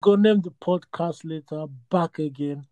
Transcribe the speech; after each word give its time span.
gonna 0.00 0.22
name 0.22 0.42
the 0.42 0.50
podcast 0.50 1.20
later. 1.24 1.66
Back 1.90 2.18
again. 2.18 2.66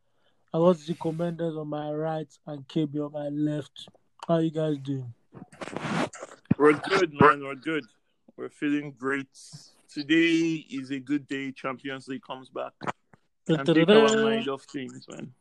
I 0.53 0.59
got 0.59 0.79
the 0.79 0.95
commanders 0.95 1.57
on 1.57 1.69
my 1.69 1.91
right 1.91 2.33
and 2.47 2.67
KB 2.69 3.05
on 3.05 3.13
my 3.13 3.29
left. 3.29 3.89
How 4.27 4.39
you 4.39 4.51
guys 4.51 4.79
doing? 4.79 5.13
We're 6.57 6.73
good, 6.73 7.13
man. 7.21 7.43
We're 7.43 7.57
good. 7.57 7.85
We're 8.37 8.49
feeling 8.49 8.95
great. 8.99 9.27
Today 9.93 10.65
is 10.71 10.91
a 10.91 10.99
good 10.99 11.27
day. 11.27 11.53
Champions 11.53 12.09
League 12.09 12.23
comes 12.23 12.49
back. 12.49 12.73
And 13.49 13.67
take 13.67 13.89
our 13.89 14.17
mind 14.17 14.49
off 14.49 14.65
things, 14.65 15.07
man. 15.09 15.33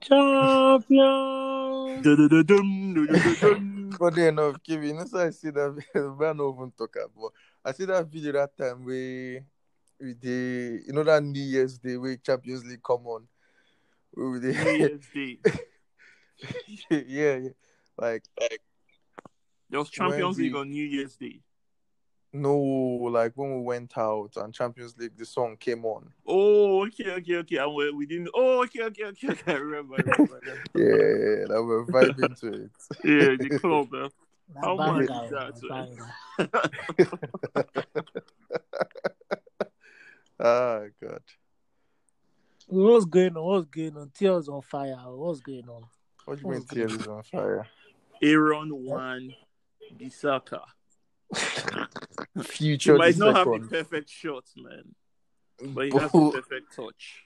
Champion. 0.00 2.02
Dun-dun-dun-dun, 2.02 2.94
dun-dun-dun-dun. 2.94 3.92
Funny 3.98 4.26
enough, 4.26 4.56
Kevin, 4.66 4.88
you 4.88 4.94
know, 4.94 5.20
I 5.20 5.30
see 5.30 5.50
that 5.50 5.84
man 5.94 6.36
not 6.36 6.54
even 6.54 6.72
talk 6.76 6.96
about. 6.96 7.32
I 7.64 7.72
see 7.72 7.84
that 7.84 8.06
video 8.06 8.32
that 8.32 8.56
time 8.56 8.84
where 8.84 9.44
we 10.02 10.14
did, 10.14 10.82
you 10.86 10.92
know, 10.92 11.04
that 11.04 11.22
New 11.22 11.42
Year's 11.42 11.78
Day 11.78 11.96
where 11.96 12.16
Champions 12.16 12.64
League 12.64 12.82
come 12.82 13.06
on. 13.06 13.26
Where 14.12 14.40
New 14.40 14.50
Year's 14.50 15.06
Day. 15.14 15.38
yeah, 16.90 17.00
yeah. 17.06 17.48
Like, 17.96 18.24
like 18.40 18.60
There 19.70 19.78
was 19.78 19.90
Champions 19.90 20.38
League 20.38 20.52
the- 20.52 20.58
on 20.58 20.70
New 20.70 20.84
Year's 20.84 21.16
Day. 21.16 21.40
no, 22.32 22.56
like 22.56 23.32
when 23.36 23.54
we 23.56 23.60
went 23.62 23.96
out 23.96 24.32
and 24.36 24.52
Champions 24.52 24.96
League, 24.98 25.16
the 25.16 25.24
song 25.24 25.56
came 25.56 25.84
on. 25.84 26.12
Oh, 26.26 26.84
okay, 26.86 27.12
okay, 27.12 27.36
okay. 27.36 27.56
And 27.58 27.74
we, 27.74 27.90
we 27.92 28.06
didn't. 28.06 28.30
Oh, 28.34 28.62
okay, 28.64 28.82
okay, 28.84 29.04
okay. 29.04 29.28
okay. 29.28 29.52
I 29.52 29.56
remember. 29.56 29.96
I 29.96 30.00
remember. 30.00 30.40
Yeah, 30.74 31.46
that 31.48 31.62
we're 31.64 31.84
vibing 31.86 32.38
to 32.40 32.64
it. 32.64 32.70
yeah, 33.04 33.36
the 33.36 33.58
club. 33.60 33.92
Man. 33.92 34.10
How 34.60 34.76
much 34.76 35.02
is 35.02 35.30
that, 35.30 35.96
eh? 36.38 36.46
banger. 40.42 40.92
Ah, 41.02 41.06
God. 41.06 41.22
What's 42.66 43.04
going 43.06 43.36
on? 43.36 43.44
What's 43.44 43.66
going 43.66 43.96
on? 43.96 44.10
Tears 44.14 44.48
on 44.48 44.62
fire. 44.62 44.96
What's 45.06 45.40
going 45.40 45.68
on? 45.68 45.84
What 46.24 46.38
do 46.38 46.44
you 46.44 46.50
mean 46.52 46.64
tears 46.64 46.92
is 46.92 47.06
on 47.06 47.22
fire? 47.22 47.66
Aaron 48.22 48.70
Wan, 48.72 49.34
Bissaka. 49.96 50.60
Future 52.42 52.92
He 52.92 52.98
might 52.98 53.16
the 53.16 53.24
not 53.24 53.36
have 53.36 53.46
the 53.46 53.68
perfect 53.68 54.10
shot, 54.10 54.44
man, 54.56 54.94
but 55.74 55.86
he 55.86 55.98
has 55.98 56.12
the 56.12 56.30
perfect 56.32 56.74
touch. 56.74 57.24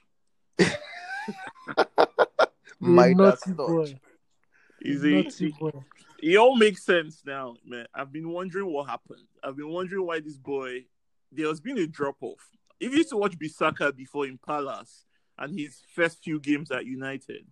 my 2.79 3.07
You 3.09 3.15
dad's 3.15 3.47
naughty 3.47 3.51
touch. 3.51 3.67
boy. 3.67 3.99
He's 4.79 5.03
You 5.03 5.19
a, 5.19 5.23
naughty 5.23 5.55
it 6.19 6.37
all 6.37 6.55
makes 6.55 6.83
sense 6.83 7.21
now, 7.25 7.55
man. 7.65 7.85
I've 7.93 8.11
been 8.11 8.29
wondering 8.29 8.71
what 8.73 8.89
happened. 8.89 9.27
I've 9.43 9.55
been 9.55 9.69
wondering 9.69 10.05
why 10.05 10.19
this 10.19 10.37
boy 10.37 10.85
there 11.31 11.47
has 11.47 11.59
been 11.59 11.77
a 11.77 11.87
drop 11.87 12.15
off. 12.21 12.49
If 12.79 12.91
you 12.91 12.97
used 12.97 13.09
to 13.09 13.17
watch 13.17 13.37
Bissaka 13.37 13.95
before 13.95 14.25
in 14.25 14.37
Palace 14.37 15.05
and 15.37 15.57
his 15.57 15.81
first 15.93 16.23
few 16.23 16.39
games 16.39 16.71
at 16.71 16.85
United, 16.85 17.45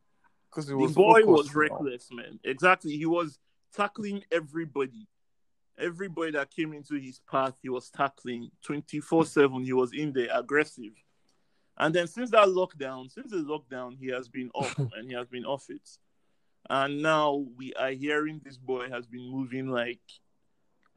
Because 0.49 0.67
the 0.67 0.93
boy 0.93 1.25
was 1.25 1.53
reckless, 1.53 2.09
man. 2.11 2.39
Exactly. 2.43 2.95
He 2.95 3.05
was 3.05 3.39
tackling 3.75 4.23
everybody. 4.31 5.07
Everybody 5.77 6.31
that 6.31 6.51
came 6.51 6.71
into 6.71 6.95
his 6.95 7.19
path, 7.29 7.55
he 7.61 7.69
was 7.69 7.89
tackling 7.89 8.49
24 8.63 9.25
7. 9.25 9.63
He 9.63 9.73
was 9.73 9.91
in 9.91 10.13
there, 10.13 10.29
aggressive. 10.33 10.93
And 11.77 11.93
then 11.93 12.07
since 12.07 12.31
that 12.31 12.47
lockdown, 12.47 13.11
since 13.11 13.31
the 13.31 13.37
lockdown, 13.37 13.97
he 13.99 14.07
has 14.07 14.29
been 14.29 14.49
off 14.55 14.77
and 14.77 15.09
he 15.09 15.13
has 15.13 15.27
been 15.27 15.45
off 15.45 15.65
it. 15.69 15.87
And 16.69 17.01
now 17.01 17.45
we 17.57 17.73
are 17.73 17.91
hearing 17.91 18.41
this 18.43 18.57
boy 18.57 18.89
has 18.89 19.05
been 19.05 19.29
moving 19.29 19.67
like. 19.67 19.99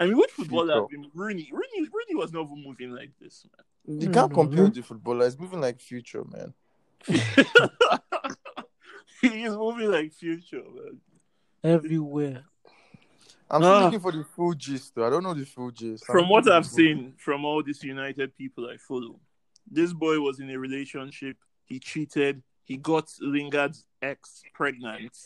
I 0.00 0.06
mean, 0.06 0.16
which 0.16 0.30
footballer 0.30 0.74
has 0.74 0.88
been 0.88 1.10
Rooney? 1.12 1.50
Rooney, 1.52 1.88
Rooney 1.92 2.14
was 2.14 2.32
never 2.32 2.54
moving 2.54 2.92
like 2.92 3.10
this, 3.20 3.44
You 3.88 4.10
can't 4.10 4.30
no, 4.30 4.36
compare 4.42 4.64
no. 4.64 4.68
the 4.68 4.82
footballer. 4.82 5.26
It's 5.26 5.38
moving 5.38 5.60
like 5.60 5.80
future, 5.80 6.22
man. 6.24 6.52
He's 9.20 9.50
moving 9.50 9.90
like 9.90 10.12
future, 10.12 10.62
man. 10.62 11.00
Everywhere. 11.64 12.44
I'm 13.50 13.62
still 13.62 13.72
Ah. 13.72 13.84
looking 13.84 14.00
for 14.00 14.12
the 14.12 14.24
full 14.24 14.52
gist, 14.54 14.94
though. 14.94 15.06
I 15.06 15.10
don't 15.10 15.22
know 15.22 15.32
the 15.34 15.46
full 15.46 15.70
gist. 15.70 16.04
I'm 16.08 16.12
From 16.12 16.28
what 16.28 16.48
I've 16.50 16.64
the 16.64 16.68
full- 16.68 16.76
seen 16.76 17.14
from 17.16 17.44
all 17.44 17.62
these 17.62 17.82
United 17.82 18.36
people 18.36 18.68
I 18.68 18.76
follow, 18.76 19.18
this 19.70 19.92
boy 19.92 20.20
was 20.20 20.38
in 20.38 20.50
a 20.50 20.58
relationship. 20.58 21.36
He 21.64 21.78
cheated. 21.80 22.42
He 22.64 22.76
got 22.76 23.10
Lingard's 23.20 23.86
ex 24.02 24.42
pregnant. 24.52 25.16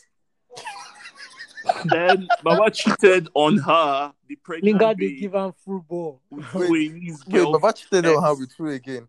Then 1.85 2.29
Baba 2.43 2.71
cheated 2.71 3.29
on 3.33 3.57
her, 3.57 4.13
the 4.27 4.35
pregnant 4.37 4.73
Lingard 4.79 4.97
they 4.97 5.07
babe, 5.09 5.19
give 5.19 5.33
him 5.33 5.53
football. 5.53 6.21
with 6.29 6.45
Wait, 6.53 6.69
Swae 6.69 6.93
Lee's 6.93 7.23
Wait, 7.27 7.43
Baba 7.43 7.73
cheated 7.73 8.05
on 8.05 8.23
her 8.23 8.35
with 8.35 8.51
who 8.57 8.67
again? 8.67 9.07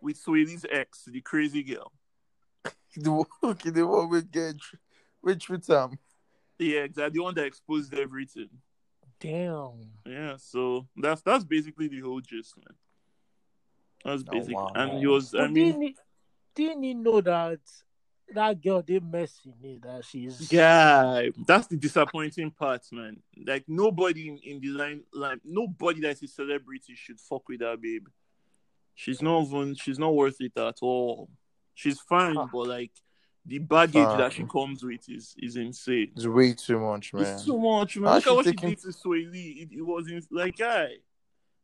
with 0.00 0.16
Swae 0.22 0.46
Lee's 0.46 0.64
ex, 0.70 1.04
the 1.04 1.20
crazy 1.20 1.62
girl. 1.62 1.92
The 2.96 3.12
one, 3.12 3.26
okay, 3.44 3.70
the 3.70 3.86
one 3.86 4.08
we 4.10 4.22
get, 4.22 4.56
we 5.22 5.36
treat 5.36 5.66
him. 5.66 5.98
Yeah, 6.58 6.80
exactly. 6.80 7.18
The 7.18 7.22
one 7.22 7.34
that 7.34 7.44
exposed 7.44 7.94
everything. 7.94 8.48
Damn. 9.20 9.90
Yeah, 10.06 10.36
so 10.38 10.86
that's 10.96 11.22
that's 11.22 11.44
basically 11.44 11.86
the 11.88 12.00
whole 12.00 12.20
gist, 12.20 12.56
man. 12.56 12.76
That's 14.04 14.24
Oh, 14.28 14.32
basic. 14.32 14.54
wow. 14.54 14.72
And 14.74 14.98
he 14.98 15.06
was, 15.06 15.34
I 15.34 15.38
But 15.42 15.52
mean, 15.52 15.66
didn't 15.66 15.82
he, 15.82 15.96
didn't 16.54 16.82
he 16.82 16.94
know 16.94 17.20
that 17.20 17.60
that 18.34 18.62
girl 18.62 18.82
they 18.86 18.98
messing 19.00 19.54
it 19.62 19.82
that 19.82 20.04
she's 20.04 20.52
Yeah, 20.52 21.28
that's 21.46 21.66
the 21.66 21.76
disappointing 21.76 22.50
part, 22.50 22.82
man. 22.92 23.18
Like 23.46 23.64
nobody 23.68 24.28
in, 24.28 24.38
in 24.38 24.60
the 24.60 24.68
line, 24.68 25.02
like 25.12 25.40
nobody 25.44 26.00
that's 26.00 26.22
a 26.22 26.28
celebrity 26.28 26.94
should 26.94 27.20
fuck 27.20 27.48
with 27.48 27.60
that 27.60 27.80
babe. 27.80 28.06
She's 28.94 29.22
not 29.22 29.44
even, 29.46 29.74
she's 29.76 29.98
not 29.98 30.14
worth 30.14 30.40
it 30.40 30.52
at 30.56 30.78
all. 30.82 31.28
She's 31.74 32.00
fine, 32.00 32.34
Huh. 32.34 32.48
but 32.52 32.66
like 32.68 32.90
the 33.46 33.58
baggage 33.60 33.94
Fine. 34.04 34.18
that 34.18 34.32
she 34.32 34.44
comes 34.44 34.82
with 34.84 35.08
is 35.08 35.34
is 35.38 35.56
insane. 35.56 36.12
It's 36.16 36.26
way 36.26 36.52
too 36.52 36.78
much, 36.80 37.14
man. 37.14 37.22
It's 37.24 37.44
too 37.44 37.58
much, 37.58 37.96
man. 37.96 38.08
How 38.08 38.14
Look 38.16 38.24
she 38.24 38.30
at 38.30 38.36
what 38.36 38.44
she 38.44 38.50
taking- 38.52 38.70
did 38.70 38.80
to 38.80 38.88
Swae 38.88 39.32
Lee. 39.32 39.68
It, 39.70 39.78
it 39.78 39.82
was 39.82 40.08
in, 40.10 40.22
like, 40.30 40.56
guy, 40.58 40.88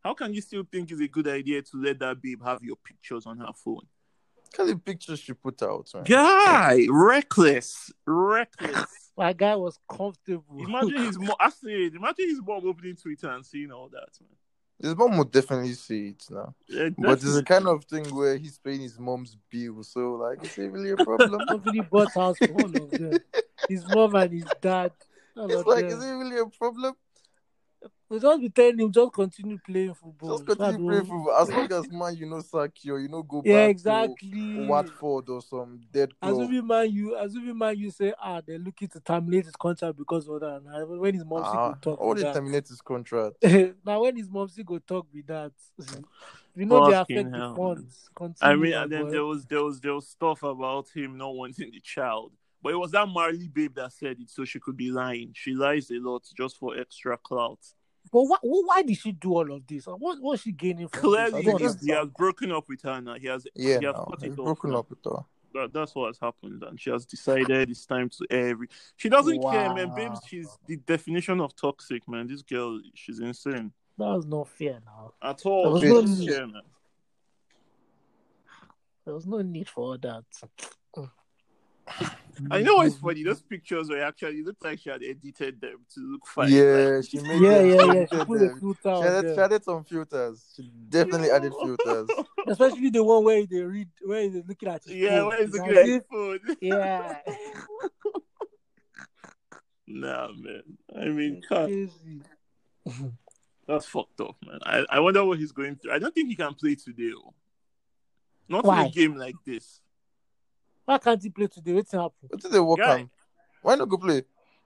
how 0.02 0.14
can 0.14 0.32
you 0.32 0.40
still 0.40 0.62
think 0.70 0.90
it's 0.92 1.00
a 1.00 1.08
good 1.08 1.26
idea 1.28 1.60
to 1.62 1.70
let 1.76 1.98
that 1.98 2.22
babe 2.22 2.40
have 2.44 2.62
your 2.62 2.76
pictures 2.76 3.26
on 3.26 3.38
her 3.38 3.52
phone? 3.54 3.86
Look 4.56 4.68
at 4.68 4.72
the 4.72 4.78
pictures 4.80 5.18
she 5.20 5.32
put 5.32 5.62
out, 5.62 5.88
man. 5.94 6.04
Guy, 6.04 6.86
reckless, 6.88 7.92
reckless. 8.06 8.86
my 9.16 9.32
guy 9.32 9.56
was 9.56 9.78
comfortable. 9.88 10.44
Imagine 10.58 10.96
his 11.06 11.18
mom. 11.20 11.34
I 11.40 11.50
said, 11.50 11.94
imagine 11.94 12.28
his 12.28 12.40
mom 12.40 12.66
opening 12.66 12.96
Twitter 12.96 13.30
and 13.30 13.44
seeing 13.44 13.72
all 13.72 13.88
that, 13.88 14.08
man. 14.20 14.28
His 14.80 14.96
mom 14.96 15.16
would 15.18 15.30
definitely 15.30 15.72
see 15.72 16.08
it 16.08 16.24
now. 16.30 16.54
Yeah, 16.68 16.90
But 16.98 17.12
it's 17.12 17.22
definitely. 17.22 17.40
the 17.40 17.42
kind 17.44 17.68
of 17.68 17.84
thing 17.84 18.14
where 18.14 18.36
he's 18.36 18.58
paying 18.58 18.80
his 18.80 18.98
mom's 18.98 19.36
bill, 19.50 19.82
so 19.82 20.14
like, 20.14 20.44
is 20.44 20.58
it 20.58 20.70
really 20.70 20.90
a 20.90 20.96
problem? 20.96 21.40
Somebody 21.48 21.80
bought 21.80 22.12
house 22.14 22.38
for 22.38 22.48
all 22.52 22.64
of 22.64 22.90
them. 22.90 23.18
His 23.68 23.86
mom 23.88 24.14
and 24.16 24.32
his 24.32 24.44
dad. 24.60 24.92
It's 25.36 25.66
like, 25.66 25.88
them. 25.88 25.98
is 25.98 26.04
it 26.04 26.10
really 26.12 26.38
a 26.38 26.46
problem? 26.46 26.94
We 28.08 28.20
just 28.20 28.40
be 28.40 28.48
telling 28.50 28.78
him 28.78 28.92
just 28.92 29.12
continue 29.12 29.58
playing 29.58 29.94
football. 29.94 30.38
Just 30.38 30.46
continue 30.46 30.72
That 30.72 30.78
playing 30.78 31.04
football. 31.04 31.36
As 31.40 31.50
long 31.50 31.72
as 31.72 31.90
man, 31.90 32.16
you 32.16 32.26
know, 32.26 32.40
sack 32.40 32.70
you, 32.82 32.96
you 32.98 33.08
know, 33.08 33.22
go 33.22 33.40
back 33.40 33.50
Yeah, 33.50 33.64
to 33.64 33.70
exactly. 33.70 34.66
Watford 34.68 35.28
or 35.30 35.40
some 35.42 35.80
dead 35.90 36.18
club. 36.20 36.34
Assuming 36.34 36.66
man 36.66 36.92
you 36.92 37.16
as 37.16 37.30
assuming 37.32 37.58
man 37.58 37.76
you 37.78 37.90
say 37.90 38.12
ah 38.20 38.40
they're 38.46 38.58
looking 38.58 38.88
to 38.88 39.00
terminate 39.00 39.46
his 39.46 39.56
contract 39.56 39.96
because 39.96 40.28
of 40.28 40.40
that. 40.40 40.62
And 40.66 41.00
when 41.00 41.14
his 41.14 41.24
mom 41.24 41.42
Ah, 41.44 41.68
go 41.68 41.74
talk 41.80 42.00
all 42.00 42.08
with 42.10 42.18
they 42.18 42.24
that. 42.24 42.34
terminate 42.34 42.68
his 42.68 42.80
contract. 42.80 43.36
now 43.84 44.02
when 44.02 44.16
his 44.16 44.30
mom 44.30 44.48
go 44.64 44.78
talk 44.78 45.06
with 45.12 45.26
that, 45.26 45.52
we 46.54 46.64
know 46.66 46.86
they 46.86 46.92
Fucking 46.92 47.16
affect 47.18 47.32
the 47.32 47.38
hell. 47.38 47.54
funds. 47.56 48.10
I 48.40 48.54
mean, 48.54 48.74
and 48.74 48.92
then 48.92 49.04
boy. 49.04 49.10
there 49.10 49.24
was 49.24 49.44
there 49.46 49.62
was 49.64 49.80
there 49.80 49.94
was 49.94 50.08
stuff 50.08 50.42
about 50.42 50.88
him 50.94 51.16
not 51.16 51.34
wanting 51.34 51.70
the 51.70 51.80
child, 51.80 52.32
but 52.62 52.72
it 52.72 52.76
was 52.76 52.90
that 52.92 53.08
Marley 53.08 53.48
babe 53.48 53.74
that 53.76 53.92
said 53.92 54.18
it, 54.20 54.30
so 54.30 54.44
she 54.44 54.60
could 54.60 54.76
be 54.76 54.90
lying. 54.90 55.30
She 55.34 55.54
lies 55.54 55.90
a 55.90 55.94
lot 55.94 56.22
just 56.36 56.58
for 56.58 56.76
extra 56.78 57.16
clout. 57.16 57.58
But 58.12 58.22
why, 58.22 58.36
why 58.42 58.82
did 58.82 58.96
she 58.98 59.12
do 59.12 59.32
all 59.34 59.52
of 59.52 59.66
this? 59.66 59.86
What 59.86 60.18
what's 60.20 60.42
she 60.42 60.52
gaining 60.52 60.88
from 60.88 61.12
this? 61.12 61.20
I 61.20 61.30
Clearly, 61.30 61.44
don't 61.44 61.80
he, 61.80 61.86
he 61.86 61.92
has 61.92 62.08
broken 62.16 62.52
up 62.52 62.68
with 62.68 62.82
her 62.82 63.00
now. 63.00 63.14
He 63.14 63.26
has 63.26 63.46
Yeah, 63.54 63.78
he 63.80 63.86
has 63.86 63.94
no, 63.94 64.14
he's 64.20 64.32
it 64.32 64.38
off. 64.38 64.44
broken 64.44 64.74
up 64.74 64.90
with 64.90 64.98
her. 65.04 65.24
That, 65.54 65.72
that's 65.72 65.94
what 65.94 66.08
has 66.08 66.18
happened, 66.18 66.64
and 66.64 66.80
she 66.80 66.90
has 66.90 67.06
decided 67.06 67.70
it's 67.70 67.86
time 67.86 68.08
to 68.10 68.26
air 68.28 68.48
every. 68.48 68.68
She 68.96 69.08
doesn't 69.08 69.40
care, 69.40 69.72
man. 69.72 69.90
Wow. 69.90 69.94
Babes, 69.94 70.20
she's 70.26 70.48
the 70.66 70.76
definition 70.76 71.40
of 71.40 71.54
toxic, 71.54 72.06
man. 72.08 72.26
This 72.26 72.42
girl, 72.42 72.80
she's 72.94 73.20
insane 73.20 73.72
That's 73.96 74.26
not 74.26 74.48
fair 74.48 74.80
now. 74.84 75.12
at 75.22 75.46
all. 75.46 75.62
There 75.62 75.70
was 75.72 75.82
no 75.84 76.00
doesn't 76.02 76.18
need. 76.18 76.28
care, 76.28 76.46
man. 76.48 76.62
There 79.04 79.14
was 79.14 79.26
no 79.26 79.42
need 79.42 79.68
for 79.68 79.80
all 79.84 79.98
that. 79.98 80.24
I 82.50 82.62
know 82.62 82.80
it's 82.82 82.96
mm-hmm. 82.96 83.06
funny. 83.06 83.22
Those 83.22 83.42
pictures 83.42 83.88
were 83.88 84.02
actually 84.02 84.38
it 84.38 84.46
looked 84.46 84.64
like 84.64 84.78
she 84.80 84.90
had 84.90 85.02
edited 85.02 85.60
them 85.60 85.78
to 85.94 86.00
look 86.00 86.26
fine. 86.26 86.50
Yeah, 86.50 87.00
she 87.00 87.18
made 87.20 87.40
Yeah, 87.42 87.58
them. 87.58 87.66
yeah, 87.66 87.80
she 87.80 87.86
yeah. 87.86 88.06
She 88.06 88.16
edited 88.16 88.26
put 88.26 88.42
a 88.42 88.50
filter 88.60 88.78
She 88.82 88.88
on 88.88 89.04
added, 89.06 89.34
she 89.34 89.40
added 89.40 89.64
some 89.64 89.84
filters. 89.84 90.52
She 90.56 90.70
definitely 90.88 91.30
added 91.30 91.52
filters. 91.62 92.10
Especially 92.46 92.90
the 92.90 93.04
one 93.04 93.24
where 93.24 93.46
they 93.46 93.60
read, 93.60 93.88
where 94.04 94.28
they're 94.28 94.42
looking 94.46 94.68
at 94.68 94.84
his 94.84 94.94
Yeah, 94.94 95.18
phone. 95.20 95.28
where 95.28 95.42
is 95.42 95.50
the 95.50 95.64
It's 95.64 95.68
good 95.68 95.88
as 95.88 96.02
phone? 96.10 96.56
Yeah. 96.60 97.18
Nah, 99.86 100.28
man. 100.32 100.62
I 100.98 101.04
mean, 101.06 101.42
God, 101.48 101.70
that's 103.68 103.86
fucked 103.86 104.20
up, 104.20 104.36
man. 104.44 104.58
I, 104.64 104.84
I 104.90 105.00
wonder 105.00 105.24
what 105.24 105.38
he's 105.38 105.52
going 105.52 105.76
through. 105.76 105.92
I 105.92 105.98
don't 105.98 106.14
think 106.14 106.28
he 106.28 106.36
can 106.36 106.54
play 106.54 106.74
today. 106.74 107.12
Not 108.48 108.64
Why? 108.64 108.82
in 108.82 108.86
a 108.86 108.90
game 108.90 109.16
like 109.16 109.36
this. 109.46 109.80
Why 110.84 110.98
can't 110.98 111.22
he 111.22 111.30
play 111.30 111.46
today? 111.46 111.72
What's 111.72 111.92
happened? 111.92 112.12
What 112.28 112.40
did 112.40 112.52
they 112.52 112.60
work 112.60 112.78
Guy. 112.78 113.00
on? 113.00 113.10
Why 113.62 113.74
not 113.76 113.88
go 113.88 113.96
play? 113.96 114.22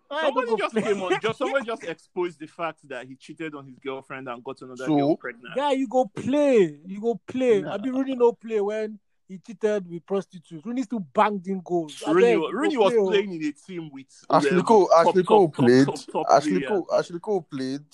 Why 0.08 0.22
Somebody 0.22 0.46
go 0.48 0.56
just 0.56 0.72
play? 0.74 0.82
came 0.82 1.02
on. 1.02 1.12
Just 1.22 1.38
somebody 1.38 1.66
just 1.66 1.84
exposed 1.88 2.38
the 2.40 2.46
fact 2.46 2.88
that 2.88 3.06
he 3.06 3.14
cheated 3.14 3.54
on 3.54 3.66
his 3.66 3.78
girlfriend 3.78 4.28
and 4.28 4.42
got 4.42 4.60
another 4.62 4.86
So? 4.86 4.96
girl 4.96 5.16
pregnant. 5.16 5.54
Yeah, 5.56 5.70
you 5.72 5.86
go 5.86 6.06
play. 6.06 6.80
You 6.84 7.00
go 7.00 7.20
play. 7.26 7.60
Nah. 7.60 7.74
I 7.74 7.76
be 7.76 7.90
Rooney 7.90 8.16
no 8.16 8.32
play 8.32 8.60
when 8.60 8.98
he 9.28 9.38
cheated 9.38 9.88
with 9.88 10.04
prostitutes. 10.06 10.64
Rooney 10.64 10.82
still 10.82 11.00
banged 11.00 11.46
in 11.46 11.60
goals. 11.60 12.02
I 12.04 12.12
Rooney, 12.12 12.26
beg, 12.26 12.38
wa- 12.38 12.46
you 12.48 12.52
go 12.54 12.58
Rooney 12.58 12.76
was 12.78 12.92
play, 12.92 13.00
oh. 13.02 13.08
playing 13.08 13.32
in 13.34 13.44
a 13.48 13.52
team 13.52 13.90
with 13.92 14.06
Ashley 14.30 14.62
Cole, 14.62 14.88
top, 14.88 15.06
Ashley 15.08 15.22
Cole 15.24 15.48
played. 15.50 15.86
top, 15.86 16.06
top 16.10 16.26
Ashley. 16.30 16.62
Cole, 16.62 16.86
Ashley 16.92 17.20
Cole 17.20 17.42
played. 17.42 17.84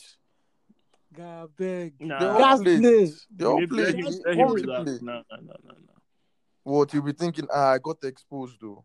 God, 1.12 1.44
I 1.44 1.46
beg. 1.56 1.98
They 1.98 2.06
Nah, 2.06 2.38
all 2.38 2.58
played. 2.58 2.80
play. 2.82 3.12
They 3.36 3.44
all 3.44 3.60
let, 3.60 3.68
played. 3.68 3.86
let 3.86 3.94
him, 3.94 4.06
He 4.06 4.22
let 4.24 5.93
What 6.64 6.92
you'll 6.92 7.02
be 7.04 7.12
thinking? 7.12 7.46
Ah, 7.52 7.72
I 7.72 7.78
got 7.78 8.02
exposed 8.02 8.56
though. 8.60 8.84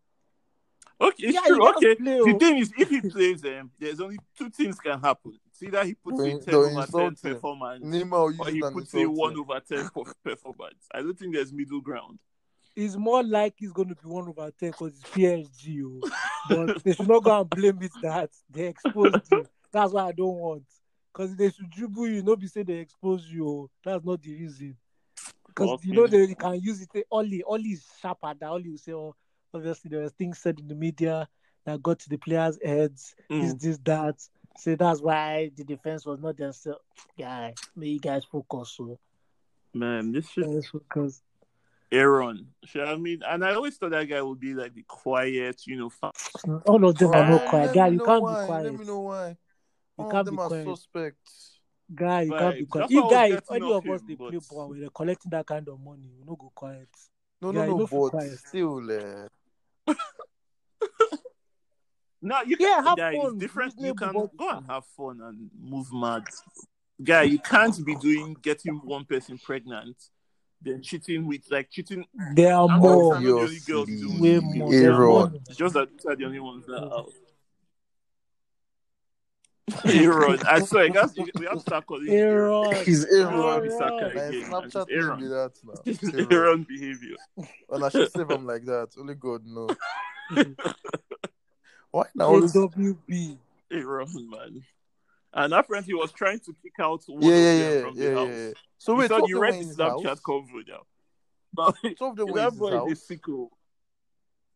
Okay, 1.01 1.27
it's 1.27 1.33
Yeah, 1.35 1.41
true. 1.47 1.67
Okay, 1.69 1.95
play, 1.95 2.17
the 2.17 2.33
oh. 2.35 2.39
thing 2.39 2.57
is, 2.57 2.73
if 2.77 2.89
he 2.89 2.99
plays 3.01 3.41
them, 3.41 3.71
there's 3.79 4.01
only 4.01 4.17
two 4.37 4.49
things 4.49 4.77
can 4.79 4.99
happen. 4.99 5.39
It's 5.47 5.63
either 5.63 5.83
he 5.85 5.93
puts 5.93 6.17
They'll- 6.17 6.37
in 6.37 6.43
10 6.43 6.53
over 6.53 6.85
10 6.85 7.15
performance, 7.15 7.85
Neymar 7.85 8.37
or 8.37 8.49
he 8.49 8.59
puts 8.61 8.93
in 8.93 9.15
1 9.15 9.37
over 9.39 9.59
10 9.61 9.89
per- 9.95 10.13
performance. 10.23 10.85
I 10.93 11.01
don't 11.01 11.17
think 11.17 11.33
there's 11.35 11.53
middle 11.53 11.79
ground. 11.81 12.19
It's 12.75 12.95
more 12.97 13.23
like 13.23 13.55
he's 13.57 13.71
going 13.71 13.89
to 13.89 13.95
be 13.95 14.07
one 14.07 14.29
over 14.29 14.51
ten 14.57 14.71
because 14.71 14.93
it's 14.99 15.09
PSG. 15.09 15.83
Oh. 15.83 16.09
But 16.47 16.83
they 16.83 16.93
should 16.93 17.09
not 17.09 17.23
go 17.23 17.41
and 17.41 17.49
blame 17.49 17.79
it 17.81 17.91
that 18.01 18.29
they 18.49 18.67
exposed 18.67 19.17
you. 19.31 19.45
That's 19.71 19.91
what 19.91 20.05
I 20.05 20.11
don't 20.13 20.35
want. 20.37 20.63
Because 21.11 21.35
they 21.35 21.49
should 21.49 21.69
dribble 21.71 22.07
you, 22.07 22.23
not 22.23 22.39
be 22.39 22.47
say 22.47 22.63
they 22.63 22.77
expose 22.77 23.25
you. 23.29 23.45
Oh. 23.47 23.69
That's 23.83 24.05
not 24.05 24.21
the 24.21 24.33
reason. 24.33 24.77
Because 25.59 25.83
you 25.85 25.93
know 25.93 26.03
Okay. 26.03 26.25
they 26.27 26.35
can 26.35 26.59
use 26.61 26.81
it. 26.81 27.05
Only, 27.11 27.43
only 27.43 27.69
is 27.71 27.85
sharper. 28.01 28.33
That 28.39 28.49
only 28.49 28.69
will 28.69 28.77
say, 28.77 28.93
oh, 28.93 29.15
obviously 29.53 29.89
there 29.89 30.01
were 30.01 30.09
things 30.09 30.39
said 30.39 30.59
in 30.59 30.67
the 30.67 30.75
media 30.75 31.27
that 31.65 31.83
got 31.83 31.99
to 31.99 32.09
the 32.09 32.17
players' 32.17 32.57
heads. 32.63 33.15
This, 33.29 33.53
Mm. 33.53 33.59
this, 33.61 33.77
that. 33.83 34.15
So 34.57 34.75
that's 34.75 35.01
why 35.01 35.51
the 35.55 35.63
defense 35.63 36.05
was 36.05 36.19
not 36.19 36.37
there. 36.37 36.53
So, 36.53 36.75
guy, 37.19 37.53
may 37.75 37.87
you 37.87 37.99
guys 37.99 38.23
focus. 38.23 38.73
So, 38.77 38.99
Man, 39.73 40.11
this 40.11 40.29
shit, 40.29 40.45
guys 40.45 40.67
focus. 40.67 41.21
Aaron. 41.91 42.47
Sure, 42.63 42.85
I 42.85 42.95
mean, 42.95 43.21
and 43.27 43.43
I 43.43 43.53
always 43.53 43.77
thought 43.77 43.91
that 43.91 44.05
guy 44.07 44.21
would 44.21 44.39
be 44.39 44.53
like 44.53 44.73
the 44.73 44.83
quiet, 44.87 45.67
you 45.67 45.75
know, 45.77 45.89
fa- 45.89 46.11
All 46.65 46.83
of 46.85 46.97
them 46.97 47.11
are 47.11 47.23
Ah, 47.23 47.29
not 47.29 47.45
quiet. 47.45 47.67
let 47.67 47.75
Guy, 47.75 47.87
you 47.89 47.99
can't 47.99 48.21
why. 48.23 48.41
be 48.41 48.45
quiet. 48.45 48.63
Let 48.65 48.79
me 48.79 48.85
know 48.85 48.99
why. 49.01 49.27
You 49.29 49.35
All 49.97 50.05
of 50.05 50.11
can't 50.11 50.25
them 50.25 50.35
be 50.35 50.41
are 50.41 50.47
quiet. 50.47 50.65
suspects. 50.65 51.58
Guy, 51.93 52.21
you 52.21 52.31
can't 52.31 52.55
be 52.59 52.65
quiet. 52.65 52.89
that's 52.89 52.93
If 53.05 53.11
guy, 53.11 53.25
if 53.37 53.51
any 53.51 53.65
off 53.65 53.85
of 53.85 53.91
us 53.91 54.01
him, 54.01 54.07
they 54.07 54.15
but- 54.15 54.29
play 54.29 54.39
ball, 54.49 54.69
we're 54.69 54.89
collecting 54.89 55.31
that 55.31 55.45
kind 55.45 55.67
of 55.67 55.79
money. 55.79 56.09
We 56.19 56.23
no 56.25 56.35
go 56.35 56.51
quiet. 56.53 56.87
No, 57.41 57.51
Yeah, 57.53 57.65
no, 57.65 57.77
no, 57.77 57.87
but 57.87 58.09
quiet. 58.11 58.39
still, 58.39 58.77
uh, 59.87 59.93
No, 62.21 62.41
you 62.45 62.57
Yeah, 62.59 62.67
can't, 62.75 62.87
have 62.87 62.97
guy, 62.97 63.15
fun. 63.15 63.25
it's 63.27 63.35
different. 63.37 63.73
You 63.77 63.91
Reasonable, 63.93 64.27
can 64.27 64.27
but- 64.37 64.37
go 64.37 64.49
and 64.57 64.65
have 64.67 64.85
fun 64.85 65.21
and 65.23 65.49
move 65.59 65.87
mad. 65.93 66.23
Guy, 67.01 67.23
you 67.23 67.39
can't 67.39 67.85
be 67.85 67.95
doing 67.95 68.35
getting 68.41 68.75
one 68.75 69.05
person 69.05 69.37
pregnant, 69.37 69.95
then 70.61 70.81
cheating 70.81 71.25
with 71.25 71.43
like 71.49 71.69
cheating. 71.71 72.03
There 72.35 72.53
are 72.53 72.67
more. 72.67 73.13
not 73.13 73.23
the 73.23 73.31
only 73.33 73.59
girl 73.65 73.85
doing 73.85 74.19
Way 74.19 74.39
more. 74.41 75.31
It's 75.47 75.55
just 75.55 75.73
that 75.75 75.89
these 75.95 76.05
are 76.05 76.15
the 76.17 76.25
only 76.25 76.39
ones 76.41 76.65
that 76.65 76.83
are 76.83 76.93
out. 76.99 77.13
Aaron, 79.85 80.39
I 80.47 80.59
swear, 80.61 80.89
guys, 80.89 81.13
we 81.17 81.45
have 81.45 81.53
to 81.55 81.59
start 81.59 81.85
calling 81.85 82.07
him 82.07 82.13
Aaron. 82.13 82.65
Aaron. 82.65 82.85
he's 82.85 83.05
Aaron 83.05 83.43
Aaron. 83.43 83.61
Bissaka 83.61 84.01
Aaron. 84.01 84.15
My 84.15 84.23
again. 84.25 84.43
Snapchat 84.43 84.85
It's 84.87 84.89
name 84.89 85.15
be 85.17 85.25
Aaron. 85.25 85.29
that 85.29 85.51
now. 85.63 85.81
It's 85.85 86.03
Aaron. 86.13 86.27
Aaron 86.31 86.63
behavior. 86.67 87.15
And 87.69 87.85
I 87.85 87.89
should 87.89 88.11
save 88.11 88.29
him 88.29 88.45
like 88.45 88.65
that. 88.65 88.89
Only 88.99 89.15
God 89.15 89.45
know. 89.45 89.69
Why 91.91 92.05
now? 92.15 92.25
Always... 92.25 92.53
AWB. 92.53 93.37
Aaron, 93.71 94.29
man. 94.29 94.63
And 95.33 95.53
apparently, 95.53 95.91
he 95.91 95.93
was 95.95 96.11
trying 96.11 96.39
to 96.39 96.53
kick 96.61 96.73
out 96.79 97.03
one 97.07 97.21
Yeah, 97.21 97.29
of 97.29 97.35
yeah, 97.37 97.59
them 97.59 97.73
yeah, 97.75 97.81
from 97.81 97.95
yeah, 97.97 98.03
the 98.03 98.09
yeah, 98.11 98.15
house. 98.15 98.29
yeah. 98.35 98.51
So 98.79 98.91
you 98.93 98.97
wait, 98.99 99.07
saw, 99.09 99.25
you 99.27 99.39
read 99.39 99.53
the 99.55 99.63
Snapchat 99.75 100.05
house. 100.05 100.19
convo 100.21 100.67
now. 100.67 100.81
But 101.53 101.75
Two 101.97 102.05
of 102.05 102.15
them 102.15 102.27
were 102.31 102.39
that 102.39 102.57
boy 102.57 102.67
is 102.67 102.73
a 102.73 102.77
house. 102.77 103.03
sickle. 103.03 103.51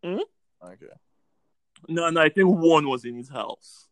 Hmm? 0.03 0.13
Hmm? 0.15 0.67
Okay. 0.67 0.85
No, 1.89 2.09
no, 2.09 2.21
I 2.21 2.29
think 2.29 2.47
one 2.49 2.87
was 2.87 3.05
in 3.05 3.15
his 3.15 3.29
house. 3.29 3.87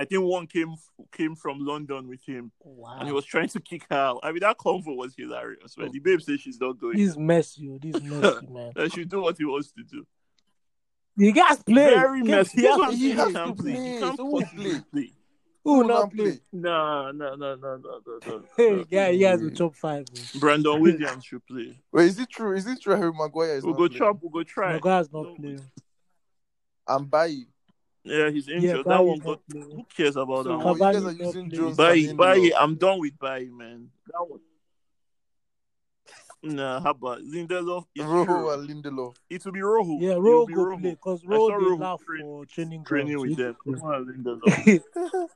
I 0.00 0.04
think 0.04 0.22
one 0.22 0.46
came 0.46 0.74
came 1.10 1.34
from 1.34 1.58
London 1.58 2.06
with 2.08 2.22
him, 2.24 2.52
Wow. 2.62 2.98
and 3.00 3.08
he 3.08 3.12
was 3.12 3.24
trying 3.24 3.48
to 3.48 3.60
kick 3.60 3.84
her 3.90 3.96
out. 3.96 4.20
I 4.22 4.30
mean, 4.30 4.40
that 4.40 4.56
convo 4.58 4.96
was 4.96 5.14
hilarious. 5.16 5.76
When 5.76 5.88
oh. 5.88 5.92
the 5.92 5.98
babe 5.98 6.20
says 6.22 6.40
she's 6.40 6.60
not 6.60 6.78
going, 6.78 6.96
This 6.96 7.16
messy, 7.16 7.68
oh, 7.68 7.78
this 7.82 8.00
messy, 8.02 8.46
man. 8.46 8.72
that 8.76 8.92
she 8.92 9.04
do 9.04 9.22
what 9.22 9.36
he 9.36 9.44
wants 9.44 9.72
to 9.72 9.82
do. 9.82 10.06
You 11.16 11.32
guys 11.32 11.60
play. 11.64 11.86
Very 11.94 12.22
messy. 12.22 12.60
he 12.60 12.62
This 12.62 12.70
has 12.70 12.78
one 12.78 12.90
to 12.90 12.96
he 12.96 13.04
he 13.04 13.10
has 13.16 13.32
can't 13.32 13.56
to 13.56 13.62
play. 13.62 13.72
play, 13.74 13.92
He 13.94 13.98
can't 13.98 14.16
so 14.16 14.30
possibly 14.30 14.70
play? 14.70 14.80
play. 14.92 15.12
Who 15.64 15.74
Who 15.82 15.88
not 15.88 16.00
not 16.00 16.12
play? 16.14 16.40
No, 16.52 17.10
no, 17.10 17.34
no, 17.34 17.54
no, 17.56 17.76
no, 17.76 18.00
no, 18.06 18.20
no. 18.24 18.42
Hey, 18.56 18.70
no. 18.76 18.84
guy, 18.84 19.12
he 19.12 19.22
has 19.22 19.42
a 19.42 19.50
top 19.50 19.74
five. 19.74 20.06
oh. 20.16 20.38
Brandon 20.38 20.80
Williams 20.80 21.24
should 21.24 21.44
play. 21.44 21.76
Wait, 21.92 22.06
is 22.06 22.18
it 22.20 22.30
true? 22.30 22.54
Is 22.56 22.66
it 22.68 22.80
true 22.80 22.94
Harry 22.94 23.12
Maguire 23.12 23.56
is 23.56 23.64
We'll 23.64 23.72
not 23.74 23.78
go 23.80 23.88
playing? 23.88 23.98
chop. 23.98 24.18
We'll 24.22 24.30
go 24.30 24.42
try. 24.44 24.74
Maguire's 24.74 25.12
not 25.12 25.24
No. 25.26 25.34
playing. 25.34 25.60
And 26.86 27.10
Bailly. 27.10 27.48
Yeah, 28.08 28.30
he's 28.30 28.48
Yeah, 28.48 28.56
injured. 28.56 28.86
that 28.86 29.04
one 29.04 29.18
not 29.18 29.26
got. 29.26 29.40
playing. 29.50 29.70
Who 29.76 29.84
cares 29.96 30.16
about 30.16 30.44
So 30.44 30.50
that 30.50 30.64
one? 30.64 30.78
Cavani 30.78 30.92
guys 30.92 31.04
are 31.04 31.12
using. 31.12 31.50
Jones 31.50 31.76
Bailly, 31.76 32.08
and 32.08 32.54
I'm 32.58 32.74
done 32.76 33.00
with 33.00 33.18
Bailly, 33.18 33.50
man. 33.50 33.90
That 34.12 34.28
one. 34.28 34.40
Nah, 36.42 36.80
how 36.80 36.90
about 36.90 37.18
Lindelof? 37.20 37.84
It's 37.94 38.04
Rojo 38.04 38.50
and 38.50 38.68
Lindelof. 38.68 39.16
It 39.28 39.44
will 39.44 39.52
be 39.52 39.60
Rojo. 39.60 39.98
Yeah, 40.00 40.12
It 40.12 40.20
will 40.20 40.46
be 40.46 40.54
go 40.54 40.64
Rojo. 40.64 40.80
play 40.80 40.90
because 40.92 41.24
I 41.24 41.28
Ro 41.30 41.48
saw 41.48 41.54
Rojo 41.56 41.76
laugh 41.82 42.00
train- 42.04 42.22
for 42.22 42.46
training 42.46 42.84
Training 42.84 43.12
ground. 43.14 43.28
with 43.28 43.36
them. 43.36 43.56
he 43.64 43.70
Rojo 43.72 43.90
and 43.90 44.24
Lindelof. 44.24 44.82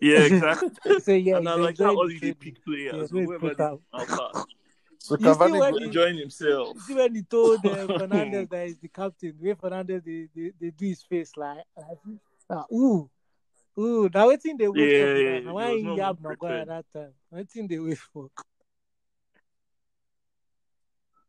yeah, 0.00 0.18
exactly. 0.20 0.70
Say 1.00 1.18
yeah, 1.18 1.36
and 1.38 1.48
I 1.48 1.54
like 1.56 1.78
how 1.78 1.90
enjoying 1.90 1.98
all 1.98 2.06
the 2.06 2.14
the 2.14 2.18
training. 2.20 2.36
pick 2.40 2.54
Yeah, 2.54 2.62
players, 2.64 3.10
so 3.10 3.16
he 3.16 3.24
whoever 3.24 3.54
they 3.54 3.64
are 3.64 4.06
fast. 4.06 4.46
So 5.04 5.18
You 5.18 5.26
Cavani 5.26 5.60
when 5.60 5.72
go- 5.72 5.78
he- 5.80 5.84
enjoying 5.84 6.16
himself. 6.16 6.68
You 6.76 6.80
see 6.80 6.94
when 6.94 7.14
he 7.14 7.22
told 7.22 7.58
uh, 7.66 7.68
Fernandes 7.98 8.48
that 8.48 8.66
he's 8.68 8.78
the 8.78 8.88
captain, 8.88 9.34
where 9.38 9.54
Fernandes 9.54 10.02
they, 10.02 10.28
they, 10.34 10.50
they 10.58 10.70
do 10.70 10.86
his 10.86 11.02
face 11.02 11.32
like, 11.36 11.58
like 11.76 12.64
ooh, 12.72 13.10
ooh. 13.78 14.08
Now 14.14 14.28
waiting 14.28 14.56
they 14.56 14.66
wait 14.66 14.90
Yeah, 14.90 14.98
for 15.14 15.20
yeah, 15.20 15.30
that. 15.32 15.40
he 15.40 15.46
Now 15.46 15.54
why 15.56 15.68
was 15.72 15.82
he 15.82 15.98
have 15.98 16.20
Maguire 16.22 16.64
prepared. 16.64 16.68
that 16.68 16.84
time? 16.94 17.12
Waiting 17.30 17.68
they 17.68 17.78
wait 17.78 17.98
for. 17.98 18.30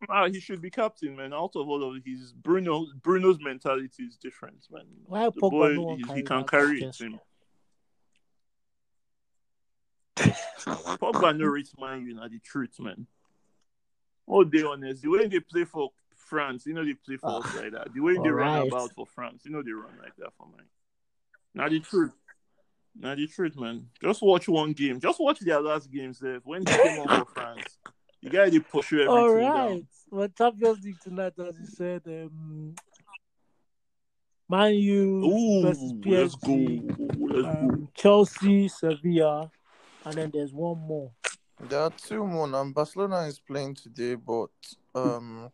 Ah, 0.08 0.30
he 0.30 0.40
should 0.40 0.62
be 0.62 0.70
captain, 0.70 1.14
man. 1.18 1.34
Out 1.34 1.52
of 1.58 1.68
all 1.68 1.84
of 1.84 2.02
his 2.06 2.32
Bruno, 2.32 2.86
Bruno's 3.02 3.40
mentality 3.42 4.04
is 4.04 4.16
different, 4.16 4.66
man. 4.72 4.86
Why 5.06 5.26
The 5.26 5.42
Pogba 5.42 5.50
boy, 5.50 5.76
no 5.76 5.96
he, 5.98 6.14
he 6.14 6.22
can 6.22 6.46
carry 6.48 6.78
it. 6.78 6.82
chest? 6.86 7.02
Him. 7.02 7.20
Pogba 10.18 11.38
no 11.38 11.46
reach 11.48 11.72
Man 11.78 12.06
U, 12.06 12.14
na 12.16 12.30
the 12.30 12.40
truth, 12.40 12.80
man. 12.80 13.06
All 14.28 14.44
day 14.44 14.64
honest, 14.64 15.04
the 15.04 15.10
way 15.10 15.28
they 15.28 15.40
play 15.40 15.66
for 15.66 15.92
France, 16.16 16.66
you 16.66 16.74
know 16.74 16.84
they 16.84 16.94
play 16.94 17.18
for 17.18 17.44
us 17.44 17.56
like 17.56 17.72
that. 17.74 17.94
The 17.94 18.00
way 18.00 18.18
they 18.22 18.30
run 18.30 18.68
about 18.68 18.92
for 18.94 19.06
France, 19.06 19.44
you 19.46 19.52
know 19.52 19.62
they 19.62 19.72
run 19.72 19.94
like 20.02 20.16
that 20.18 20.34
for 20.38 20.48
mine. 20.48 20.66
Now 21.54 21.70
the 21.70 21.80
truth. 21.80 22.14
Now 22.98 23.14
the 23.16 23.28
truth, 23.28 23.56
man. 23.58 23.88
Just 24.02 24.22
watch 24.22 24.48
one 24.48 24.72
game. 24.74 25.00
Just 25.00 25.20
watch 25.20 25.40
their 25.40 25.62
last 25.62 25.92
games 25.92 26.20
there. 26.20 26.40
When 26.44 26.64
they 26.64 26.78
came 26.78 27.00
on 27.00 27.26
for 27.26 27.32
France. 27.34 27.78
The 28.24 28.32
guy 28.32 28.50
they 28.50 28.60
pursue 28.60 29.02
everything 29.02 29.16
All 29.16 29.36
down. 29.36 29.72
right, 29.74 29.86
well, 30.10 30.28
Champions 30.36 30.84
League 30.84 31.00
tonight, 31.00 31.34
as 31.38 31.60
you 31.60 31.68
said, 31.68 32.02
um, 32.08 32.74
Man 34.50 34.74
U 34.74 35.62
versus 35.62 35.92
Ooh, 35.92 36.02
let's 36.04 36.36
go. 36.36 36.52
Let's 36.52 37.44
go. 37.44 37.50
um, 37.50 37.90
Chelsea, 37.94 38.68
Sevilla, 38.68 39.52
and 40.06 40.14
then 40.16 40.32
there's 40.34 40.52
one 40.52 40.80
more. 40.80 41.12
There 41.60 41.80
are 41.80 41.92
two 41.92 42.26
more. 42.26 42.48
Now 42.48 42.64
Barcelona 42.66 43.22
is 43.22 43.40
playing 43.40 43.76
today, 43.76 44.16
but 44.16 44.50
um, 44.94 45.50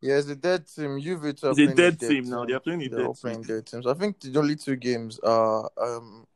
yeah, 0.00 0.16
it's 0.16 0.28
a 0.28 0.36
dead 0.36 0.66
team. 0.66 1.00
Juve 1.00 1.24
are 1.24 1.28
It's 1.28 1.42
a 1.42 1.54
dead 1.54 1.76
dead 1.76 1.98
team 1.98 2.24
now. 2.30 2.44
They 2.44 2.54
are 2.54 2.60
playing 2.60 2.80
They're 2.90 3.06
dead 3.06 3.16
playing 3.20 3.44
team. 3.44 3.56
dead 3.56 3.66
teams. 3.66 3.86
I 3.86 3.94
think 3.94 4.20
the 4.20 4.38
only 4.38 4.56
two 4.56 4.76
games 4.76 5.18
are 5.20 5.70
um, 5.80 6.26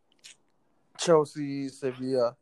Chelsea, 0.99 1.69
Sevilla. 1.69 2.37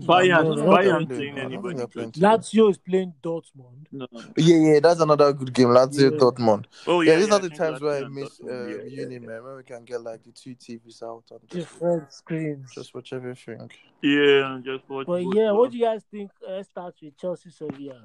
Bayern, 0.00 0.44
No, 0.44 0.54
no, 0.54 0.62
Bayern 0.64 0.84
no, 0.84 0.98
ain't 1.00 1.10
no, 1.10 1.16
playing 1.16 1.34
no, 1.36 1.40
I 1.40 1.44
anybody. 1.46 1.86
playing 1.86 2.12
Lazio 2.12 2.70
is 2.70 2.76
playing 2.78 3.14
Dortmund. 3.22 3.86
No. 3.90 4.06
Yeah, 4.36 4.56
yeah, 4.74 4.80
that's 4.80 5.00
another 5.00 5.32
good 5.32 5.54
game. 5.54 5.68
Lazio, 5.68 6.12
Yeah. 6.12 6.18
Dortmund. 6.18 6.66
Oh 6.86 7.00
Yeah, 7.00 7.12
yeah, 7.12 7.18
these 7.18 7.28
yeah, 7.28 7.34
are 7.34 7.38
I 7.38 7.40
the 7.42 7.48
times 7.50 7.80
where 7.80 8.04
I 8.04 8.08
miss 8.08 8.40
uh, 8.40 8.66
yeah, 8.66 8.76
yeah, 8.86 9.02
uni, 9.02 9.14
yeah. 9.14 9.20
man. 9.20 9.44
When 9.44 9.56
we 9.56 9.62
can 9.62 9.84
get 9.84 10.02
like 10.02 10.22
the 10.22 10.32
two 10.32 10.54
TVs 10.54 11.02
out 11.02 11.24
and 11.30 11.40
just, 11.48 11.52
Different 11.52 12.12
screens. 12.12 12.70
just 12.74 12.94
watch 12.94 13.12
everything. 13.14 13.70
Yeah, 14.02 14.60
just 14.62 14.88
watch. 14.88 15.06
But 15.06 15.22
both 15.22 15.34
yeah, 15.34 15.52
what 15.52 15.70
do 15.70 15.78
you 15.78 15.84
guys 15.84 16.02
think? 16.10 16.30
Let's 16.46 16.68
start 16.68 16.94
with 17.02 17.16
Chelsea, 17.16 17.50
Sevilla. 17.50 18.02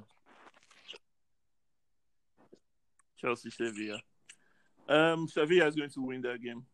Chelsea 3.20 3.50
Sevilla. 3.50 4.00
Um, 4.88 5.28
Sevilla 5.28 5.66
is 5.66 5.74
going 5.76 5.90
to 5.90 6.00
win 6.02 6.22
that 6.22 6.42
game. 6.42 6.64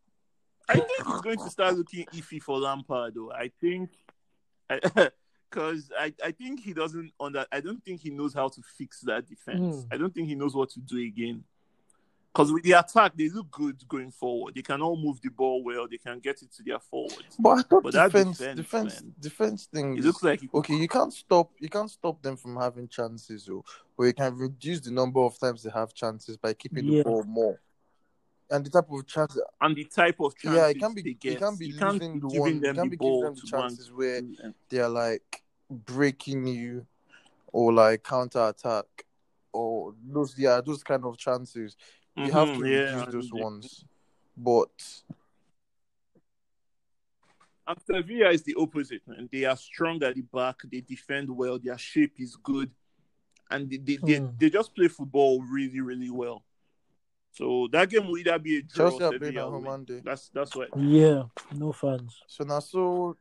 I 0.67 0.73
think 0.75 0.89
it's 0.99 1.21
going 1.21 1.37
to 1.37 1.49
start 1.49 1.75
looking 1.77 2.05
iffy 2.13 2.41
for 2.41 2.57
Lampard, 2.59 3.13
though. 3.15 3.31
I 3.31 3.51
think, 3.59 3.89
I, 4.07 4.08
because 5.49 5.91
I, 5.97 6.13
I 6.23 6.31
think 6.31 6.59
he 6.59 6.73
doesn't 6.73 7.11
under 7.19 7.45
I 7.51 7.59
don't 7.59 7.83
think 7.83 8.01
he 8.01 8.09
knows 8.09 8.33
how 8.33 8.49
to 8.49 8.61
fix 8.77 9.01
that 9.01 9.27
defense. 9.27 9.77
Mm. 9.77 9.87
I 9.91 9.97
don't 9.97 10.13
think 10.13 10.27
he 10.27 10.35
knows 10.35 10.55
what 10.55 10.69
to 10.71 10.79
do 10.79 10.97
again. 10.99 11.43
Because 12.31 12.53
with 12.53 12.61
the 12.63 12.73
attack, 12.73 13.13
they 13.17 13.27
look 13.29 13.49
good 13.49 13.81
going 13.87 14.11
forward. 14.11 14.53
They 14.53 14.61
can 14.61 14.83
all 14.83 14.95
move 14.95 15.19
the 15.19 15.29
ball 15.29 15.63
well. 15.63 15.87
They 15.89 15.97
can 15.97 16.19
get 16.19 16.43
it 16.43 16.53
to 16.57 16.63
their 16.63 16.79
forwards. 16.79 17.35
But 17.39 17.49
I 17.49 17.61
thought 17.63 17.83
But 17.83 17.93
that 17.93 18.11
defense, 18.11 18.37
defense, 18.37 18.55
defense, 18.57 19.01
man. 19.01 19.15
defense 19.19 19.65
thing. 19.65 19.97
It 19.97 20.03
looks 20.03 20.21
like 20.21 20.41
he 20.41 20.49
okay. 20.53 20.75
You 20.75 20.87
can't 20.87 21.11
stop. 21.11 21.49
You 21.59 21.69
can't 21.69 21.89
stop 21.89 22.21
them 22.21 22.37
from 22.37 22.55
having 22.55 22.87
chances, 22.87 23.49
or 23.49 23.63
or 23.97 24.05
you 24.05 24.13
can 24.13 24.37
reduce 24.37 24.79
the 24.81 24.91
number 24.91 25.19
of 25.21 25.39
times 25.39 25.63
they 25.63 25.71
have 25.71 25.93
chances 25.95 26.37
by 26.37 26.53
keeping 26.53 26.85
Yeah. 26.85 26.99
the 26.99 27.09
ball 27.09 27.23
more. 27.23 27.59
And 28.51 28.65
the 28.65 28.69
type 28.71 28.89
of 28.89 29.05
chance 29.05 29.37
and 29.61 29.75
the 29.75 29.85
type 29.85 30.19
of 30.19 30.35
chances 30.35 30.57
yeah, 30.59 30.67
it 30.69 30.79
can 30.79 30.93
be. 30.93 31.01
they 31.03 31.29
It 31.29 31.37
can 31.39 31.55
be 31.55 31.67
you 31.67 31.79
losing 31.79 32.19
the 32.19 32.27
giving 32.27 32.39
one. 32.39 32.53
You 32.55 32.61
them 32.61 32.75
can 32.75 32.83
the 32.85 32.89
be 32.89 32.97
giving 32.97 33.21
them 33.21 33.35
the 33.35 33.41
to 33.41 33.47
go 33.47 33.57
chances 33.61 33.91
where 33.91 34.21
do 34.21 34.53
they 34.69 34.79
are 34.79 34.89
like 34.89 35.43
breaking 35.69 36.47
you, 36.47 36.85
or 37.53 37.71
like 37.71 38.03
counter 38.03 38.47
attack, 38.47 38.85
or 39.53 39.93
those 40.03 40.35
yeah 40.37 40.61
those 40.65 40.83
kind 40.83 41.05
of 41.05 41.15
chances. 41.17 41.77
You 42.15 42.31
have 42.31 42.53
to 42.57 42.65
yeah, 42.65 43.05
reduce 43.05 43.13
those 43.13 43.29
they- 43.31 43.39
ones. 43.41 43.85
But 44.35 44.69
And 47.67 47.77
Sevilla 47.85 48.31
is 48.31 48.41
the 48.41 48.55
opposite, 48.57 49.01
man. 49.07 49.29
They 49.31 49.45
are 49.45 49.55
strong 49.55 50.01
at 50.01 50.15
the 50.15 50.21
back. 50.21 50.61
They 50.71 50.81
defend 50.81 51.29
well. 51.29 51.59
Their 51.59 51.77
shape 51.77 52.13
is 52.19 52.35
good, 52.35 52.71
and 53.51 53.69
they 53.69 53.77
they, 53.77 53.97
they, 53.97 54.17
Hmm. 54.17 54.27
they 54.39 54.49
just 54.49 54.73
play 54.73 54.87
football 54.87 55.43
really, 55.43 55.79
really 55.81 56.09
well. 56.09 56.43
So 57.31 57.67
that 57.71 57.89
game 57.89 58.07
will 58.07 58.17
either 58.17 58.37
be 58.39 58.57
a 58.57 58.61
draw 58.63 58.89
Chelsea 58.89 59.03
or 59.03 59.07
are 59.07 59.19
playing 59.19 59.37
at 59.37 59.43
Sevilla 59.43 59.51
home. 59.51 59.63
Monday. 59.63 60.01
That's 60.03 60.29
that's 60.29 60.55
why. 60.55 60.65
Yeah, 60.77 61.23
no 61.53 61.71
fans. 61.71 62.21
So 62.27 62.43
now 62.43 62.59
so. 62.59 63.15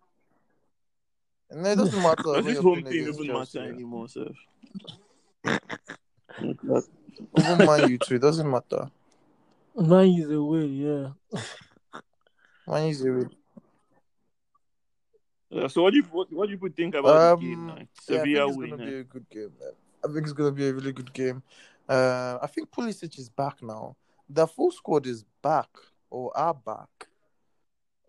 And 1.51 1.67
it 1.67 1.77
doesn't 1.77 2.03
matter. 2.03 2.23
Does 2.25 2.45
this 2.45 2.55
you're 2.55 2.63
home 2.63 2.83
playing 2.83 2.87
thing 2.87 3.03
against 3.03 3.21
even 3.21 3.35
Chelsea. 3.35 3.59
matter 3.59 3.73
anymore, 3.73 4.09
sir? 4.09 4.29
Even 7.37 7.59
Man 7.67 7.91
U 7.91 7.99
too, 7.99 8.15
it 8.17 8.23
doesn't 8.23 8.49
matter. 8.49 8.91
Man 9.75 10.07
is 10.09 10.31
away, 10.31 10.67
yeah. 10.67 11.09
Man 12.67 12.87
U's 12.89 13.05
away. 13.05 13.25
Uh, 15.51 15.67
so 15.69 15.83
what 15.83 15.91
do 15.93 15.97
you 15.97 16.03
what, 16.13 16.31
what 16.33 16.47
do 16.49 16.53
you 16.61 16.69
think 16.77 16.95
about 16.95 17.41
the 17.41 17.47
game 17.47 17.59
Um, 17.61 17.67
now? 17.69 17.75
yeah, 18.09 18.45
I 18.45 18.47
think 18.47 18.49
it's 18.51 18.57
win. 18.57 18.71
gonna 18.71 18.83
eh? 18.85 18.87
be 18.87 18.95
a 18.97 19.05
good 19.05 19.31
game. 19.31 19.53
Man. 19.59 19.73
I 20.05 20.07
think 20.13 20.19
it's 20.25 20.33
gonna 20.33 20.53
be 20.53 20.69
a 20.69 20.73
really 20.75 20.93
good 20.93 21.13
game. 21.13 21.43
Uh, 21.89 22.39
I 22.43 22.47
think 22.47 22.71
Pulisic 22.71 23.19
is 23.19 23.29
back 23.29 23.63
now. 23.63 23.97
The 24.29 24.47
full 24.47 24.71
squad 24.71 25.07
is 25.07 25.25
back 25.43 25.69
or 26.11 26.37
are 26.37 26.55
back. 26.55 27.09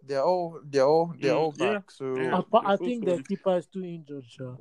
They're 0.06 0.24
all 0.24 0.60
they're 0.64 0.86
all 0.86 1.14
they're 1.20 1.34
Mm, 1.34 1.38
all 1.38 1.54
yeah, 1.58 1.74
back. 1.74 1.92
So 1.92 2.16
yeah. 2.16 2.42
I, 2.54 2.74
I 2.74 2.78
think 2.78 3.06
full 3.06 3.16
the 3.16 3.24
keeper 3.24 3.58
is 3.58 3.68
too 3.68 3.84
injured, 3.84 4.26
sure. 4.28 4.58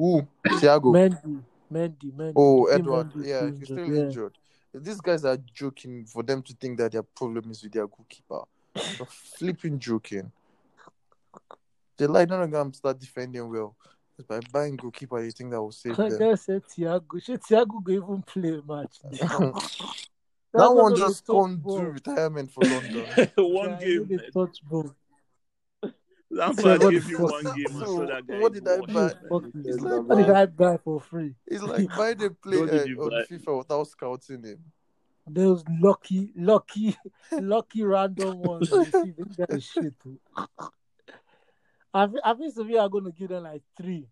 ooh, 0.00 0.26
Thiago. 0.46 0.92
Mendy, 0.92 1.42
Mendy, 1.72 2.12
Mendy. 2.12 2.32
Oh, 2.34 2.68
I 2.68 2.74
Edward. 2.74 3.12
Mendy 3.12 3.26
Yeah, 3.26 3.50
he's 3.50 3.64
still 3.64 3.78
injured, 3.78 3.94
yeah. 3.94 4.02
injured. 4.02 4.38
These 4.74 5.00
guys 5.00 5.24
are 5.24 5.38
joking 5.54 6.04
for 6.04 6.22
them 6.22 6.42
to 6.42 6.52
think 6.54 6.78
that 6.78 6.92
their 6.92 7.02
problem 7.02 7.50
is 7.50 7.62
with 7.62 7.72
their 7.72 7.86
goalkeeper. 7.86 8.42
They're 8.74 9.06
flipping 9.06 9.78
joking. 9.78 10.30
They 11.96 12.06
like 12.06 12.28
none 12.28 12.42
of 12.42 12.50
them 12.50 12.72
start 12.74 12.98
defending 12.98 13.48
well. 13.50 13.74
It's 14.18 14.26
by 14.26 14.40
buying 14.52 14.76
goalkeeper, 14.76 15.22
you 15.22 15.30
think 15.30 15.50
that 15.50 15.60
will 15.60 15.72
save 15.72 15.98
I 16.00 16.08
them. 16.08 16.18
just 16.18 16.46
said 16.46 16.62
Thiago. 16.64 17.22
Should 17.22 17.42
Thiago 17.42 17.82
go 17.82 17.92
even 17.92 18.22
play 18.22 18.48
a 18.58 18.62
match? 18.62 18.96
that 20.52 20.74
one 20.74 20.96
just 20.96 21.26
touch 21.26 21.36
can't 21.36 21.62
do 21.62 21.78
retirement 21.80 22.50
for 22.50 22.64
London. 22.64 23.06
one 23.36 23.70
Yeah, 23.72 23.78
he 23.78 23.84
game. 23.98 24.20
no 24.34 24.46
touch 24.46 24.58
ball. 24.64 24.94
Lampard 26.30 26.82
what 26.82 26.90
gave 26.90 27.08
you 27.08 27.18
one 27.18 27.44
game 27.44 27.66
and 27.66 27.86
So, 27.86 28.06
that 28.06 28.26
guy. 28.26 28.40
what 28.40 28.52
did 28.52 28.66
I 28.66 28.78
buy? 28.80 29.06
it, 29.06 29.16
Fuck 29.28 29.42
man. 29.42 29.52
you. 29.54 29.62
It's 29.66 29.80
like 29.80 30.02
What 30.02 30.16
did 30.18 30.30
I 30.30 30.46
buy 30.46 30.76
for 30.78 31.00
free? 31.00 31.34
It's 31.46 31.62
like 31.62 31.88
buy 31.96 32.14
the 32.14 32.30
play 32.30 32.58
What 32.60 32.70
did 32.70 32.80
uh, 32.80 32.84
you 32.84 33.02
on 33.02 33.10
buy? 33.10 33.22
FIFA 33.30 33.58
without 33.58 33.86
scouting 33.88 34.42
him. 34.42 34.58
Those 35.28 35.64
lucky, 35.80 36.30
lucky, 36.36 36.96
lucky 37.32 37.82
random 37.82 38.38
ones. 38.38 38.70
You 38.70 38.84
see, 38.84 39.12
this 39.16 39.36
guy 39.36 39.46
is 39.56 39.64
shit. 39.64 39.94
I 41.96 42.30
I 42.30 42.34
think 42.34 42.52
Sevilla 42.54 42.82
are 42.82 42.88
going 42.88 43.04
to 43.04 43.12
give 43.12 43.28
them 43.28 43.44
like 43.44 43.62
three. 43.76 44.08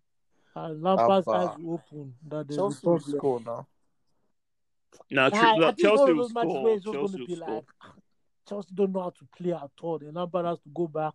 And 0.55 0.81
Lampard's 0.81 1.27
Abba. 1.27 1.37
eyes 1.37 1.57
open 1.67 2.13
that 2.27 2.47
there's 2.47 2.57
a 2.57 2.61
Chelsea 2.61 2.87
will 2.87 2.99
score 2.99 3.41
now. 3.45 3.67
Nah, 5.11 5.25
I, 5.25 5.29
Tre- 5.29 5.39
I 5.39 5.51
think 5.53 5.73
it's 5.73 5.81
Chelsea 5.81 6.01
of 6.03 6.07
will 6.09 6.15
those 6.23 6.33
matches 6.33 6.51
score. 6.51 6.63
where 6.63 6.73
it's 6.75 6.83
just 6.83 6.93
going 6.93 7.07
Chelsea 7.07 7.17
to 7.17 7.21
will 7.23 7.27
be 7.27 7.35
score. 7.35 7.55
like 7.55 7.63
ah, 7.83 7.93
Chelsea 8.47 8.69
don't 8.73 8.91
know 8.93 9.01
how 9.01 9.09
to 9.09 9.27
play 9.37 9.51
at 9.53 9.69
all. 9.81 9.99
Then 9.99 10.13
Lampard 10.13 10.45
has 10.45 10.59
to 10.59 10.69
go 10.73 10.87
back 10.87 11.13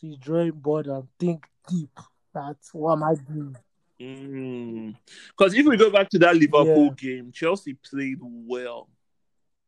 to 0.00 0.06
his 0.06 0.18
drawing 0.18 0.50
board 0.52 0.86
and 0.86 1.08
think 1.18 1.46
deep. 1.68 1.98
That's 2.34 2.72
what 2.74 2.92
am 2.92 3.02
I 3.04 3.14
doing? 3.14 3.56
Mm. 4.00 4.96
Because 5.36 5.54
if 5.54 5.66
we 5.66 5.76
go 5.76 5.90
back 5.90 6.08
to 6.10 6.18
that 6.20 6.36
Liverpool 6.36 6.86
Yeah. 6.86 6.94
game, 6.96 7.32
Chelsea 7.32 7.74
played 7.74 8.18
well. 8.20 8.88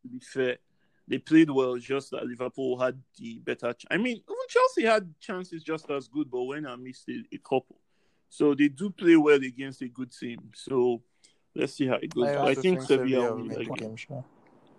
To 0.02 0.08
be 0.08 0.18
fair, 0.20 0.58
they 1.08 1.18
played 1.18 1.50
well. 1.50 1.76
Just 1.76 2.10
that 2.12 2.24
Liverpool 2.26 2.78
had 2.78 3.00
the 3.18 3.38
better. 3.40 3.72
Ch- 3.72 3.86
I 3.90 3.96
mean, 3.98 4.22
even 4.42 4.48
Chelsea 4.48 4.84
had 4.84 5.14
chances 5.20 5.62
just 5.62 5.90
as 5.90 6.08
good, 6.08 6.30
but 6.30 6.42
when 6.42 6.66
I 6.66 6.76
missed 6.76 7.08
a, 7.08 7.22
a 7.34 7.38
couple, 7.38 7.76
so 8.28 8.54
they 8.54 8.68
do 8.68 8.90
play 8.90 9.16
well 9.16 9.36
against 9.42 9.82
a 9.82 9.88
good 9.88 10.12
team. 10.12 10.50
So 10.54 11.02
let's 11.54 11.74
see 11.74 11.86
how 11.86 11.94
it 11.96 12.14
goes. 12.14 12.28
I 12.28 12.42
I, 12.42 12.54
think, 12.54 12.62
think 12.62 12.82
Sevilla 12.82 13.04
Sevilla 13.04 13.20
will 13.20 13.28
will 13.30 13.36
win 13.36 13.48
win 13.48 13.58
the 13.58 13.64
game. 13.64 13.74
game, 13.88 13.96
sure. 13.96 14.24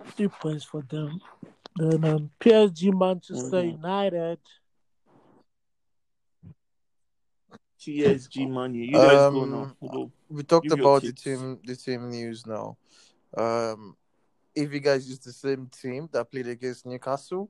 Three 0.05 0.27
points 0.27 0.65
for 0.65 0.81
them. 0.81 1.21
Then 1.75 2.05
um, 2.05 2.31
PSG 2.39 2.97
Manchester. 2.97 3.63
United. 3.63 4.39
PSG, 7.79 8.49
man, 8.49 8.73
you 8.73 8.91
guys 8.93 9.11
go 9.11 9.43
Um, 9.43 9.75
now. 9.81 10.11
We 10.29 10.43
talked 10.43 10.69
Give 10.69 10.77
your 10.77 10.87
about 10.87 11.01
the 11.01 11.11
team 11.11 11.59
the 11.65 11.75
team 11.75 12.09
news 12.09 12.45
now. 12.45 12.77
Um 13.35 13.97
if 14.55 14.71
you 14.71 14.79
guys 14.79 15.09
use 15.09 15.19
the 15.19 15.33
same 15.33 15.67
team 15.67 16.07
that 16.13 16.29
played 16.31 16.47
against 16.47 16.85
Newcastle 16.85 17.49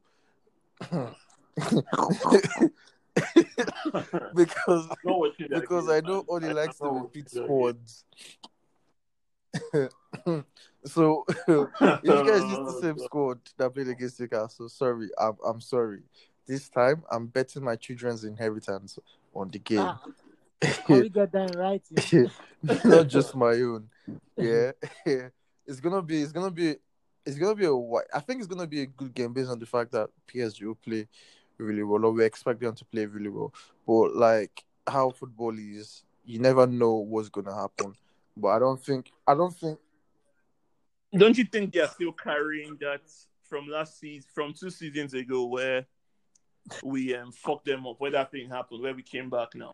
because 4.36 4.88
Not 5.04 5.20
watching 5.20 5.48
that 5.50 5.62
because 5.62 5.88
game, 5.88 5.96
I 5.96 6.00
know 6.02 6.16
man. 6.16 6.26
Oli 6.28 6.54
likes 6.54 6.78
to 6.80 6.90
repeat 6.90 7.28
watching 7.34 7.44
squads. 7.44 8.06
so 10.86 11.26
if 11.28 11.68
you 12.04 12.26
guys 12.26 12.44
use 12.44 12.66
the 12.66 12.80
same 12.82 13.00
squad 13.00 13.40
that 13.58 13.74
played 13.74 13.88
against 13.88 14.20
Newcastle, 14.20 14.70
sorry, 14.70 15.10
I'm 15.20 15.38
I'm 15.46 15.62
sorry. 15.62 16.02
This 16.48 16.70
time 16.70 17.04
I'm 17.12 17.28
betting 17.28 17.64
my 17.64 17.76
children's 17.76 18.24
inheritance 18.24 19.00
on 19.34 19.50
the 19.50 19.60
game. 19.60 19.80
Ah, 19.80 20.02
can 20.86 21.02
we 21.02 21.10
get 21.10 21.32
that 21.32 21.56
right? 21.56 21.82
not 22.86 23.08
just 23.08 23.36
my 23.36 23.54
own. 23.54 23.90
Yeah, 24.38 24.72
it's 25.06 25.80
gonna 25.80 26.02
be. 26.02 26.22
It's 26.22 26.32
gonna 26.32 26.52
be. 26.52 26.76
It's 27.26 27.38
gonna 27.38 27.56
be 27.56 27.66
a. 27.66 27.70
wi- 27.70 28.04
I 28.14 28.20
think 28.20 28.40
it's 28.40 28.48
gonna 28.48 28.68
be 28.68 28.82
a 28.82 28.86
good 28.86 29.14
game 29.14 29.34
based 29.34 29.50
on 29.50 29.60
the 29.60 29.66
fact 29.66 29.92
that 29.92 30.10
PSG 30.28 30.64
will 30.64 30.76
play 30.76 31.08
really 31.58 31.84
well, 31.84 32.06
or 32.06 32.12
we 32.12 32.26
expect 32.26 32.62
them 32.62 32.76
to 32.76 32.86
play 32.86 33.06
really 33.06 33.30
well. 33.30 33.54
But 33.86 34.16
like 34.16 34.64
how 34.88 35.12
football 35.12 35.58
is, 35.58 36.04
you 36.26 36.40
never 36.40 36.68
know 36.68 36.96
what's 36.96 37.30
gonna 37.30 37.56
happen. 37.56 37.96
But 38.36 38.50
I 38.50 38.60
don't 38.60 38.84
think. 38.84 39.12
I 39.28 39.36
don't 39.36 39.56
think. 39.56 39.80
Don't 41.16 41.38
you 41.38 41.46
think 41.46 41.74
they're 41.74 41.88
still 41.88 42.12
carrying 42.12 42.78
that 42.82 43.02
from 43.44 43.68
last 43.68 44.00
season, 44.00 44.28
from 44.34 44.54
two 44.54 44.72
seasons 44.72 45.14
ago, 45.14 45.46
where 45.46 45.86
we 46.84 47.16
um, 47.16 47.32
fucked 47.32 47.66
them 47.66 47.86
up, 47.86 48.00
where 48.00 48.12
that 48.12 48.32
thing 48.32 48.50
happened, 48.50 48.82
where 48.82 48.96
we 48.96 49.04
came 49.04 49.30
back 49.30 49.54
now? 49.54 49.74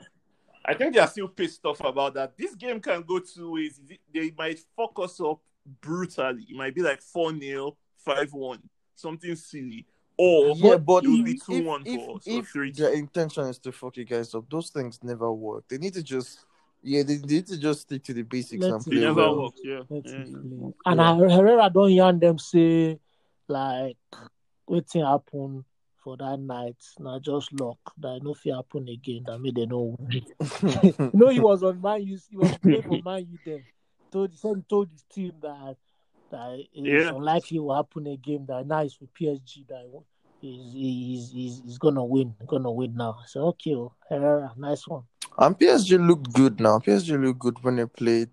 I 0.66 0.74
think 0.74 0.94
they 0.94 1.00
are 1.00 1.08
still 1.08 1.30
pissed 1.30 1.66
off 1.66 1.80
about 1.84 2.14
that. 2.16 2.38
This 2.38 2.56
game 2.56 2.82
can 2.82 3.04
go 3.04 3.20
two 3.20 3.54
ways. 3.54 3.80
They 4.14 4.34
might 4.38 4.60
fuck 4.76 5.00
us 5.00 5.20
up 5.22 5.40
brutally. 5.82 6.46
It 6.50 6.56
might 6.56 6.76
be 6.76 6.82
like 6.82 7.02
4 7.02 7.40
0, 7.40 7.78
5 7.98 8.34
1, 8.34 8.70
something 8.96 9.36
silly. 9.36 9.86
Or 10.22 10.54
Yeah, 10.54 10.76
but 10.76 11.06
it 11.06 11.08
will 11.08 11.24
be 11.24 11.40
if, 11.48 11.66
1 11.66 11.84
if, 11.86 12.06
for 12.06 12.18
us, 12.18 12.24
if, 12.26 12.44
or 12.44 12.48
3 12.48 12.72
their 12.74 12.94
intention 12.94 13.46
is 13.46 13.58
to 13.60 13.72
fuck 13.72 13.96
you 13.96 14.04
guys 14.04 14.36
up, 14.36 14.50
those 14.50 14.70
things 14.70 15.00
never 15.02 15.32
work. 15.32 15.64
They 15.70 15.78
need 15.78 15.94
to 15.94 16.04
just. 16.04 16.46
Yeah, 16.82 17.04
they 17.04 17.18
need 17.18 17.46
to 17.48 17.58
just 17.58 17.82
stick 17.82 18.04
to 18.06 18.14
the 18.14 18.22
basics 18.22 18.64
Let's 18.64 18.86
and 18.86 18.94
play 18.94 19.02
never 19.02 19.16
well. 19.16 19.44
works, 19.44 19.60
yeah. 19.64 19.82
Let's 19.90 20.12
yeah. 20.14 20.70
And 20.86 21.02
I, 21.02 21.16
Herrera 21.16 21.70
don't 21.70 21.92
yarn 21.92 22.20
them 22.20 22.40
say 22.40 23.00
like 23.50 23.98
wetin 24.70 25.06
happen 25.06 25.66
for 26.04 26.16
that 26.18 26.40
night. 26.40 26.78
Now 27.00 27.20
just 27.20 27.52
luck 27.60 27.80
that 27.98 28.22
no 28.24 28.34
fear 28.34 28.56
happen 28.56 28.88
again. 28.88 29.24
That 29.26 29.40
made 29.40 29.56
them 29.56 29.70
know. 29.70 29.98
you 30.10 30.22
know 31.14 31.28
he 31.30 31.40
was 31.40 31.64
on 31.64 31.82
Man 31.82 32.02
U. 32.04 32.18
He 32.30 32.38
was 32.38 32.58
playing 32.58 32.84
for 32.84 33.00
Man 33.04 33.28
U 33.30 33.38
then. 33.46 33.64
Told 34.12 34.32
he 34.32 34.38
said 34.38 34.56
he 34.56 34.64
told 34.64 34.90
his 34.90 35.04
team 35.14 35.34
that 35.42 35.76
that 36.32 36.64
it's 36.74 37.06
Yeah. 37.06 37.12
unlikely 37.12 37.58
it 37.58 37.60
will 37.62 37.76
happen 37.76 38.08
again. 38.08 38.46
That 38.48 38.66
now 38.68 38.82
it's 38.82 39.00
with 39.00 39.14
PSG. 39.14 39.68
That 39.68 39.86
he's 40.42 40.74
he's 40.74 41.32
he's, 41.32 41.62
he's 41.66 41.78
gonna 41.78 42.04
win. 42.04 42.36
Gonna 42.48 42.72
win 42.72 42.96
now. 42.96 43.18
So 43.28 43.48
okay, 43.48 43.76
oh, 43.76 43.94
Herrera, 44.10 44.54
nice 44.58 44.88
one. 44.88 45.04
And 45.38 45.58
PSG 45.58 45.98
looked 45.98 46.34
good 46.34 46.60
now. 46.60 46.80
PSG 46.80 47.22
looked 47.24 47.40
good 47.40 47.64
when 47.64 47.78
they 47.78 47.86
played 47.86 48.30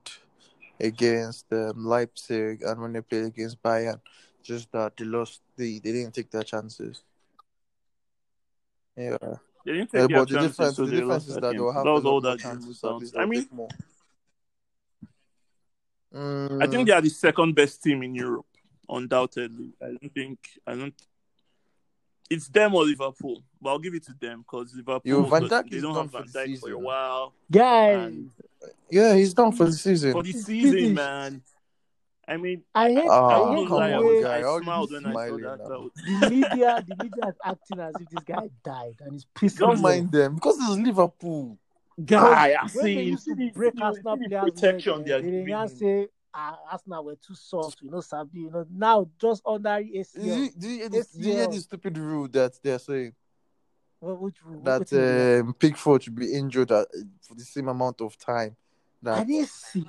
against 0.81 1.53
um, 1.53 1.85
Leipzig 1.85 2.63
and 2.63 2.81
when 2.81 2.93
they 2.93 3.01
played 3.01 3.25
against 3.25 3.63
Bayern. 3.63 4.01
Just 4.43 4.71
that 4.73 4.97
they 4.97 5.05
lost. 5.05 5.41
They 5.57 5.79
they 5.79 5.93
didn't 5.93 6.15
take 6.15 6.31
their 6.31 6.43
chances. 6.43 7.03
Yeah. 8.97 9.17
They 9.65 9.73
didn't 9.73 9.91
Yeah, 9.93 10.01
take 10.01 10.09
their 10.09 10.09
but 10.09 10.29
the 10.29 10.35
chances, 10.35 10.49
difference, 10.49 10.77
so 10.77 10.85
the 10.85 10.91
they 10.91 10.97
difference 11.01 11.27
is 11.29 11.35
that 11.35 11.41
that 11.43 11.55
they'll 11.55 11.73
have 11.73 11.85
That 11.85 11.91
was 11.93 12.05
all 12.05 12.21
more 12.21 12.31
that 12.33 12.39
game 12.39 12.51
chances. 12.51 12.69
was 12.69 12.81
At 12.83 12.89
down 12.89 13.01
least 13.01 13.13
to. 13.15 13.19
I 13.21 13.25
they'll 13.25 13.31
mean, 13.31 13.49
take 16.17 16.51
more. 16.51 16.63
I 16.63 16.67
Mm, 16.67 16.71
think 16.71 16.87
they 16.89 16.93
are 16.95 17.01
the 17.01 17.09
second 17.11 17.55
best 17.55 17.83
team 17.83 18.03
in 18.03 18.15
Europe, 18.15 18.47
undoubtedly. 18.89 19.73
I 19.83 19.87
don't 19.87 20.13
think 20.15 20.39
I 20.67 20.75
don't. 20.75 20.95
It's 22.29 22.49
them 22.49 22.75
or 22.75 22.85
Liverpool, 22.85 23.43
but 23.61 23.71
I'll 23.71 23.79
give 23.79 23.95
it 23.95 24.05
to 24.07 24.15
them 24.21 24.41
because 24.41 24.75
Liverpool 24.75 25.01
Yo, 25.05 25.23
Van 25.25 25.43
Dijk 25.45 25.71
they 25.71 25.77
is 25.77 25.83
don't 25.83 25.95
have 25.95 26.11
for 26.11 26.19
Van 26.23 26.31
the 26.33 26.39
Dijk 26.39 26.61
for 26.61 26.71
a 26.71 26.79
while. 26.79 27.33
Guys, 27.51 27.97
And 28.09 28.31
yeah, 28.91 29.15
he's 29.15 29.33
done 29.35 29.53
for 29.53 29.67
the 29.67 29.73
season. 29.73 30.13
for 30.13 30.23
the 30.25 30.31
It's 30.31 30.45
season, 30.45 30.73
finished. 30.73 30.95
man. 30.95 31.43
I 32.29 32.37
mean, 32.39 32.63
I 32.75 32.91
hate, 32.91 33.07
Ah, 33.09 33.29
I 33.29 33.53
I 33.53 33.57
hate 33.57 33.69
come 33.69 33.83
I, 33.83 33.93
on, 33.93 34.01
the 34.03 34.09
way 34.09 34.23
guy. 34.23 34.39
I 34.39 34.43
How 34.43 34.61
smiled 34.61 34.91
when 34.91 35.07
I 35.07 35.11
saw 35.13 35.13
smiling 35.13 35.43
that. 35.43 35.59
now? 35.69 35.91
the 35.95 36.27
media, 36.29 36.85
the 36.89 36.95
media 36.97 37.29
is 37.29 37.35
acting 37.45 37.79
as 37.79 37.95
if 38.01 38.09
this 38.11 38.23
guy 38.25 38.51
died 38.65 38.97
and 39.01 39.13
he's 39.13 39.27
pissing 39.33 39.59
Don't 39.59 39.81
mind 39.81 40.11
them 40.11 40.35
because 40.35 40.57
it's 40.59 40.71
Liverpool. 40.85 41.57
Guy, 42.05 42.53
Guy, 42.53 42.57
I 42.63 42.67
see, 42.67 42.81
they 42.83 42.93
you 43.05 43.11
used 43.13 43.25
see 43.25 43.31
to 43.31 43.37
the- 43.37 43.51
break 43.51 43.73
see 43.73 43.79
the- 43.79 43.85
Arsenal 43.85 44.17
see 44.17 44.23
the 44.25 44.29
players' 44.29 44.51
protection 44.53 44.93
leg, 44.99 45.05
they 45.07 45.13
are 45.13 45.23
didn't 45.23 45.47
giving 45.47 45.69
say 45.69 46.09
ah, 46.35 46.59
Arsenal 46.71 47.05
were 47.07 47.17
too 47.17 47.35
soft, 47.35 47.81
you 47.81 47.91
know, 47.91 48.01
Sabi, 48.03 48.41
you 48.41 48.51
know. 48.51 48.67
Now 48.71 49.09
just 49.19 49.43
under 49.47 49.79
Do 49.83 49.89
you, 50.15 50.51
do, 50.51 50.69
you 50.69 50.77
hear 50.81 50.89
this, 50.91 51.07
do 51.13 51.27
you 51.27 51.33
hear 51.35 51.47
ACL. 51.47 51.53
this 51.53 51.63
stupid 51.65 51.97
rule 51.97 52.29
that 52.29 52.53
they're 52.63 52.79
saying 52.79 53.15
What, 54.01 54.21
which, 54.21 54.37
what, 54.45 54.65
that 54.65 54.79
which 54.81 54.93
one? 54.93 55.49
um, 55.49 55.55
Pickford 55.55 56.03
should 56.03 56.15
be 56.15 56.35
injured 56.35 56.71
at, 56.71 56.87
for 57.23 57.35
the 57.35 57.45
same 57.45 57.69
amount 57.69 58.03
of 58.03 58.19
time? 58.19 58.57
I 59.03 59.21
That 59.21 59.27
didn't 59.27 59.49
see. 59.49 59.87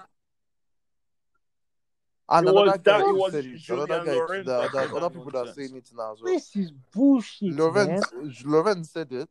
and 2.29 2.47
It 2.47 2.49
another 2.51 2.69
was 2.71 2.77
guy 2.83 2.97
that- 2.97 3.03
too 3.05 3.09
it 3.09 3.17
was 3.19 3.31
said 3.33 3.45
it. 3.45 3.69
Another 3.69 4.05
guy, 4.05 4.13
Lorenz 4.13 4.45
that, 4.45 4.71
that 4.71 4.71
that 4.71 4.93
other 4.95 5.09
people 5.15 5.31
that 5.31 5.37
are 5.39 5.45
nonsense. 5.45 5.55
saying 5.69 5.77
it 5.77 5.89
now 5.97 6.13
as 6.13 6.21
well. 6.21 6.33
This 6.33 6.55
is 6.55 6.71
bullshit, 6.93 7.49
man. 7.49 7.57
Lorenz, 7.57 8.43
Lorenz 8.45 8.89
said 8.91 9.11
it. 9.11 9.29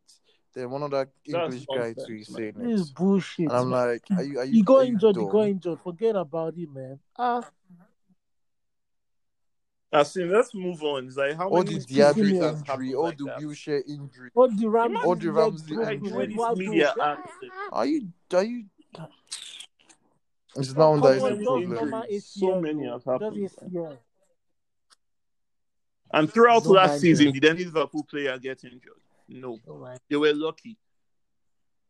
Then 0.57 0.71
one 0.71 0.83
other 0.85 1.11
That's 1.27 1.55
English 1.55 1.67
guy 1.67 1.93
too 1.93 2.01
nonsense, 2.01 2.09
is 2.09 2.31
man. 2.31 2.37
saying 2.39 2.53
This 2.57 2.81
is 2.81 2.91
bullshit. 2.91 3.45
And 3.51 3.53
I'm 3.53 3.69
man. 3.69 3.89
like, 3.89 4.03
are 4.17 4.23
you 4.23 4.39
are 4.39 4.45
you, 4.47 4.53
He 4.53 4.63
got 4.63 4.77
are 4.79 4.85
you 4.85 4.93
injured, 4.95 5.17
he 5.17 5.23
dumb? 5.23 5.31
got 5.31 5.43
injured. 5.49 5.81
Forget 5.81 6.17
about 6.17 6.55
it, 6.57 6.73
man. 6.73 6.99
Ah, 7.19 7.47
I 9.93 10.03
see. 10.05 10.25
Let's 10.25 10.55
move 10.55 10.83
on. 10.83 11.07
It's 11.09 11.19
like 11.19 11.37
how 11.37 11.51
All 11.51 11.63
many 11.63 11.79
the 11.79 11.85
Diablo 11.85 12.23
Diaby 12.25 12.31
injuries 12.31 12.43
injury, 12.43 12.65
happened 12.67 12.95
all 12.95 13.03
like 13.05 13.19
the 13.19 13.25
that? 13.27 13.39
wheelchair 13.39 13.83
injury. 13.87 14.31
all 14.35 14.49
the 14.49 14.67
Ramsey 14.67 14.97
All 15.05 15.15
the 15.15 15.27
leg 15.27 15.35
Ramsey 15.35 15.75
broken, 15.75 15.85
Like, 15.85 15.97
injury. 15.99 16.17
where 16.17 16.27
this 16.27 16.35
Eduardo. 16.37 16.57
media 16.57 16.95
Ah. 16.99 17.19
Are 17.73 17.87
you 17.87 18.09
are 18.33 18.45
you? 18.45 18.65
It's 20.57 20.73
so 20.73 20.79
now 20.79 20.97
that 21.03 21.21
come 21.21 21.45
So 21.45 21.61
the 21.61 21.67
many 21.67 21.91
just 21.91 21.91
problem. 21.91 22.21
So 22.23 22.61
many 22.63 22.87
have 22.87 23.05
happened. 23.05 23.51
And 26.15 26.33
throughout 26.33 26.65
Don't 26.65 26.73
last 26.73 27.01
season, 27.01 27.31
did 27.33 27.45
any 27.45 27.65
Liverpool 27.65 28.05
player 28.05 28.39
get 28.39 28.65
injured? 28.65 29.03
No. 29.28 29.59
Oh 29.68 29.78
my. 29.78 29.97
They 30.09 30.16
were 30.16 30.33
lucky. 30.35 30.76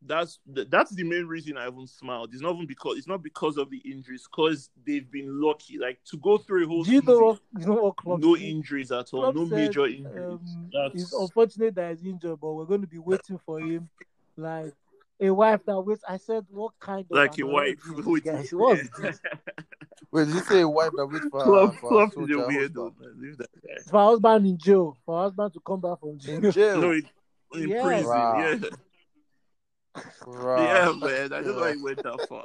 That's 0.03 0.39
th- 0.55 0.69
that's 0.71 0.95
the 0.95 1.05
main 1.05 1.27
reason 1.27 1.57
I 1.57 1.67
even 1.67 1.87
smiled. 1.87 2.31
It's 2.33 2.43
not 2.43 2.55
even 2.55 2.67
because 2.67 2.99
it's 2.99 3.09
not 3.09 3.23
because 3.23 3.57
of 3.57 3.71
the 3.71 3.79
injuries, 3.79 4.29
because 4.31 4.71
they've 4.87 5.11
been 5.11 5.41
lucky. 5.41 5.79
Like 5.79 5.99
to 6.11 6.19
go 6.19 6.39
through 6.39 6.65
a 6.65 6.69
whole 6.69 6.87
you 6.87 7.01
season, 7.01 7.07
know 7.07 7.19
what? 7.19 7.41
You 7.59 7.67
know 7.67 7.95
what 8.03 8.21
no 8.21 8.37
injuries 8.37 8.93
at 8.93 9.13
all, 9.13 9.33
Klopp 9.33 9.35
no 9.35 9.49
said, 9.49 9.59
major 9.59 9.87
injuries. 9.87 10.41
Um, 10.41 10.71
That's 10.73 11.03
it's 11.03 11.13
unfortunate 11.13 11.75
that 11.75 11.97
he's 11.97 12.05
injured, 12.05 12.39
but 12.41 12.53
we're 12.53 12.67
going 12.67 12.83
to 12.83 12.87
be 12.87 12.99
waiting 12.99 13.39
for 13.45 13.59
him, 13.59 13.89
like 14.37 14.75
a 15.19 15.31
wife 15.31 15.61
that 15.67 15.81
waits. 15.81 16.05
I 16.07 16.19
said, 16.19 16.45
what 16.51 16.73
kind 16.79 17.07
of 17.11 17.17
like 17.17 17.39
a 17.39 17.47
wife. 17.47 17.79
orgy 17.89 18.01
is 18.01 18.07
Wait, 18.07 18.25
this, 18.25 18.35
guys? 18.35 18.51
What 18.53 18.79
is 18.79 18.91
yeah. 18.99 19.07
this? 19.07 19.21
Wait, 20.13 20.27
did 20.27 20.35
you 20.35 20.41
say 20.43 20.61
a 20.61 20.69
wife 20.69 20.91
that 20.95 21.07
waits 21.07 21.27
for 21.31 21.43
Klopp, 21.43 21.75
her, 21.75 21.81
for 21.81 22.01
her 22.01 22.11
Klopp 22.11 22.31
is 22.31 22.37
a 22.37 22.39
weirdo, 22.39 22.61
husband? 22.61 22.93
man. 23.01 23.15
Leave 23.19 23.39
that 23.39 23.49
guy. 23.67 23.83
For 23.91 24.05
husband 24.05 24.47
in 24.47 24.59
jail, 24.59 24.97
for 25.05 25.23
husband 25.23 25.53
to 25.55 25.61
come 25.67 25.81
back 25.81 25.99
from 26.01 26.19
jail. 26.19 26.45
In 26.45 26.53
jail. 26.53 26.81
No, 26.81 26.91
in, 26.93 27.09
in 27.55 27.69
Yes. 27.69 27.83
prison. 27.85 28.07
Wow. 28.09 28.41
Yeah, 28.41 28.71
Right. 30.27 30.63
yeah, 30.65 30.93
man. 30.93 31.33
I 31.33 31.41
don't 31.41 31.47
know 31.57 31.61
why 31.61 31.75
he 31.75 31.83
went 31.83 32.03
that 32.03 32.27
far. 32.29 32.43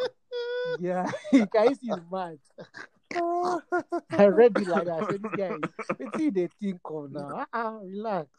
Yeah, 0.80 1.12
can 1.32 1.48
you 1.70 1.76
see 1.76 1.88
his 1.88 2.00
mind? 2.10 2.40
I 3.14 4.26
read 4.28 4.58
it 4.58 4.68
like 4.68 4.86
that. 4.86 5.04
I 5.04 5.12
said, 5.12 5.22
this 5.22 5.32
guy, 5.36 5.50
what 5.98 6.18
do 6.18 6.32
they 6.32 6.48
think 6.62 6.80
of 6.86 7.12
now? 7.12 7.46
Ah, 7.52 7.78
relax. 7.84 8.30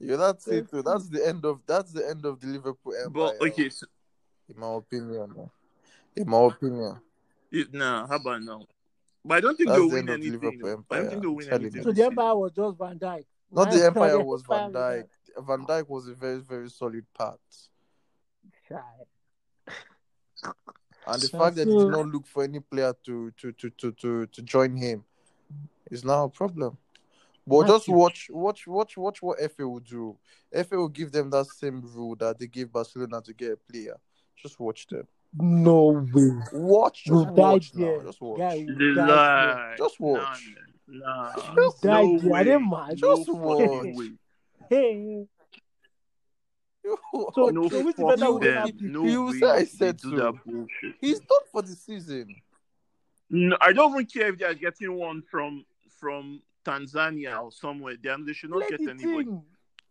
Yeah, 0.00 0.16
that's 0.16 0.48
it. 0.48 0.70
Too. 0.70 0.82
That's 0.82 1.08
the 1.08 1.24
end 1.26 1.44
of 1.44 1.60
that's 1.66 1.92
the 1.92 2.08
end 2.08 2.24
of 2.24 2.40
the 2.40 2.46
Liverpool 2.48 2.94
empire. 2.94 3.10
But 3.38 3.46
okay, 3.48 3.68
so, 3.68 3.86
in 4.52 4.58
my 4.58 4.74
opinion. 4.74 5.32
man. 5.36 5.50
In 6.16 6.28
my 6.28 6.38
opinion, 6.46 6.96
it, 7.52 7.72
nah, 7.72 8.06
how 8.08 8.16
about 8.16 8.42
now? 8.42 8.62
But 9.24 9.34
I 9.36 9.40
don't 9.42 9.56
think 9.56 9.68
That's 9.68 9.78
they'll 9.78 9.88
the 9.88 9.94
win 9.94 10.08
end 10.08 10.08
of 10.08 10.20
the 10.20 10.26
anything. 10.28 10.40
Liverpool 10.40 10.68
I 10.68 10.72
don't 10.72 10.78
empire, 10.78 11.10
think 11.10 11.22
they'll 11.22 11.32
win 11.36 11.46
telling 11.46 11.62
anything. 11.62 11.78
you. 11.78 11.84
So 11.84 11.92
the 11.92 12.04
empire 12.04 12.34
was 12.36 12.52
just 12.52 12.78
Van 12.78 12.98
Dijk. 12.98 13.24
not 13.52 13.68
Why- 13.68 13.76
the 13.76 13.86
empire 13.86 14.24
was 14.24 14.42
Van 14.48 14.64
empire 14.66 15.02
Dijk. 15.02 15.08
Van 15.38 15.64
Dijk 15.66 15.88
was 15.88 16.08
a 16.08 16.14
very 16.14 16.38
very 16.40 16.68
solid 16.70 17.04
part, 17.14 17.40
Shy. 18.68 18.80
and 21.06 21.22
the 21.22 21.26
So- 21.28 21.38
fact 21.38 21.56
that 21.56 21.66
he 21.68 21.76
did 21.76 21.88
not 21.88 22.06
look 22.06 22.26
for 22.26 22.44
any 22.44 22.60
player 22.60 22.94
to 23.06 23.30
to 23.32 23.52
to 23.52 23.70
to 23.70 23.92
to, 23.92 24.26
to 24.26 24.42
join 24.42 24.76
him 24.76 25.04
is 25.90 26.04
now 26.04 26.24
a 26.24 26.28
problem. 26.28 26.76
But 27.46 27.66
just 27.66 27.88
watch, 27.88 28.28
watch, 28.30 28.66
watch, 28.68 28.96
watch 28.96 29.22
what 29.22 29.40
FA 29.40 29.66
will 29.66 29.80
do. 29.80 30.16
FA 30.52 30.76
will 30.76 30.88
give 30.88 31.10
them 31.10 31.30
that 31.30 31.46
same 31.46 31.80
rule 31.80 32.14
that 32.16 32.38
they 32.38 32.46
gave 32.46 32.70
Barcelona 32.70 33.20
to 33.22 33.32
get 33.34 33.52
a 33.52 33.56
player. 33.56 33.96
Just 34.36 34.60
watch 34.60 34.86
them. 34.86 35.08
No 35.32 36.06
way. 36.12 36.30
Watch, 36.52 37.06
You 37.06 37.14
just 37.24 37.26
died 37.26 37.36
watch 37.36 37.72
there. 37.72 37.96
now. 37.98 38.04
Just 38.04 38.20
watch. 38.20 38.38
Guy, 38.38 38.54
They 38.56 38.60
you 38.60 38.94
died 38.94 39.08
there. 39.08 39.16
lie. 39.16 39.74
Just 39.78 40.00
watch. 40.00 40.54
Nah, 40.86 41.32
nah. 41.32 41.54
You 41.54 41.72
died 41.82 42.04
no 42.04 42.18
there. 42.18 42.30
I 42.30 42.38
way. 42.38 42.44
didn't 42.44 42.68
mind. 42.68 42.96
Just 42.98 43.28
watch. 43.28 43.96
Fucking 44.70 45.18
way. 45.20 45.26
Hey. 45.26 45.26
So, 47.34 47.46
No 47.50 47.68
so 47.68 47.84
which 47.84 47.96
fucking 47.96 48.08
better 48.16 48.32
would 48.32 48.42
them. 48.42 48.70
No 48.80 49.04
You 49.04 49.24
way 49.26 49.48
I 49.48 49.64
said 49.64 49.96
do 49.98 50.10
so. 50.10 50.16
that 50.16 50.44
bullshit. 50.44 50.94
He's 51.00 51.20
done 51.20 51.38
for 51.52 51.62
the 51.62 51.74
season. 51.74 52.34
No, 53.28 53.56
I 53.60 53.72
don't 53.72 53.92
even 53.92 54.06
care 54.06 54.28
if 54.28 54.38
they 54.38 54.44
are 54.46 54.54
getting 54.54 54.94
one 54.94 55.22
from 55.30 55.64
from 55.98 56.40
Tanzania 56.64 57.40
or 57.42 57.52
somewhere. 57.52 57.96
They, 58.02 58.14
they 58.26 58.32
should 58.32 58.50
not 58.50 58.60
Play 58.66 58.70
get 58.76 58.84
the 58.84 58.90
anybody. 58.90 59.24
team. 59.24 59.42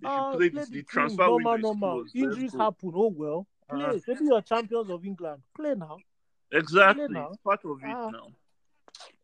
They 0.01 0.07
should 0.09 0.13
Uh, 0.15 0.35
play 0.35 0.49
play 0.49 0.59
this. 0.59 0.69
the 0.69 0.73
The 0.75 0.77
team. 0.81 0.85
transfer 0.89 1.23
Normal, 1.27 1.51
window 1.53 1.67
normal. 1.73 2.05
Injuries 2.13 2.53
happen. 2.53 2.91
Oh 2.95 3.07
well. 3.15 3.47
Play. 3.69 3.83
Uh-huh. 3.83 3.99
Maybe 4.07 4.25
you're 4.25 4.41
champions 4.41 4.89
of 4.89 5.05
England. 5.05 5.41
Play 5.55 5.75
now. 5.75 5.97
Exactly. 6.51 7.05
Play 7.07 7.13
now. 7.13 7.27
It's 7.29 7.37
part 7.43 7.63
of 7.63 7.77
it 7.83 7.85
Ah. 7.85 8.09
now. 8.09 8.27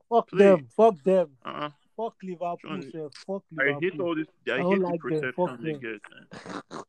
Fuck 0.10 0.30
Play. 0.30 0.46
them. 0.46 0.68
Fuck 0.78 1.04
them. 1.04 1.30
Uh-huh. 1.44 1.70
Fuck 1.98 2.16
Liverpool. 2.24 2.58
Johnny, 2.64 2.92
sef. 2.92 3.12
Fuck 3.26 3.44
I 3.60 3.78
hate 3.80 4.00
all 4.00 4.16
this. 4.16 4.28
I, 4.48 4.52
I 4.52 4.58
hate 4.58 4.62
don't 4.64 4.80
the 4.80 4.86
like 4.86 5.02
them. 5.02 5.22
protection 5.22 5.64
they 5.64 5.74
get. 5.74 6.02
Man. 6.12 6.84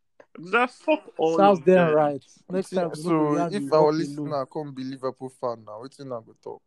That 0.52 0.70
fuck 0.70 1.02
all 1.16 1.36
Sounds 1.38 1.60
of 1.60 1.64
damn 1.64 1.94
right. 1.94 2.24
Next 2.50 2.70
time, 2.70 2.90
we 2.94 3.02
no 3.04 3.34
go 3.34 3.48
so 3.48 3.56
if 3.56 3.72
our 3.72 3.92
listener 3.92 4.28
alone. 4.34 4.46
can't 4.52 4.74
be 4.74 4.84
Liverpool 4.84 5.30
fan 5.40 5.64
now, 5.66 5.80
what's 5.80 5.98
in 5.98 6.08
go 6.08 6.34
talk? 6.42 6.62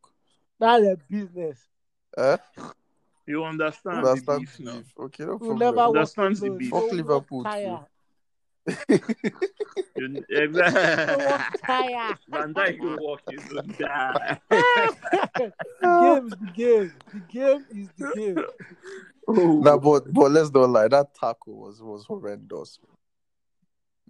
That's 0.59 0.83
a 0.85 0.97
business. 1.09 1.59
Eh? 2.17 2.37
You 3.27 3.43
understand 3.43 3.97
Understand 3.97 4.25
the 4.25 4.39
beef 4.39 4.59
now. 4.59 5.03
Okay, 5.05 5.25
no 5.25 5.37
problem. 5.37 5.59
never 5.59 5.75
walk 5.77 5.87
Understands 5.89 6.39
the 6.39 6.47
alone. 6.47 6.57
beef. 6.57 6.69
Fuck 6.71 6.91
Liverpool 6.91 7.43
too. 7.43 7.79
Tire. 8.67 8.99
You- 9.95 10.23
Exactly. 10.29 11.25
walk 11.25 11.61
tire. 11.65 12.17
Van 12.29 12.53
Dijk 12.53 12.79
will 12.79 12.97
walk 13.01 13.21
his 13.29 13.41
own 13.57 13.75
die. 13.79 14.39
the 14.49 15.53
game 15.83 16.25
is 16.25 16.31
the 16.31 16.51
game. 16.53 16.93
The 17.13 17.19
game 17.29 17.65
is 17.71 17.89
the 17.97 18.11
game. 18.15 18.45
Oh. 19.27 19.59
Nah, 19.59 19.77
but 19.77 20.11
but 20.13 20.31
let's 20.31 20.51
not 20.51 20.69
lie. 20.69 20.87
That 20.87 21.13
tackle 21.13 21.55
was 21.59 21.81
was 21.81 22.05
horrendous. 22.05 22.79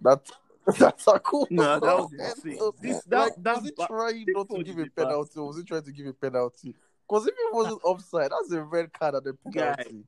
That 0.00 0.20
that 0.78 0.98
tackle. 0.98 1.46
No, 1.50 1.80
that 1.80 1.96
was 1.96 2.12
insane. 2.12 2.58
This- 2.80 3.02
that- 3.04 3.18
like, 3.18 3.32
that 3.42 3.56
was 3.56 3.64
he 3.64 3.86
trying 3.86 4.24
not 4.28 4.48
to 4.50 4.62
give 4.62 4.78
a 4.78 4.86
penalty, 4.86 5.38
or 5.40 5.46
was 5.48 5.56
he 5.58 5.64
trying 5.64 5.82
to 5.82 5.92
give 5.92 6.06
a 6.06 6.12
penalty? 6.12 6.74
Because 7.08 7.26
if 7.26 7.34
it 7.34 7.54
wasn't 7.54 7.80
offside, 7.84 8.30
that's 8.30 8.52
a 8.52 8.62
red 8.62 8.92
card 8.92 9.14
and 9.14 9.26
a 9.26 9.50
Guy, 9.50 9.74
penalty. 9.74 10.04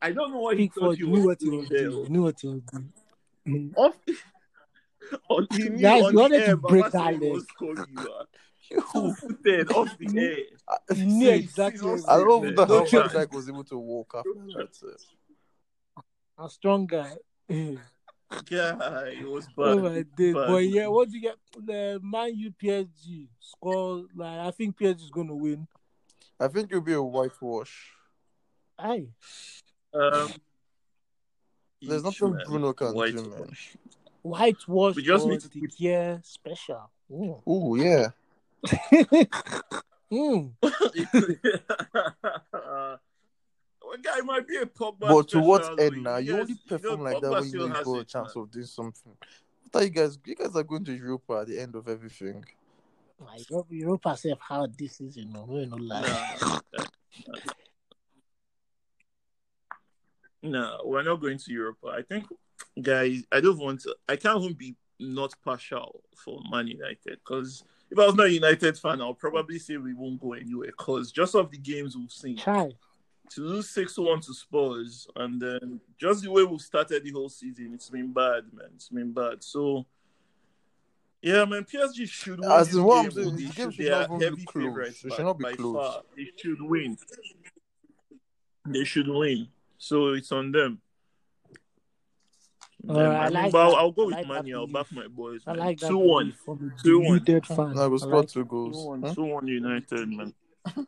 I 0.00 0.12
don't 0.12 0.30
know 0.32 0.38
what 0.40 0.58
he 0.58 0.68
thought 0.68 0.96
Pickford 0.96 0.98
he 0.98 1.06
knew 1.06 1.26
what 1.26 1.38
he 1.40 1.50
was 1.50 1.68
doing. 1.68 2.12
Knew 2.12 2.22
what 2.22 2.40
he 2.40 2.48
was 2.48 2.62
doing. 2.62 2.92
Off, 3.76 3.96
on, 5.28 5.46
he 5.52 5.68
Guys, 5.70 6.02
on 6.02 6.12
you 6.12 6.12
the 6.12 6.18
wanted 6.18 6.44
to 6.46 6.56
break 6.56 6.82
Baba 6.84 6.90
that 6.92 7.04
said 7.04 7.22
he 7.22 7.30
was 7.30 7.40
leg. 7.40 7.48
calling 7.58 7.86
you 7.90 8.14
out. 8.14 8.28
Two-footed 8.92 9.70
off 9.72 9.96
the 9.98 10.20
air. 10.20 10.96
He 10.96 11.04
knew 11.06 11.26
see, 11.26 11.32
exactly. 11.32 11.78
serious. 11.78 12.02
what 12.02 12.10
I 12.10 12.18
he 12.18 12.24
was 12.24 12.34
love 12.34 12.42
Man, 12.42 12.54
that 12.54 12.68
no 12.68 12.78
how. 12.84 13.08
Van 13.08 13.08
Dijk 13.26 13.32
was 13.32 13.48
able 13.48 13.64
to 13.64 13.78
walk 13.78 14.14
after 14.16 14.30
that. 14.56 14.96
A 16.38 16.48
strong 16.50 16.86
guy. 16.86 17.12
Yeah, 18.50 19.04
it 19.06 19.26
was 19.26 19.46
bad. 19.46 19.54
oh 19.68 19.78
my 19.78 20.02
days. 20.14 20.34
bad. 20.34 20.48
But 20.48 20.58
yeah, 20.58 20.86
what 20.88 21.08
do 21.08 21.16
you 21.16 21.22
get? 21.22 21.36
The 21.64 21.98
Man 22.02 22.36
U 22.36 22.52
PSG 22.62 23.26
score. 23.40 24.04
Like 24.14 24.40
I 24.40 24.50
think 24.50 24.76
PSG 24.76 24.96
is 25.04 25.10
gonna 25.10 25.34
win. 25.34 25.66
I 26.38 26.48
think 26.48 26.70
it'll 26.70 26.82
be 26.82 26.92
a 26.92 27.02
whitewash. 27.02 27.90
Aye. 28.78 29.08
Um, 29.94 30.28
There's 31.80 32.02
nothing 32.02 32.32
man, 32.34 32.42
Bruno 32.46 32.72
can 32.72 32.94
white 32.94 33.14
do, 33.16 33.22
man. 33.22 33.40
wash. 33.48 33.76
Whitewash 34.22 34.96
We 34.96 35.02
just 35.02 35.26
need 35.26 35.40
to 35.40 35.48
the 35.48 35.60
keep- 35.60 35.76
gear 35.76 36.20
special. 36.24 36.90
Mm. 37.10 37.40
Oh 37.46 37.74
yeah. 37.76 38.08
mm. 40.12 40.52
Well, 43.80 43.96
guy, 44.02 44.20
might 44.20 44.46
be 44.46 44.56
a 44.58 44.66
Pogba 44.66 44.98
But 45.00 45.28
to 45.28 45.40
what 45.40 45.80
end 45.80 46.02
now? 46.02 46.16
You 46.18 46.32
guys- 46.32 46.40
only 46.42 46.54
perform 46.68 46.98
know, 46.98 47.04
like 47.04 47.20
that 47.22 47.30
when 47.30 47.42
you 47.44 47.48
still 47.48 47.60
know 47.60 47.66
you 47.68 47.72
has 47.74 47.84
got 47.86 47.92
a 47.96 48.00
it, 48.00 48.08
chance 48.08 48.36
man. 48.36 48.42
of 48.44 48.50
doing 48.50 48.66
something. 48.66 49.12
What 49.70 49.80
are 49.82 49.84
you 49.84 49.90
guys, 49.90 50.18
you 50.26 50.34
guys 50.34 50.54
are 50.56 50.62
going 50.62 50.84
to 50.84 50.92
Europa 50.94 51.32
at 51.40 51.46
the 51.46 51.58
end 51.58 51.74
of 51.76 51.88
everything. 51.88 52.44
Like, 53.20 53.48
Europe- 53.48 53.66
Europa 53.70 54.16
self 54.16 54.38
how 54.40 54.66
this 54.66 55.00
is, 55.00 55.16
you 55.16 55.24
know, 55.26 55.46
we 55.48 55.64
no 55.66 55.76
lie. 55.76 56.60
No, 60.42 60.80
we're 60.84 61.02
not 61.02 61.20
going 61.20 61.38
to 61.38 61.52
Europe. 61.52 61.78
I 61.90 62.02
think, 62.02 62.24
guys, 62.80 63.22
I 63.32 63.40
don't 63.40 63.58
want 63.58 63.80
to. 63.82 63.94
I 64.08 64.16
can't 64.16 64.40
even 64.42 64.56
be 64.56 64.76
not 65.00 65.34
partial 65.44 66.02
for 66.16 66.40
Man 66.50 66.66
United 66.68 67.18
because 67.24 67.64
if 67.90 67.98
I 67.98 68.06
was 68.06 68.14
not 68.14 68.26
a 68.26 68.32
United 68.32 68.76
fan, 68.78 69.00
I'll 69.00 69.14
probably 69.14 69.58
say 69.58 69.76
we 69.76 69.94
won't 69.94 70.20
go 70.20 70.34
anywhere 70.34 70.68
because 70.76 71.10
just 71.12 71.34
of 71.34 71.50
the 71.50 71.58
games 71.58 71.96
we've 71.96 72.10
seen, 72.10 72.36
Try. 72.36 72.70
to 73.30 73.40
lose 73.40 73.70
6 73.70 73.98
1 73.98 74.20
to 74.20 74.34
Spurs 74.34 75.06
and 75.16 75.40
then 75.40 75.80
just 75.98 76.22
the 76.22 76.30
way 76.30 76.44
we've 76.44 76.60
started 76.60 77.02
the 77.04 77.10
whole 77.12 77.28
season, 77.28 77.70
it's 77.74 77.90
been 77.90 78.12
bad, 78.12 78.44
man. 78.52 78.68
It's 78.74 78.88
been 78.90 79.12
bad. 79.12 79.42
So, 79.42 79.86
yeah, 81.22 81.44
man, 81.46 81.64
PSG 81.64 82.08
should 82.08 82.40
win. 82.40 82.50
As 82.50 82.68
this 82.68 82.76
in 82.76 82.86
game, 82.86 83.10
saying, 83.10 83.36
the 83.36 83.42
they 83.44 83.50
game 83.50 83.70
should 83.70 83.76
they 83.86 83.90
not 83.90 84.18
be 84.18 84.24
heavy 84.24 84.44
close. 84.44 84.64
favourites 84.64 85.04
It 85.04 85.12
should 85.14 85.24
not 85.24 85.38
be 85.38 85.44
by 85.44 85.52
close. 85.54 85.74
far. 85.94 86.02
They 86.16 86.28
should 86.36 86.62
win. 86.62 86.96
They 88.66 88.84
should 88.84 89.08
win. 89.08 89.48
So 89.78 90.12
it's 90.12 90.32
on 90.32 90.52
them. 90.52 90.80
Uh, 92.88 92.92
Them, 92.94 93.10
right, 93.10 93.24
I 93.24 93.28
like 93.28 93.54
I'll. 93.54 93.76
I'll 93.76 93.92
go 93.92 94.06
with 94.06 94.14
like 94.14 94.28
that 94.28 94.34
Mani. 94.34 94.54
I'll 94.54 94.66
belief. 94.66 94.72
back 94.72 94.92
my 94.92 95.08
boys. 95.08 95.42
I 95.46 95.52
like 95.52 95.80
that. 95.80 95.88
Two 95.88 95.98
one. 95.98 96.24
belief 96.26 96.40
from 96.44 96.72
a 96.78 96.82
Two 96.82 97.00
one. 97.00 97.74
No, 97.74 97.82
I 97.82 97.86
will 97.86 97.98
score 97.98 98.20
like, 98.20 98.28
two 98.28 98.40
Two 98.40 98.44
goals. 98.44 98.86
one. 98.86 99.02
Huh? 99.02 99.14
Two 99.14 99.24
one 99.24 99.46
United, 99.48 100.08
man. 100.08 100.34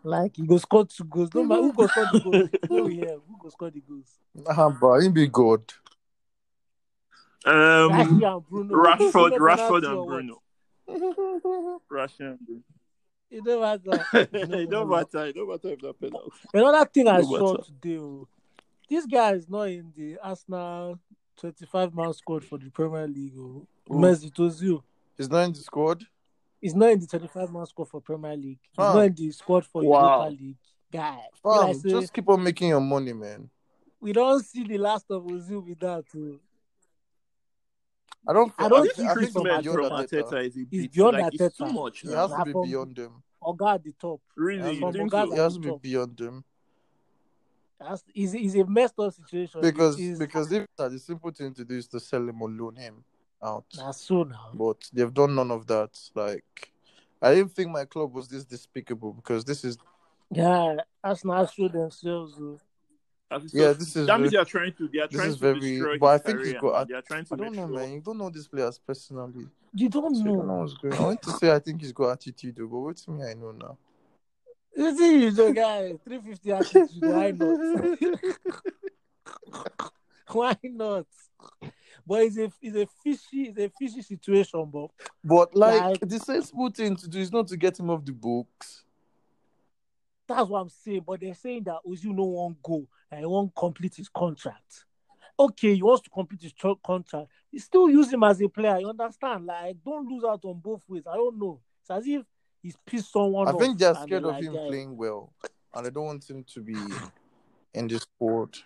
like 0.05 0.37
he 0.37 0.47
go 0.47 0.57
score 0.59 0.87
two 0.87 1.05
goals. 1.05 1.31
No 1.35 1.45
matter 1.45 1.63
who 1.63 1.73
go 1.73 1.87
score 1.87 2.07
the 2.13 2.21
goals. 2.21 2.49
No, 2.69 2.89
yeah, 2.89 3.15
who 3.27 3.39
go 3.43 3.49
score 3.49 3.71
the 3.71 3.81
goals? 3.81 4.19
Ah, 4.47 4.69
but 4.71 5.01
he 5.01 5.09
be 5.09 5.27
good. 5.27 5.63
Um, 7.45 7.93
and 7.93 8.21
Bruno. 8.49 8.75
Rashford, 8.77 9.37
Rashford, 9.39 9.85
and? 9.87 10.07
Bruno. 10.07 10.43
Rashford 11.91 12.21
and 12.21 12.39
Bruno. 12.47 12.63
It 13.31 13.45
don't 13.45 13.61
matter. 13.61 14.07
it 14.33 14.71
don't 14.71 14.89
matter. 14.89 15.27
It 15.27 15.35
don't 15.37 15.49
matter 15.49 15.69
if 15.69 15.81
that 15.81 16.01
penalty. 16.01 16.31
Another 16.53 16.85
thing 16.87 17.09
I 17.09 17.23
saw 17.23 17.57
today, 17.57 17.97
oh, 17.99 18.29
this 18.91 19.07
guy 19.07 19.33
is 19.35 19.49
not 19.49 19.63
in 19.69 19.93
the 19.97 20.19
Arsenal 20.23 20.99
25 21.39 21.95
man 21.95 22.13
squad 22.13 22.45
for 22.45 22.59
the 22.59 22.69
Premier 22.71 23.07
League. 23.07 23.33
Oh. 23.39 23.67
Who? 23.89 23.95
Mesut 23.99 24.33
Ozil. 24.35 24.83
He's 25.17 25.31
not 25.31 25.45
in 25.45 25.53
the 25.53 25.59
squad. 25.61 26.03
He's 26.61 26.75
not 26.75 26.91
in 26.91 27.01
the 27.01 27.07
25 27.07 27.53
man 27.53 27.65
squad 27.67 27.89
for 27.89 28.01
Premier 28.01 28.37
League. 28.37 28.59
He's 28.63 28.77
Fam. 28.77 28.97
not 28.97 29.07
in 29.07 29.15
the 29.15 29.31
squad 29.31 29.65
for 29.65 29.83
Wow. 29.83 30.25
Europa 30.25 30.43
League. 30.43 30.57
Guy, 30.93 31.19
Fam, 31.43 31.53
like 31.53 31.77
say, 31.77 31.91
just 31.91 32.13
keep 32.13 32.29
on 32.29 32.43
making 32.43 32.69
your 32.69 32.81
money, 32.81 33.13
man. 33.13 33.49
we 34.01 34.13
don't 34.13 34.45
see 34.45 34.65
the 34.65 34.77
last 34.77 35.07
of 35.11 35.23
Ozil 35.23 35.65
with 35.67 35.79
that. 35.81 36.05
Oh. 36.17 36.39
I 38.29 38.33
don't. 38.35 38.53
I 38.59 38.69
don't 38.69 38.83
think, 38.83 38.95
think 38.97 39.09
I 39.09 39.13
Chris 39.15 39.33
think 39.33 39.47
from 39.47 39.57
he's 39.57 39.73
beyond 39.73 39.93
Arteta. 39.93 40.23
Arteta. 40.23 40.31
Arteta 40.33 40.47
is 40.49 40.57
a 40.57 40.67
He's 40.71 40.83
bit 40.83 40.93
beyond 40.93 41.17
like 41.19 41.35
it's 41.41 41.57
too 41.57 41.73
much. 41.73 42.01
He 42.01 42.09
now. 42.09 42.29
has 42.29 42.37
to 42.39 42.45
be 42.45 42.69
beyond 42.69 42.97
them. 42.97 43.23
Oga 43.43 43.75
at 43.77 43.85
the 43.85 43.93
top. 43.93 44.21
Really, 44.37 44.75
He 44.77 44.81
has, 44.85 44.95
to, 44.95 45.01
Oga 45.01 45.11
so? 45.11 45.19
at 45.19 45.29
he 45.29 45.37
has 45.39 45.55
the 45.55 45.61
to 45.61 45.73
be 45.79 45.89
beyond 45.91 46.17
them 46.19 46.45
That's, 47.81 48.05
it's, 48.15 48.35
it's 48.35 48.55
a 48.57 48.65
messed 48.67 48.99
up 48.99 49.13
situation. 49.15 49.61
because 49.63 49.99
It 49.99 50.05
is- 50.05 50.19
because 50.19 50.53
if 50.53 50.67
that 50.77 50.91
the 50.91 50.99
simple 50.99 51.31
thing 51.31 51.55
to 51.55 51.65
do 51.65 51.77
is 51.77 51.89
to 51.89 51.99
sell 52.01 52.29
him 52.29 52.43
or 52.43 52.51
loan 52.51 52.77
him 52.77 53.03
out, 53.43 53.65
That's 53.77 54.03
so 54.03 54.23
now. 54.25 54.51
but 54.55 54.77
they've 54.93 55.13
done 55.13 55.35
none 55.35 55.51
of 55.51 55.67
that. 55.69 55.99
Like, 56.15 56.73
I 57.23 57.35
didn't 57.35 57.53
think 57.53 57.71
my 57.71 57.87
club 57.87 58.13
was 58.13 58.29
this 58.29 58.45
despicable 58.45 59.13
because 59.15 59.45
this 59.45 59.65
is 59.65 59.79
Yeah, 60.31 60.77
that's 61.03 61.25
not 61.25 61.53
showed 61.53 61.73
themselves. 61.73 62.39
As 63.33 63.45
it's 63.45 63.55
yeah, 63.55 63.73
this 63.73 63.95
is 63.97 64.07
that 64.09 64.19
means 64.21 64.31
very- 64.31 64.31
they 64.31 64.37
are 64.39 64.45
trying 64.45 64.73
to. 64.75 64.89
They 64.89 64.99
are 64.99 65.07
this 65.09 65.17
trying 65.17 65.31
is 65.31 65.37
to 65.37 65.41
very- 65.41 65.61
destroy 65.61 65.99
but 65.99 66.07
I 66.07 66.19
think 66.19 66.39
he's 66.41 66.49
career, 66.49 66.61
got- 66.61 66.73
man. 66.81 66.87
They 66.89 66.95
are 66.95 67.03
trying 67.03 67.25
to 67.25 67.35
I 67.35 67.37
don't 67.37 67.53
know, 67.57 67.67
sure. 67.69 67.77
man. 67.79 67.93
You 67.93 68.01
don't 68.01 68.19
know 68.19 68.29
these 68.31 68.49
players 68.49 68.79
personally. 68.79 69.47
You 69.73 69.89
don't 69.89 70.15
So 70.17 70.21
you 70.21 70.27
don't 70.27 70.37
know 70.47 70.55
know. 70.55 70.61
what's 70.63 70.75
going 70.75 70.95
on. 70.95 71.01
I 71.01 71.05
want 71.05 71.23
to 71.23 71.31
say 71.33 71.51
I 71.53 71.59
think 71.61 71.81
he's 71.81 71.93
got 71.93 72.11
attitude, 72.11 72.57
though, 72.57 72.67
but 72.67 72.79
what's 72.81 73.07
me? 73.09 73.25
I 73.25 73.35
know 73.35 73.53
now. 73.53 73.79
You 74.77 74.97
see, 74.97 75.23
you 75.25 75.31
the 75.33 75.53
guy, 75.53 75.95
350 76.05 76.53
attitude. 76.53 76.89
Why 77.01 77.31
not? 77.33 77.99
Why 80.33 80.57
not? 80.63 81.07
But 82.07 82.23
it's 82.23 82.39
a 82.39 82.51
it's 82.63 82.77
a 82.77 82.87
fishy 83.03 83.49
it's 83.49 83.59
a 83.59 83.69
fishy 83.79 84.03
situation, 84.03 84.65
but 84.73 84.91
But 85.25 85.55
like, 85.55 85.81
Like- 85.81 86.01
the 86.09 86.19
sensible 86.19 86.71
thing 86.71 86.97
to 86.97 87.09
do 87.09 87.19
is 87.19 87.33
not 87.33 87.49
to 87.49 87.57
get 87.57 87.79
him 87.79 87.91
off 87.91 88.05
the 88.05 88.13
books. 88.13 88.85
that's 90.27 90.49
what 90.49 90.61
I'm 90.61 90.69
saying. 90.69 91.03
But 91.07 91.21
they're 91.21 91.35
saying 91.35 91.65
that 91.65 91.81
Ozil 91.87 92.15
no 92.15 92.25
one 92.25 92.57
go 92.63 92.87
and 93.11 93.21
he 93.21 93.27
won't 93.27 93.55
complete 93.55 93.97
his 93.97 94.09
contract. 94.09 94.85
Okay, 95.39 95.75
he 95.75 95.83
wants 95.83 96.03
to 96.03 96.11
complete 96.11 96.43
his 96.43 96.53
contract. 96.85 97.29
You 97.51 97.59
still 97.59 97.89
use 97.91 98.13
him 98.13 98.23
as 98.23 98.41
a 98.41 98.49
player. 98.49 98.79
You 98.79 98.89
understand? 98.91 99.47
Like, 99.47 99.77
don't 99.85 100.07
lose 100.09 100.23
out 100.23 100.45
on 100.45 100.61
both 100.61 100.83
ways. 100.89 101.03
I 101.11 101.17
don't 101.17 101.39
know. 101.39 101.61
It's 101.81 101.91
as 101.91 102.07
if 102.07 102.23
he's 102.63 102.77
pissed 102.87 103.13
someone 103.13 103.49
I 103.49 103.53
think 103.53 103.79
they're 103.79 103.95
scared 103.95 104.25
of 104.25 104.31
like, 104.33 104.43
him 104.45 104.55
yeah, 104.55 104.67
playing 104.67 104.97
well, 104.97 105.33
and 105.75 105.87
they 105.87 105.91
don't 105.91 106.05
want 106.07 106.29
him 106.29 106.45
to 106.55 106.61
be 106.61 106.75
in 107.75 107.89
the 107.89 107.99
squad. 107.99 108.57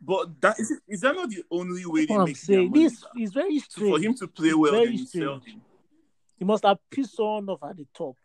But 0.00 0.40
that 0.40 0.58
is, 0.58 0.80
is 0.88 1.00
that 1.02 1.14
not 1.14 1.30
the 1.30 1.44
only 1.50 1.86
way 1.86 2.06
That's 2.06 2.08
they 2.08 2.14
what 2.14 2.20
I'm 2.20 2.26
make 2.26 2.40
their 2.40 2.56
saying. 2.56 2.70
money? 2.70 2.84
This 2.84 3.04
is 3.18 3.32
very 3.32 3.58
So 3.60 3.64
strange. 3.68 3.90
for 3.94 4.00
him 4.00 4.14
to 4.14 4.26
play 4.28 4.52
well, 4.54 4.72
very 4.72 4.86
then 4.86 4.94
you 4.94 5.06
sell 5.06 5.40
strange. 5.40 5.62
He 6.38 6.44
must 6.44 6.64
have 6.64 6.78
pissed 6.90 7.16
someone 7.16 7.48
off 7.50 7.62
at 7.62 7.76
the 7.76 7.86
top. 7.94 8.16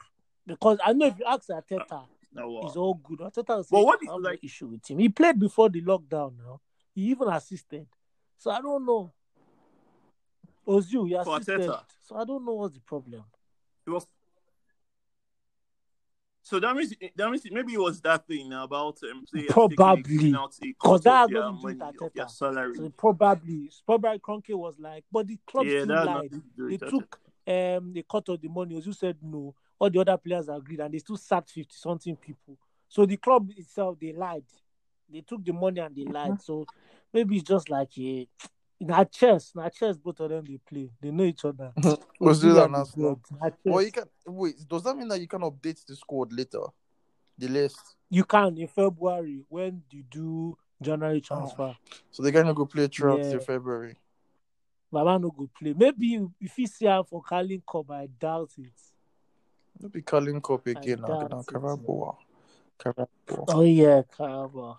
Because 0.46 0.80
I 0.84 0.94
know 0.94 1.06
if 1.06 1.20
you 1.20 1.26
ask 1.28 1.48
Arteta, 1.50 2.06
Now, 2.34 2.50
wow. 2.50 2.62
he's 2.64 2.76
all 2.76 2.96
good. 2.96 3.20
Arteta 3.20 3.50
will 3.58 3.66
But 3.70 3.86
what 3.86 4.00
I 4.02 4.06
is 4.06 4.10
have 4.12 4.22
like- 4.22 4.40
no 4.42 4.46
issue 4.48 4.68
with 4.68 4.90
him. 4.90 4.98
He 4.98 5.10
played 5.10 5.40
before 5.40 5.70
the 5.70 5.82
lockdown 5.84 6.34
now. 6.40 6.62
He 6.96 7.02
even 7.12 7.28
assisted. 7.28 7.86
So 8.40 8.50
I 8.50 8.60
don't 8.62 8.86
know. 8.86 9.14
Ozil, 10.68 11.08
he 11.08 11.14
For 11.24 11.38
assisted. 11.38 11.62
Arteta. 11.62 11.84
So 12.08 12.16
I 12.16 12.26
don't 12.26 12.46
know 12.46 12.54
what's 12.54 12.74
the 12.74 12.82
problem. 12.82 13.24
It 13.86 13.90
was. 13.90 14.06
So 16.42 16.60
that 16.62 16.76
means 16.76 16.94
that 17.16 17.30
means 17.30 17.44
maybe 17.52 17.74
it 17.74 17.80
was 17.80 18.00
that 18.02 18.26
thing 18.26 18.54
about 18.54 18.98
um, 19.04 19.26
Probably. 19.50 20.04
taking 20.06 20.36
out 20.36 20.54
a 20.62 20.66
Because 20.66 21.02
that 21.02 21.30
had 21.30 21.32
nothing 21.32 21.80
to 21.80 21.92
do 21.92 22.10
with 22.16 22.30
salary. 22.30 22.76
So 22.76 22.90
probably, 22.98 23.70
probably 23.86 24.20
Kroenke 24.20 24.56
was 24.56 24.76
like, 24.80 25.04
but 25.12 25.28
the 25.28 25.38
club 25.46 25.66
yeah, 25.66 25.84
still 25.84 26.06
lied. 26.06 26.32
They 26.58 26.78
took 26.78 27.20
um 27.46 27.94
the 27.94 28.06
cut 28.10 28.30
of 28.30 28.40
the 28.40 28.48
money. 28.48 28.76
Ozil 28.76 28.96
said 28.96 29.18
no. 29.22 29.54
All 29.80 29.90
the 29.90 30.00
other 30.00 30.18
players 30.18 30.48
agreed, 30.50 30.80
and 30.80 30.94
they 30.94 31.00
still 31.00 31.18
sacked 31.18 31.52
fifty 31.52 31.76
something 31.76 32.16
people. 32.16 32.58
So 32.88 33.06
the 33.06 33.18
club 33.18 33.50
itself, 33.56 33.98
they 34.00 34.14
lied. 34.14 34.46
They 35.12 35.22
took 35.22 35.44
the 35.44 35.52
money 35.54 35.82
and 35.82 35.96
they 35.96 36.06
lied. 36.06 36.42
So 36.42 36.66
maybe 37.14 37.36
it's 37.36 37.48
just 37.48 37.70
like 37.70 37.90
a 37.98 38.28
not 38.80 39.12
chess, 39.12 39.52
not 39.56 39.74
chess. 39.74 39.98
Both 39.98 40.20
of 40.20 40.30
them 40.30 40.46
they 40.46 40.58
play. 40.58 40.90
They 41.02 41.12
know 41.12 41.24
each 41.24 41.46
other. 41.46 41.74
The 42.20 42.70
Arsenal. 42.74 43.22
God. 43.40 43.54
Well, 43.64 43.82
you 43.84 43.92
can 43.92 44.06
wait. 44.26 44.56
Does 44.68 44.84
that 44.84 44.96
mean 44.98 45.08
that 45.10 45.22
you 45.22 45.28
can 45.28 45.42
update 45.42 45.86
the 45.86 45.96
squad 45.96 46.34
later? 46.34 46.62
The 47.38 47.48
list, 47.48 47.96
You 48.10 48.24
can 48.24 48.58
in 48.58 48.68
February 48.68 49.44
when 49.50 49.84
you 49.92 50.04
do 50.10 50.58
January 50.82 51.18
Oh. 51.30 51.38
transfer. 51.38 51.78
so 52.10 52.24
they're 52.24 52.32
gonna 52.32 52.54
go 52.54 52.66
play 52.66 52.88
throughout 52.88 53.24
Yeah. 53.24 53.38
February. 53.40 53.96
Baba 54.92 55.20
no 55.20 55.30
go 55.30 55.48
play. 55.60 55.74
Maybe 55.74 56.20
if 56.42 56.58
you 56.58 56.66
see 56.66 56.86
her 56.86 57.04
for 57.04 57.22
Carling 57.22 57.62
Cup, 57.70 57.92
I 57.92 58.08
doubt 58.08 58.52
it. 58.58 58.72
They'll 59.80 59.90
be 59.90 60.02
calling 60.02 60.42
Cup 60.42 60.66
again 60.66 61.02
now. 61.02 61.08
doubt 61.08 61.30
Now 61.30 61.40
it, 61.42 61.48
Carabao. 61.48 62.18
Carabao. 62.80 63.46
Oh 63.50 63.62
yeah, 63.62 64.02
Caraba. 64.18 64.78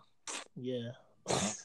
Yeah. 0.56 0.92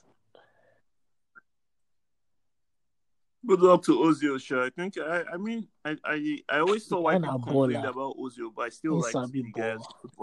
Good 3.45 3.59
luck 3.59 3.83
to 3.83 3.91
Ozil, 3.91 4.39
sure. 4.41 4.63
I 4.65 4.69
think 4.69 4.97
I, 4.97 5.23
I 5.33 5.37
mean, 5.37 5.67
I, 5.83 5.97
I, 6.05 6.39
I 6.47 6.59
always 6.59 6.85
saw 6.85 7.01
why 7.01 7.15
people 7.15 7.29
a 7.29 7.39
complained 7.39 7.85
about 7.85 8.17
Ozil, 8.17 8.53
but 8.55 8.63
I 8.63 8.69
still 8.69 9.01
like 9.01 9.13
guy's 9.53 9.79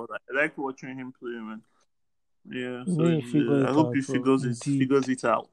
I 0.09 0.35
like 0.35 0.57
watching 0.57 0.97
him 0.97 1.13
play, 1.19 1.33
man. 1.33 1.61
Yeah, 2.49 2.85
He 2.87 2.95
so 2.95 3.03
may 3.03 3.63
uh, 3.63 3.69
I 3.69 3.73
hope 3.73 3.89
out, 3.89 3.95
he 3.95 4.01
figures 4.01 4.45
it 4.45 4.57
figures 4.57 5.09
it 5.09 5.25
out. 5.25 5.51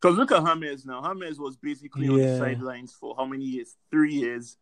Because 0.00 0.16
look 0.16 0.32
at 0.32 0.44
James 0.60 0.86
now. 0.86 1.14
James 1.14 1.38
was 1.38 1.56
basically 1.56 2.08
on 2.08 2.16
the 2.16 2.38
sidelines 2.38 2.92
for 2.92 3.14
how 3.16 3.26
many 3.26 3.44
years? 3.44 3.76
Three 3.90 4.14
years. 4.14 4.56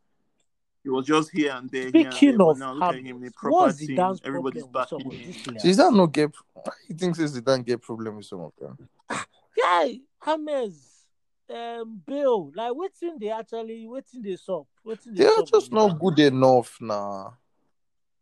He 0.83 0.89
was 0.89 1.07
just 1.07 1.31
here 1.31 1.53
and 1.53 1.71
there. 1.71 1.91
here 1.91 2.07
and 2.07 2.15
Speaking 2.15 2.39
there, 2.39 2.47
of 2.47 2.59
now 2.59 2.73
look 2.73 2.83
at 2.83 2.95
James, 2.95 3.09
him 3.09 3.23
in 3.25 3.33
proper 3.33 3.53
what's 3.53 3.79
the 3.79 3.87
team. 3.87 3.97
dance 3.97 4.21
Everybody's 4.25 4.65
problem 4.65 4.81
with 4.81 4.89
some 4.89 4.99
backing 4.99 5.13
of 5.13 5.27
these 5.27 5.37
him. 5.37 5.43
players? 5.45 5.63
So 5.63 5.69
is 5.69 5.77
that 5.77 5.93
no 5.93 6.07
gap? 6.07 6.35
He 6.89 6.95
thinks 6.95 7.19
it's 7.19 7.33
the 7.33 7.41
Dan 7.41 7.63
gap 7.63 7.81
problem 7.83 8.17
with 8.17 8.27
some 8.27 8.41
of 8.41 8.53
them. 8.59 8.89
Yeah, 9.57 9.89
James, 10.25 11.07
um, 11.55 12.01
Bill, 12.07 12.53
like 12.55 12.73
waiting 12.75 13.19
they 13.19 13.31
actually 13.31 13.87
waiting 13.87 14.23
they 14.23 14.37
sup, 14.37 14.67
waiting 14.85 15.15
they 15.15 15.25
They 15.25 15.31
are 15.31 15.43
just 15.43 15.73
not 15.73 15.89
them. 15.89 15.99
good 15.99 16.19
enough 16.21 16.77
now. 16.81 17.37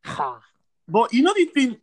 Ha. 0.04 0.40
But 0.86 1.12
you 1.12 1.22
know 1.22 1.34
the 1.34 1.44
thing, 1.46 1.76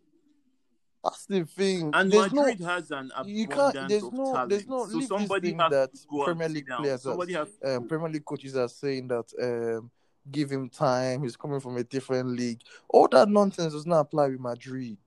That's 1.04 1.26
the 1.28 1.44
thing. 1.46 1.92
and 1.94 2.12
there's 2.12 2.34
Madrid 2.34 2.60
no, 2.60 2.68
has 2.68 2.90
an 2.92 3.12
you 3.26 3.46
abundance 3.46 3.74
can't. 3.76 3.90
There's 3.90 4.04
of 4.04 4.14
no. 4.14 4.24
talent. 4.34 4.50
There's 4.50 4.68
no. 4.68 4.88
so 4.88 5.00
somebody 5.02 5.50
thing 5.50 5.60
has 5.60 5.70
that 5.72 5.94
to 5.94 6.08
go 6.10 6.24
Premier 6.24 6.50
League 6.50 6.68
down. 6.68 6.82
players, 6.82 7.02
Somebody 7.04 7.34
has 7.34 7.48
um, 7.64 7.88
Premier 7.88 8.10
League 8.10 8.26
coaches 8.26 8.56
are 8.56 8.70
saying 8.70 9.08
that 9.10 9.32
um, 9.42 9.92
give 10.32 10.50
him 10.50 10.70
time. 10.70 11.22
He's 11.22 11.36
coming 11.38 11.60
from 11.60 11.78
a 11.78 11.84
different 11.84 12.30
league. 12.30 12.62
All 12.90 13.08
that 13.10 13.30
nonsense 13.30 13.74
does 13.74 13.86
not 13.86 14.00
apply 14.00 14.30
with 14.30 14.40
Madrid. 14.40 14.98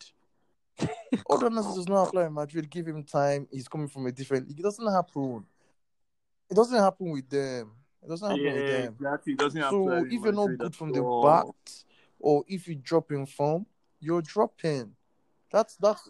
All 1.26 1.38
that 1.38 1.52
nonsense 1.52 1.76
does 1.76 1.88
not 1.88 2.08
apply 2.08 2.26
in 2.26 2.34
Madrid. 2.34 2.70
Give 2.70 2.86
him 2.86 3.02
time. 3.04 3.46
He's 3.50 3.68
coming 3.68 3.88
from 3.88 4.06
a 4.06 4.12
different 4.12 4.48
league. 4.48 4.60
It 4.60 4.62
doesn't 4.62 4.92
happen. 4.92 5.44
It 6.50 6.54
doesn't 6.54 6.78
happen 6.78 7.10
with 7.10 7.28
them. 7.28 7.72
It 8.02 8.08
doesn't 8.08 8.28
happen 8.28 8.44
Yeah, 8.44 8.52
with 8.54 8.66
them. 8.68 8.94
exactly. 8.98 9.32
It 9.34 9.38
doesn't 9.38 9.60
So 9.62 9.88
apply 9.88 9.98
if 10.08 10.12
you're 10.22 10.32
not 10.32 10.58
good 10.58 10.74
from 10.74 10.92
the 10.92 11.00
all. 11.00 11.22
bat, 11.24 11.72
or 12.20 12.44
if 12.48 12.68
you 12.68 12.74
drop 12.76 13.10
in 13.12 13.26
form, 13.26 13.66
you're 14.00 14.22
dropping. 14.22 14.94
That's 15.50 15.76
that's 15.76 16.08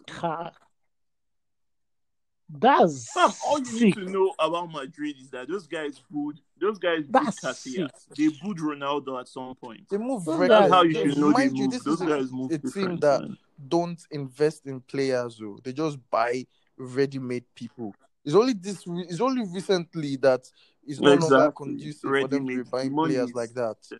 That's 2.51 3.11
Fam, 3.13 3.31
all 3.45 3.59
you 3.59 3.65
sick. 3.65 3.81
need 3.81 3.93
to 3.95 4.05
know 4.11 4.33
about 4.39 4.71
Madrid 4.71 5.15
is 5.21 5.29
that 5.29 5.47
those 5.47 5.67
guys 5.67 6.01
booed 6.09 6.39
those 6.59 6.79
guys 6.79 7.03
booed 7.05 7.13
That's 7.25 7.39
Casillas. 7.39 7.89
They 8.17 8.27
booed 8.41 8.57
Ronaldo 8.57 9.19
at 9.19 9.27
some 9.27 9.53
point. 9.55 9.87
they 9.89 9.97
move 9.97 10.25
Those 10.25 10.39
regularly. 10.39 10.69
That's 10.69 10.73
how 10.73 10.81
you 10.81 10.93
should 11.11 11.17
know 11.19 11.27
they 11.27 11.33
Mind 11.45 11.57
you, 11.57 11.63
move. 11.65 11.71
this 11.73 11.83
Those 11.83 12.01
is 12.01 12.01
a- 12.01 12.05
guys 12.07 12.31
move 12.31 12.51
a 12.51 12.57
team 12.57 12.97
that 12.97 13.21
man. 13.21 13.37
Don't 13.67 13.99
invest 14.11 14.65
in 14.67 14.79
players 14.81 15.37
though. 15.39 15.59
They 15.63 15.73
just 15.73 15.97
buy 16.09 16.45
ready-made 16.77 17.45
people. 17.55 17.93
It's 18.23 18.35
only 18.35 18.53
this. 18.53 18.85
re- 18.87 19.05
It's 19.09 19.21
only 19.21 19.43
recently 19.51 20.15
that 20.17 20.49
it's 20.85 20.99
no 20.99 21.09
longer 21.11 21.25
Exactly. 21.25 21.65
conducive 21.67 22.01
for 22.09 22.27
them 22.27 22.47
to 22.47 22.63
be 22.63 22.69
buying 22.69 22.93
Money 22.93 23.13
players 23.15 23.29
is- 23.29 23.35
like 23.35 23.53
that 23.53 23.77
yeah. 23.91 23.97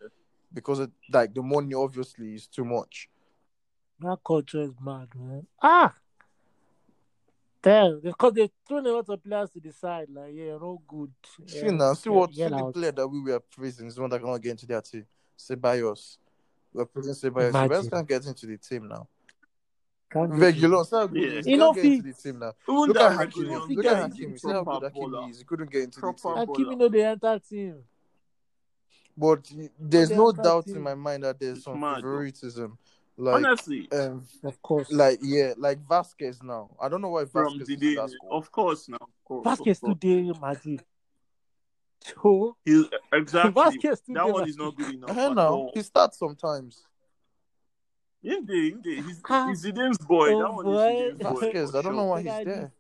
because 0.54 0.80
it, 0.80 0.92
like 1.12 1.34
the 1.34 1.42
money 1.42 1.74
obviously 1.74 2.36
is 2.36 2.48
too 2.48 2.66
much. 2.66 3.10
That 4.00 4.18
culture 4.26 4.62
is 4.62 4.72
mad, 4.82 5.10
man. 5.16 5.46
Ah, 5.62 5.94
damn, 7.62 8.00
because 8.00 8.34
they've 8.34 8.50
thrown 8.68 8.86
a 8.86 8.90
lot 8.92 9.10
of 9.10 9.24
players 9.24 9.50
to 9.52 9.60
the 9.60 9.72
side. 9.74 10.08
Like, 10.10 10.34
yeah, 10.34 10.44
you're 10.46 10.60
no 10.60 10.82
good. 10.88 11.12
see 11.46 11.64
now, 11.72 11.94
see 11.94 12.10
what 12.10 12.30
see 12.32 12.38
get 12.38 12.52
the 12.52 12.58
out. 12.58 12.74
player 12.74 12.92
that 12.94 13.08
we 13.08 13.20
were 13.22 13.40
praising 13.40 13.88
is 13.88 13.96
the 13.96 14.02
one 14.02 14.10
that 14.12 14.20
cannot 14.20 14.42
get 14.42 14.52
into 14.52 14.66
their 14.66 14.82
team. 14.82 15.06
Ceballos. 15.38 16.18
We're 16.74 16.86
praising 16.86 17.14
Ceballos. 17.14 17.50
Imagine. 17.50 17.70
Ceballos 17.70 17.90
can't 17.92 18.08
get 18.08 18.26
into 18.26 18.46
the 18.46 18.58
team 18.58 18.88
now. 18.88 19.08
Can't 20.12 20.32
get 20.32 20.40
Regular, 20.40 20.84
good 20.84 21.16
Yeah. 21.16 21.30
he 21.30 21.38
is. 21.38 21.46
He 21.46 21.52
He 21.52 21.58
no 21.58 21.74
can't 21.74 21.76
get 21.76 21.86
into 21.86 22.04
fit. 22.04 22.16
the 22.18 22.22
team 22.24 22.40
now. 22.40 22.54
Even 22.68 22.88
Look 22.88 22.98
at 22.98 23.12
Hakimi. 23.18 23.68
he 23.68 23.76
Look 23.76 23.86
at 23.86 24.12
Hakimi. 24.12 24.34
the 24.34 24.40
See 24.40 24.48
how 24.52 24.64
good 24.64 24.84
Hakimi 24.94 24.94
baller. 25.10 25.30
is. 25.30 25.38
He 25.40 25.44
couldn't 25.46 25.72
get 25.72 25.84
into 25.84 25.96
the 25.96 26.02
Proper 26.02 26.18
team. 26.22 26.38
And 26.38 26.48
baller. 26.50 26.56
Kimi 26.56 26.76
know 26.76 26.88
the 26.90 27.12
entire 27.12 27.40
team. 27.40 27.76
But 29.18 29.52
there's 29.80 30.10
they 30.10 30.16
no 30.18 30.32
doubt 30.32 30.66
team. 30.66 30.78
in 30.78 30.82
my 30.82 30.96
mind 30.96 31.24
that 31.24 31.40
there's 31.40 31.58
It's 31.58 31.66
some 31.66 31.80
mad, 31.80 31.98
though. 31.98 32.02
favoritism. 32.04 32.78
Like, 33.18 33.36
Honestly, 33.36 33.88
um, 33.92 34.24
Of 34.46 34.62
course. 34.62 34.90
like 34.94 35.20
yeah, 35.22 35.54
like 35.58 35.86
Vázquez 35.86 36.42
now. 36.42 36.70
I 36.82 36.88
don't 36.88 37.02
know 37.02 37.10
why 37.10 37.26
from 37.26 37.60
Vázquez 37.60 37.66
the 37.66 37.74
is 37.74 37.96
that 37.98 38.10
squad. 38.12 38.38
of 38.38 38.52
course, 38.52 38.88
now, 38.88 38.98
of 39.02 39.24
course, 39.26 39.46
Vázquez 39.46 39.72
of 39.72 39.82
course. 39.82 39.94
today, 40.00 40.32
Madrid. 40.40 40.84
So, 42.24 42.56
He, 42.64 42.90
exactly. 43.12 43.52
Vázquez 43.52 44.02
today. 44.06 44.14
that 44.14 44.30
one 44.32 44.48
is 44.48 44.56
not 44.56 44.74
good 44.78 44.96
enough. 44.96 45.18
I 45.18 45.34
know 45.34 45.70
he 45.74 45.82
starts 45.82 46.18
sometimes. 46.18 46.86
Indeed, 48.22 48.74
indeed. 48.74 49.04
He's, 49.06 49.22
Ah. 49.30 49.48
he's 49.48 49.66
Zidane's 49.66 49.98
boy. 49.98 50.34
Oh, 50.34 50.40
that 50.40 50.54
one 50.54 50.66
boy. 50.66 50.88
is 50.88 51.14
Zidane's 51.14 51.24
boy. 51.24 51.52
Vázquez, 51.52 51.76
I 51.76 51.82
don't 51.82 51.96
know 51.96 52.04
why 52.06 52.22
he's 52.22 52.46
there. 52.46 52.72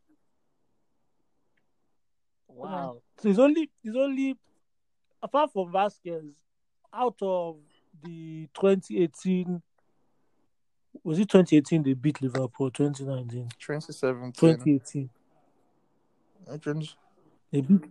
Wow. 2.47 3.01
So 3.21 3.29
it's 3.29 3.39
only 3.39 3.69
he's 3.81 3.95
only 3.95 4.35
apart 5.21 5.51
from 5.53 5.71
Vasquez, 5.71 6.23
out 6.93 7.15
of 7.21 7.57
the 8.03 8.47
2018 8.53 9.61
was 11.03 11.19
it 11.19 11.29
2018 11.29 11.83
they 11.83 11.93
beat 11.93 12.21
Liverpool 12.21 12.71
2019 12.71 13.49
2017. 13.59 14.31
2018 14.33 15.09
Uh, 16.49 16.57
20 16.57 16.89
they 17.51 17.61
beat 17.61 17.83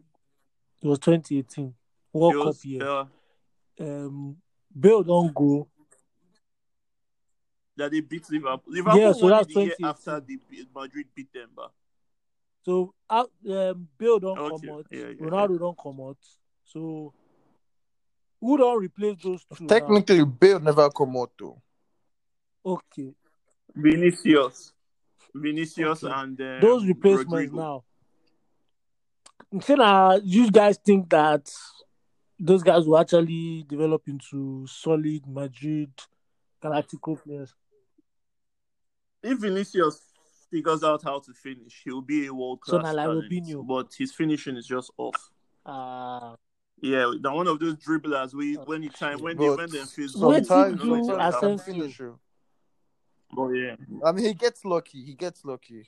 it 0.83 0.87
was 0.87 0.99
2018 0.99 1.75
World 2.13 2.35
It 2.35 2.43
Cup 2.43 2.65
year 2.65 2.83
uh, 2.83 3.05
um 3.81 4.37
Bale 4.79 5.03
don't 5.03 5.35
go 5.35 5.69
that 7.79 7.91
they 7.91 8.01
beat 8.01 8.31
Liverpool. 8.31 8.73
Liverpool 8.73 9.01
Yeah, 9.01 9.13
so 9.13 9.21
won 9.23 9.31
that's 9.31 9.51
it 9.51 9.55
the 9.55 9.65
year 9.65 9.75
after 9.85 10.21
they 10.21 10.37
beat, 10.51 10.69
Madrid 10.75 11.07
beat 11.15 11.33
them. 11.33 11.49
But 11.57 11.71
so 12.65 12.93
out 13.11 13.31
um 13.49 13.89
Bale 13.97 14.19
don't 14.19 14.39
Okay, 14.39 14.67
come 14.67 14.75
out 14.77 14.87
yeah, 14.91 14.99
yeah, 14.99 15.27
Ronaldo 15.27 15.59
don't 15.59 15.79
come 15.79 16.01
out 16.01 16.19
so 16.65 17.13
who 18.41 18.57
don't 18.57 18.81
replace 18.81 19.17
those 19.23 19.45
two 19.57 19.65
now? 19.65 19.69
Technically, 19.69 20.25
Bale 20.25 20.61
never 20.61 20.91
come 20.91 21.17
out 21.17 21.31
though. 21.39 21.61
okay 22.67 23.15
Vinicius, 23.75 24.73
Vinicius, 25.35 26.03
Okay. 26.05 26.13
and 26.13 26.41
um, 26.41 26.61
those 26.61 26.85
replacements 26.87 27.53
Rodrygo. 27.53 27.57
now. 27.57 27.85
Saying 29.61 29.81
uh, 29.81 30.19
you 30.25 30.51
guys 30.51 30.79
think 30.85 31.09
that 31.11 31.49
those 32.41 32.63
guys 32.63 32.87
will 32.87 32.99
actually 32.99 33.65
develop 33.69 34.03
into 34.09 34.67
solid 34.67 35.27
Madrid 35.27 35.91
Galactico 36.63 37.23
players? 37.23 37.55
If 39.23 39.39
Vinicius 39.41 40.01
figures 40.51 40.83
out 40.85 41.03
how 41.03 41.19
to 41.21 41.33
finish, 41.33 41.83
he'll 41.85 42.01
be 42.01 42.27
a 42.27 42.35
world 42.35 42.61
class 42.61 42.77
So 42.77 42.83
na 42.83 42.91
like 42.93 43.07
talent. 43.07 43.25
Robinho. 43.31 43.67
But 43.67 43.95
his 43.99 44.13
finishing 44.13 44.57
is 44.57 44.67
just 44.67 44.91
off. 44.97 45.31
Uh, 45.67 46.37
Yeah, 46.81 47.13
now 47.21 47.35
one 47.37 47.49
of 47.49 47.59
those 47.59 47.75
dribblers. 47.77 48.35
We 48.35 48.55
when 48.55 48.83
he 48.83 48.89
time 48.89 49.21
when 49.21 49.37
they 49.37 49.49
when 49.49 49.71
they 49.71 49.79
face 49.79 50.13
sometimes, 50.13 50.77
did 50.77 50.85
you 50.85 51.05
sometimes 51.05 51.35
I'm 51.43 51.59
finisher. 51.59 52.15
Oh 53.37 53.51
yeah, 53.51 53.77
I 54.05 54.13
mean, 54.13 54.25
he 54.25 54.35
gets 54.35 54.65
lucky. 54.65 55.05
He 55.05 55.15
gets 55.15 55.45
lucky. 55.45 55.87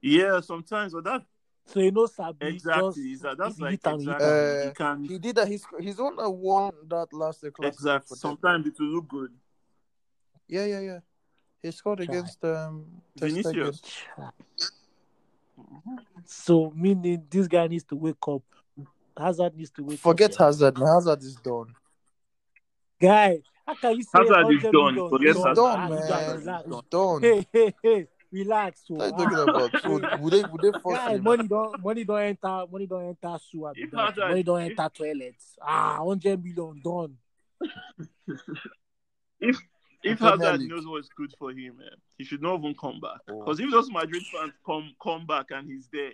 yeah. 0.00 0.40
Sometimes, 0.40 0.92
but 0.94 1.04
that 1.04 1.22
so 1.66 1.80
you 1.80 1.92
know 1.92 2.06
Sabi 2.06 2.46
exactly 2.46 3.10
just 3.12 3.22
that 3.22 3.36
that's 3.38 3.56
he 3.56 3.62
like 3.62 3.80
he 3.84 3.90
exactly 3.90 4.26
am. 4.26 4.60
he 4.62 4.70
can 4.74 5.04
He 5.04 5.18
did 5.18 5.36
that. 5.36 5.48
He's 5.48 5.64
he's 5.78 6.00
on 6.00 6.18
a 6.18 6.30
one 6.30 6.72
that 6.88 7.12
last 7.12 7.42
year 7.42 7.52
class. 7.52 7.74
exactly. 7.74 8.16
Sometimes 8.16 8.66
it 8.66 8.74
will 8.78 8.86
look 8.88 9.08
good. 9.08 9.32
Yeah, 10.48 10.64
yeah, 10.64 10.80
yeah. 10.80 11.00
He 11.66 11.72
scored 11.72 11.98
Try. 11.98 12.04
against 12.04 12.44
um 12.44 12.84
Ter 13.18 13.26
Vinicius. 13.28 13.80
So 16.24 16.72
meaning 16.74 17.24
this 17.30 17.46
guy 17.48 17.66
needs 17.66 17.84
to 17.84 17.96
wake 17.96 18.16
up. 18.28 18.42
Hazard 19.18 19.56
needs 19.56 19.70
to 19.70 19.82
wake 19.84 19.98
Forget 19.98 20.32
up. 20.34 20.38
yeah. 20.40 20.46
Hazard. 20.46 20.78
Man. 20.78 20.86
Hazard 20.88 21.22
is 21.22 21.36
done. 21.36 21.74
Guy, 23.00 23.40
how 23.66 23.74
can 23.74 23.96
you 23.96 24.02
say 24.02 24.10
Hazard 24.14 24.50
is 24.54 24.62
done. 24.62 25.08
Forget 25.08 25.26
He's 25.28 25.36
He's 25.36 25.44
Hazard. 25.44 25.54
done, 25.56 25.90
man. 25.90 26.08
guy, 26.08 26.32
relax. 26.34 26.64
He's 26.66 26.82
done. 26.90 27.22
Hey, 27.22 27.46
hey, 27.52 27.74
hey, 27.82 28.06
relax. 28.32 28.82
So, 28.86 28.94
What 28.94 29.12
are 29.14 29.22
you 29.22 29.30
talking 29.30 29.48
about? 29.54 29.82
So 29.82 29.90
would 30.20 30.32
they 30.32 30.42
would 30.42 30.60
they 30.62 30.78
force 30.80 30.98
Guy, 30.98 31.14
him? 31.14 31.22
money 31.24 31.48
don't 31.48 31.82
money 31.82 32.04
don't 32.04 32.20
enter 32.22 32.64
money 32.70 32.86
don't 32.86 33.04
enter 33.22 33.38
sewer. 33.50 33.72
be 33.74 33.82
If 33.82 33.90
that. 33.92 34.08
Hazard- 34.10 34.28
money 34.28 34.42
don't 34.42 34.60
enter 34.62 34.88
toilets. 34.94 35.56
Ah, 35.62 35.96
hundred 36.04 36.42
million 36.44 36.80
done. 36.84 37.16
If 39.38 39.58
if 40.12 40.18
Premier 40.18 40.46
Hazard 40.52 40.68
knows 40.68 40.86
what's 40.86 41.08
good 41.08 41.32
for 41.38 41.50
him, 41.50 41.78
eh, 41.84 41.94
he 42.18 42.24
should 42.24 42.42
not 42.42 42.58
even 42.60 42.74
come 42.74 43.00
back. 43.00 43.18
Oh. 43.28 43.40
Because 43.40 43.60
if 43.60 43.70
those 43.70 43.90
Madrid 43.90 44.22
fans 44.32 44.52
come 44.64 44.94
come 45.02 45.26
back 45.26 45.46
and 45.50 45.68
he's 45.68 45.88
there 45.92 46.12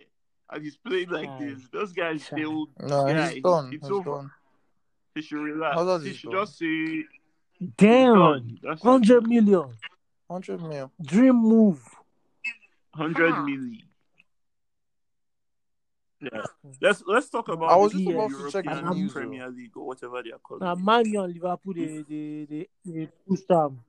and 0.50 0.62
he's 0.64 0.76
playing 0.76 1.11
like 1.11 1.28
Aye. 1.28 1.38
this, 1.55 1.68
those 1.72 1.92
guys 1.92 2.28
Aye. 2.33 2.37
they 2.37 2.46
will. 2.46 2.68
No, 2.81 3.07
yeah, 3.07 3.28
he's 3.31 3.42
done. 3.42 3.72
It's 3.72 3.83
he's 3.85 3.90
over. 3.90 4.11
done. 4.11 4.31
He 5.14 5.22
should 5.22 5.40
relax. 5.40 5.76
Hazard 5.78 6.02
he 6.05 6.11
is 6.11 6.16
should 6.16 6.31
done. 6.33 6.40
just 6.46 6.59
say 6.59 7.05
Damn, 7.76 8.14
done. 8.18 8.59
That's 8.62 8.83
hundred 8.83 9.26
million. 9.28 9.68
Dream 11.05 11.37
move. 11.37 11.81
hundred 12.94 13.33
Ah. 13.33 13.44
milli. 13.44 13.83
Yeah. 16.23 16.43
Let's 16.81 17.03
let's 17.07 17.29
talk 17.29 17.49
about 17.49 17.71
I 17.71 17.77
was 17.77 17.93
the 17.93 17.99
just 18.05 18.11
about 18.15 18.31
to 18.31 18.51
check 18.53 18.65
the 18.65 18.71
European 18.71 18.97
news, 19.03 19.13
Premier 19.13 19.49
League 19.51 19.77
or 19.77 19.87
whatever 19.87 20.23
they 20.23 20.31
are 20.31 20.39
calling 20.39 20.63
Now 20.65 20.73
it. 20.75 20.79
Man 20.79 21.07
U 21.07 21.21
and 21.23 21.35
Liverpool 21.35 21.75
they 21.75 22.05
they 22.09 22.47
they, 22.49 22.69
they 22.87 23.09
pushed 23.29 23.49
them. 23.49 23.81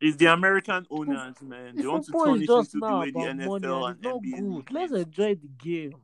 It's 0.00 0.16
the 0.16 0.26
American 0.26 0.86
owners, 0.90 1.40
man. 1.42 1.76
They 1.76 1.86
want 1.86 2.04
to 2.06 2.12
turn 2.12 2.42
it 2.42 2.46
just 2.46 2.74
into 2.74 2.86
the 2.86 2.98
way 2.98 3.10
the 3.12 3.18
about 3.20 3.36
money 3.46 3.66
NFL 3.66 3.86
and 3.88 3.96
and 3.96 3.96
it's 3.96 4.04
not 4.04 4.22
NBA 4.22 4.64
good. 4.66 4.72
Let's 4.74 4.92
enjoy 4.92 5.34
the 5.36 5.48
game. 5.62 5.94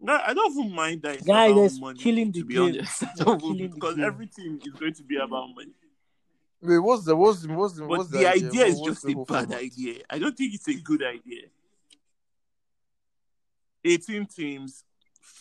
No, 0.00 0.16
I 0.24 0.32
don't 0.32 0.52
even 0.56 0.72
mind 0.74 1.02
that 1.02 1.16
it's 1.16 1.26
Guy, 1.26 1.46
about 1.46 1.72
money. 1.80 1.98
killing 1.98 2.32
to 2.32 2.40
the 2.40 2.44
be 2.46 2.54
game. 2.54 2.62
honest, 2.64 3.02
I 3.02 3.08
don't 3.16 3.40
killing 3.40 3.54
even- 3.56 3.70
the 3.70 3.74
because 3.74 3.96
game. 3.96 4.04
everything 4.04 4.60
is 4.64 4.72
going 4.74 4.94
to 4.94 5.02
be 5.02 5.16
about 5.16 5.48
money. 5.54 5.72
Wait, 6.60 6.78
what's 6.78 7.04
the 7.04 7.14
what's 7.14 7.42
the 7.42 7.52
what's 7.54 7.74
the 7.74 7.80
But 7.82 7.88
what's 7.88 8.10
the 8.10 8.26
idea 8.26 8.50
What- 8.62 8.68
is 8.68 8.80
just 8.80 9.04
a 9.08 9.24
bad 9.24 9.52
idea. 9.52 10.02
I 10.10 10.18
don't 10.18 10.36
think 10.36 10.54
it's 10.54 10.68
a 10.68 10.74
good 10.74 11.02
idea. 11.04 11.44
18 13.84 14.26
teams, 14.26 14.84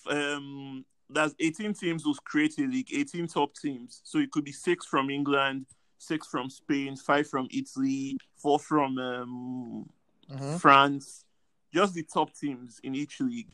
um, 0.10 0.86
that's 1.10 1.34
18 1.40 1.74
teams 1.74 2.06
will 2.06 2.14
create 2.16 2.58
a 2.60 2.62
league, 2.62 2.90
18 2.94 3.28
top 3.28 3.56
teams. 3.56 4.02
So 4.04 4.20
it 4.20 4.32
could 4.32 4.44
be 4.46 4.52
six 4.52 4.86
from 4.86 5.10
England, 5.10 5.66
six 5.98 6.28
from 6.28 6.50
Spain, 6.50 6.96
five 6.96 7.28
from 7.28 7.48
Italy, 7.52 8.18
four 8.36 8.60
from 8.60 8.98
um, 9.00 9.90
Mhm. 10.30 10.60
France. 10.60 11.26
Just 11.74 11.96
the 11.96 12.04
top 12.04 12.34
teams 12.36 12.80
in 12.84 12.94
each 12.96 13.20
league 13.20 13.52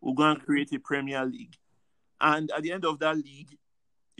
will 0.00 0.14
go 0.14 0.24
and 0.30 0.40
create 0.42 0.72
a 0.72 0.78
Premier 0.78 1.24
League. 1.26 1.56
And 2.20 2.50
at 2.52 2.62
the 2.62 2.72
end 2.72 2.84
of 2.84 2.98
that 3.00 3.16
league, 3.16 3.58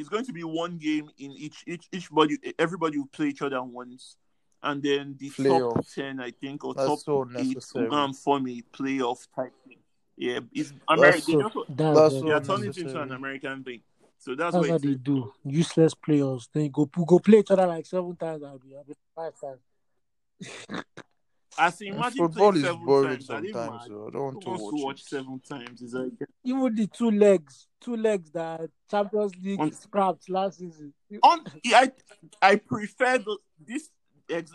it's 0.02 0.08
going 0.08 0.24
to 0.26 0.32
be 0.32 0.42
one 0.44 0.78
game 0.78 1.08
in 1.18 1.30
each 1.32 1.62
each 1.66 1.86
each 1.92 2.10
body 2.10 2.36
everybody 2.58 2.98
will 2.98 3.06
play 3.06 3.28
each 3.28 3.40
other 3.42 3.62
once. 3.62 4.16
And 4.64 4.82
then 4.82 5.16
the 5.18 5.30
top 5.30 5.86
ten, 5.94 6.20
I 6.20 6.30
think, 6.32 6.64
or 6.64 6.74
That's 6.74 6.88
top 6.88 6.98
so 6.98 7.12
eight 7.12 7.16
will 7.16 7.54
necessary. 7.54 7.88
go 7.88 8.04
and 8.04 8.16
form 8.16 8.48
a 8.48 8.62
playoff 8.76 9.26
type 9.34 9.52
thing. 9.66 9.78
Yeah, 10.16 10.40
it's 10.52 10.72
American. 10.88 11.22
so- 11.22 11.36
They, 11.38 11.42
just, 11.42 11.54
That's, 11.76 11.98
That's 11.98 12.14
very 12.14 12.20
they 12.26 12.30
are 12.32 12.44
so 12.44 12.56
turning 12.56 12.70
it 12.70 12.78
into 12.78 13.00
an. 13.00 13.12
American 13.12 13.64
thing. 13.64 13.80
So 14.18 14.34
that's, 14.36 14.54
That's 14.54 14.54
why 14.54 14.72
what 14.74 14.76
it's 14.76 14.84
they 14.84 14.94
do. 14.94 15.32
Useless 15.44 15.94
players. 15.94 16.48
Then 16.52 16.70
go 16.70 16.84
go 16.86 17.18
play 17.18 17.38
each 17.38 17.50
other 17.50 17.66
like 17.66 17.86
seven 17.86 18.14
times. 18.16 18.42
I'll 18.44 18.60
I'll 18.76 18.84
be 18.84 18.94
five 19.16 19.32
times. 19.40 20.84
As 21.58 21.80
in, 21.82 21.94
imagine 21.94 22.18
Football 22.28 22.56
is 22.56 22.62
seven 22.62 22.84
boring 22.84 23.08
times. 23.10 23.26
Sometimes, 23.26 23.54
mad. 23.54 23.80
so 23.86 24.06
I 24.08 24.10
don't 24.10 24.22
want 24.22 24.40
to 24.42 24.48
watch, 24.50 24.58
to 24.60 24.84
watch 24.84 25.00
it. 25.02 25.06
seven 25.06 25.40
times? 25.40 25.82
Is 25.82 25.92
like 25.94 26.12
Even 26.44 26.74
the 26.74 26.86
two 26.86 27.10
legs, 27.10 27.66
two 27.80 27.96
legs 27.96 28.30
that 28.32 28.70
Champions 28.90 29.32
League 29.42 29.60
On- 29.60 29.72
scrapped 29.72 30.30
last 30.30 30.58
season. 30.58 30.94
on. 31.22 31.44
I 31.66 31.92
I 32.40 32.56
prefer 32.56 33.18
the, 33.18 33.36
this 33.66 33.90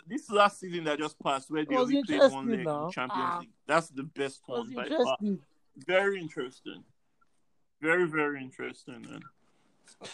this 0.08 0.30
last 0.32 0.60
season 0.60 0.86
that 0.86 0.98
just 0.98 1.20
passed, 1.20 1.52
where 1.52 1.64
they 1.66 1.76
only 1.76 2.02
played 2.04 2.20
one 2.20 2.50
interesting 2.50 2.50
leg 2.58 2.66
now. 2.66 2.86
in 2.88 2.92
Champions 2.92 3.24
Ah. 3.30 3.38
League. 3.42 3.50
That's 3.68 3.90
the 3.90 4.04
best 4.04 4.42
one 4.48 4.74
by 4.74 4.90
far. 4.90 5.18
Very 5.86 6.20
interesting. 6.20 6.84
Very 7.80 8.08
very 8.08 8.42
interesting, 8.42 9.02
man. 9.08 9.22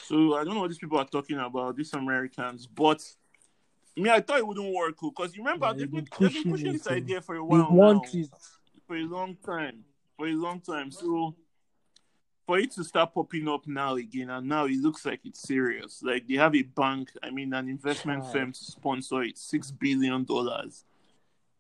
So 0.05 0.35
I 0.35 0.43
don't 0.43 0.53
know 0.55 0.61
what 0.61 0.69
these 0.69 0.79
people 0.79 0.97
are 0.99 1.05
talking 1.07 1.37
about, 1.39 1.77
these 1.77 1.93
Americans, 1.93 2.67
but. 2.67 3.01
Me, 3.95 4.09
I 4.09 4.21
thought 4.21 4.39
it 4.39 4.47
wouldn't 4.47 4.73
work, 4.73 4.95
because 4.99 5.35
you 5.35 5.43
remember 5.43 5.67
Yeah, 5.67 5.73
they've 5.73 5.91
been, 5.91 6.05
been 6.05 6.07
they've 6.19 6.19
been 6.19 6.27
pushing 6.43 6.51
pushing 6.51 6.73
this 6.73 6.87
idea 6.87 7.21
for 7.21 7.35
a 7.35 7.43
while 7.45 7.71
want 7.71 8.13
now. 8.13 8.21
it. 8.21 8.29
for 8.87 8.95
a 8.95 9.03
long 9.03 9.37
time. 9.45 9.83
For 10.17 10.27
a 10.27 10.33
long 10.33 10.59
time. 10.61 10.89
So 10.91 11.35
for 12.45 12.57
it 12.59 12.71
to 12.71 12.83
start 12.83 13.13
popping 13.13 13.47
up 13.47 13.67
now 13.67 13.95
again, 13.95 14.29
and 14.29 14.47
now 14.49 14.65
it 14.65 14.77
looks 14.77 15.05
like 15.05 15.21
it's 15.25 15.41
serious. 15.41 16.01
Like 16.03 16.27
they 16.27 16.35
have 16.35 16.55
a 16.55 16.63
bank, 16.63 17.11
I 17.21 17.29
mean, 17.29 17.53
an 17.53 17.69
investment 17.69 18.23
Child. 18.23 18.33
firm 18.33 18.51
to 18.51 18.63
sponsor 18.63 19.21
it, 19.23 19.37
six 19.37 19.71
billion 19.71 20.23
dollars. 20.23 20.83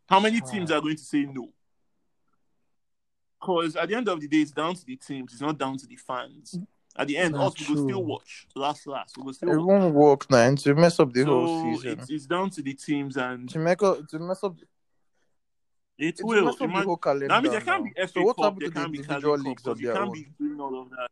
How 0.09 0.19
many 0.19 0.41
teams 0.41 0.71
are 0.71 0.81
going 0.81 0.97
to 0.97 1.03
say 1.03 1.23
no? 1.23 1.49
Because 3.39 3.75
at 3.75 3.89
the 3.89 3.95
end 3.95 4.09
of 4.09 4.19
the 4.19 4.27
day, 4.27 4.37
it's 4.37 4.51
down 4.51 4.73
to 4.75 4.85
the 4.85 4.95
teams. 4.95 5.33
It's 5.33 5.41
not 5.41 5.57
down 5.57 5.77
to 5.77 5.87
the 5.87 5.95
fans. 5.95 6.57
At 6.95 7.07
the 7.07 7.17
end, 7.17 7.33
Not 7.33 7.47
us 7.59 7.67
we 7.69 7.73
will 7.75 7.83
still 7.89 7.99
true. 7.99 8.07
watch. 8.07 8.47
Last, 8.55 8.85
last, 8.85 9.17
we 9.17 9.23
will 9.23 9.33
still 9.33 9.49
It 9.51 9.57
watch. 9.57 9.65
won't 9.65 9.93
work 9.95 10.29
now. 10.29 10.37
and 10.47 10.57
To 10.59 10.75
mess 10.75 10.99
up 10.99 11.11
the 11.11 11.23
whole 11.23 11.47
So 11.47 11.81
season. 11.81 11.99
it's, 11.99 12.09
it's 12.11 12.25
down 12.27 12.49
to 12.51 12.61
the 12.61 12.73
teams, 12.73 13.17
and 13.17 13.49
To 13.49 13.59
make 13.59 13.81
up, 13.81 14.07
to 14.09 14.19
mess 14.19 14.43
up, 14.43 14.55
it 15.97 16.17
to 16.17 16.25
will. 16.25 16.45
mess 16.45 16.53
up 16.53 16.59
the 16.59 16.63
Imagine- 16.65 16.83
whole 16.87 16.97
calendar. 16.97 17.33
I 17.33 17.41
mean, 17.41 17.51
there 17.51 17.61
can't 17.61 17.83
be 17.83 17.91
FA 17.95 18.07
so 18.09 18.21
what 18.23 18.35
Cup, 18.37 18.59
there 18.59 18.69
the 18.69 18.73
can't 18.75 18.91
be 18.91 18.99
individual 18.99 19.35
Carling 19.37 19.49
leagues 19.49 19.63
Cup, 19.63 19.79
you 19.79 19.87
their 19.87 19.95
can't 19.95 20.07
own? 20.09 20.13
be 20.13 20.27
doing 20.39 20.59
all 20.59 20.81
of 20.81 20.89
that. 20.91 21.09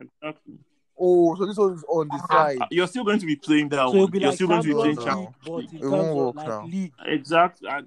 Exactly. 0.00 0.54
Oh, 0.98 1.34
so 1.36 1.46
this 1.46 1.56
one 1.56 1.72
is 1.74 1.84
on 1.88 2.08
the 2.08 2.20
ah, 2.30 2.34
side. 2.46 2.58
You're 2.70 2.86
still 2.88 3.04
going 3.04 3.18
to 3.20 3.26
be 3.26 3.36
playing 3.36 3.68
that 3.70 3.88
So 3.88 3.90
one. 3.98 4.10
You're 4.12 4.22
like 4.28 4.34
still 4.34 4.48
going 4.48 4.62
to 4.62 4.68
be 4.68 4.74
playing 4.74 4.96
Champions 4.96 5.34
now. 5.46 5.54
League, 5.54 5.72
in 5.74 5.78
It 5.78 5.88
won't 5.88 6.16
work 6.16 6.34
like 6.36 6.48
now. 6.48 6.64
league. 6.66 6.92
Exactly. 7.06 7.68
I- 7.68 7.78
uh, 7.78 7.82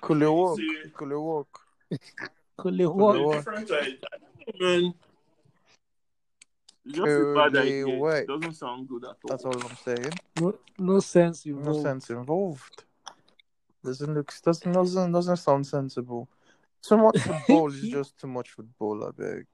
Could 0.00 0.22
it 0.22 0.30
work? 0.30 0.56
See- 0.58 0.82
Could 0.94 1.10
it 1.12 1.18
work? 1.18 1.48
Could 2.58 2.78
they 2.78 2.84
It's 2.84 2.90
it 2.90 2.94
work? 2.94 3.44
different. 3.44 3.70
I, 3.70 3.76
I 3.76 3.80
don't 3.80 4.60
know, 4.60 4.82
man. 4.82 4.94
Just 6.86 7.06
a 7.06 7.34
bad 7.34 7.56
idea. 7.56 7.98
work? 7.98 8.26
Doesn't 8.26 8.52
sound 8.54 8.88
good 8.88 9.04
at 9.04 9.10
all. 9.10 9.28
That's 9.28 9.44
all 9.44 9.56
I'm 9.56 9.76
saying. 9.84 10.12
No, 10.40 10.54
no 10.78 11.00
sense 11.00 11.44
No 11.46 11.52
involved. 11.58 11.82
sense 11.82 12.10
involved. 12.10 12.84
Doesn't 13.84 14.14
look 14.14 14.32
doesn't 14.42 14.72
doesn't 14.72 15.12
doesn't 15.12 15.36
sound 15.36 15.66
sensible. 15.66 16.28
Too 16.82 16.96
much 16.96 17.18
football 17.22 17.72
is 17.72 17.88
just 17.88 18.18
too 18.18 18.28
much 18.28 18.50
football. 18.50 19.04
I 19.04 19.10
beg. 19.10 19.46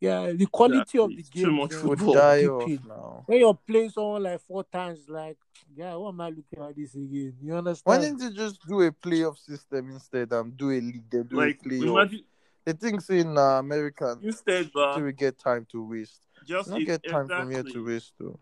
Yeah, 0.00 0.30
the 0.32 0.46
quality 0.46 0.98
of 0.98 1.08
the 1.10 1.22
game 1.24 1.44
Too 1.46 1.50
much 1.52 1.72
is 1.72 1.82
Would 1.82 1.98
Football. 1.98 2.60
off 2.62 2.68
now. 2.86 3.22
When 3.26 3.38
you're 3.40 3.54
playing 3.66 3.90
someone 3.90 4.22
like 4.22 4.40
four 4.42 4.62
times, 4.62 5.00
like, 5.08 5.36
yeah, 5.74 5.94
what 5.96 6.10
am 6.10 6.20
I 6.20 6.28
looking 6.28 6.62
at 6.62 6.76
this 6.76 6.94
again? 6.94 7.34
You 7.42 7.56
understand? 7.56 7.82
Why 7.84 7.94
understand? 7.96 8.18
didn't 8.20 8.36
you 8.36 8.44
just 8.44 8.66
do 8.68 8.82
a 8.82 8.92
playoff 8.92 9.38
system 9.38 9.90
instead 9.90 10.32
and 10.32 10.56
do 10.56 10.70
a 10.70 10.78
league? 10.80 11.10
Then 11.10 11.24
do 11.24 11.36
Like, 11.36 11.58
a 11.64 11.68
playoff. 11.68 11.88
imagine 11.88 12.24
The 12.64 12.74
things 12.74 13.10
in 13.10 13.36
uh, 13.36 13.58
American, 13.58 14.20
instead, 14.22 14.66
so 14.66 14.70
but 14.74 15.02
we 15.02 15.12
get 15.12 15.36
time 15.36 15.66
to 15.72 15.82
waste. 15.84 16.20
just 16.46 16.70
Not 16.70 16.80
get 16.84 17.02
time 17.02 17.26
from 17.26 17.50
here 17.50 17.60
exactly. 17.60 17.72
to 17.72 17.86
waste 17.86 18.12
though. 18.20 18.38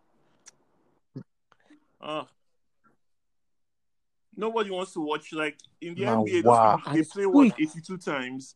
Ah. 2.01 2.29
Nobody 4.37 4.71
wants 4.71 4.93
to 4.93 5.01
watch 5.01 5.33
like 5.33 5.57
in 5.81 5.95
the 5.95 6.05
Now, 6.05 6.23
NBA. 6.25 6.45
wow. 6.45 6.77
They 6.93 7.03
play 7.05 7.25
it's 7.25 7.33
what 7.35 7.59
eighty-two 7.59 7.97
times. 7.97 8.55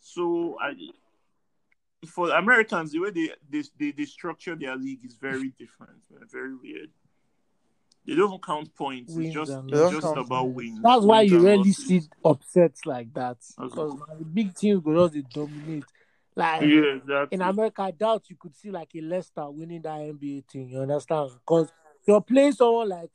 So 0.00 0.56
I, 0.60 0.74
for 2.06 2.30
Americans, 2.30 2.92
the 2.92 3.00
way 3.00 3.10
they, 3.10 3.30
they 3.50 3.62
they 3.78 3.90
they 3.90 4.04
structure 4.04 4.54
their 4.54 4.76
league 4.76 5.04
is 5.04 5.14
very 5.14 5.52
different, 5.58 5.98
man, 6.10 6.22
very 6.30 6.54
weird. 6.54 6.90
They 8.06 8.14
don't 8.14 8.42
count 8.42 8.74
points. 8.74 9.14
Wins 9.14 9.26
it's 9.26 9.34
just 9.34 9.60
it's 9.68 9.90
just 9.90 10.14
They 10.14 10.20
about 10.20 10.44
count 10.44 10.54
wins. 10.54 10.78
That's 10.82 11.04
why 11.04 11.20
wins 11.20 11.32
you 11.32 11.40
rarely 11.40 11.72
see 11.72 12.02
upsets 12.24 12.86
like 12.86 13.12
that. 13.14 13.38
That's 13.38 13.54
Because 13.58 14.00
the 14.18 14.24
big 14.24 14.54
teams 14.54 14.82
go 14.82 14.94
just 15.02 15.14
they 15.14 15.22
dominate. 15.22 15.84
Like 16.36 16.62
Yeah, 16.62 16.96
exactly. 16.96 17.34
in 17.34 17.42
America, 17.42 17.82
I 17.82 17.90
doubt 17.90 18.30
you 18.30 18.36
could 18.38 18.54
see 18.54 18.70
like 18.70 18.90
a 18.94 19.00
Leicester 19.00 19.50
winning 19.50 19.82
that 19.82 20.00
NBA 20.00 20.44
thing. 20.50 20.68
You 20.70 20.80
understand? 20.82 21.30
Because 21.34 21.68
you're 22.06 22.20
playing 22.20 22.52
someone 22.52 22.88
like 22.88 23.10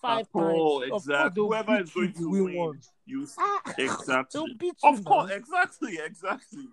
five 0.00 0.20
At 0.22 0.28
all, 0.34 0.80
times. 0.80 0.82
Of 0.82 0.90
course, 0.90 1.04
exactly. 1.04 1.30
they'll 1.36 1.46
Whoever 1.46 1.80
is 1.80 1.90
going 1.90 2.12
you 2.16 2.22
to 2.24 2.30
win 2.30 2.44
win, 2.44 2.80
you 3.06 3.28
Ah, 3.38 3.62
exactly. 3.78 4.56
Beat 4.58 4.74
you. 4.82 4.90
Of 4.90 5.04
course, 5.04 5.30
now. 5.30 5.36
exactly, 5.36 5.98
exactly. 6.04 6.66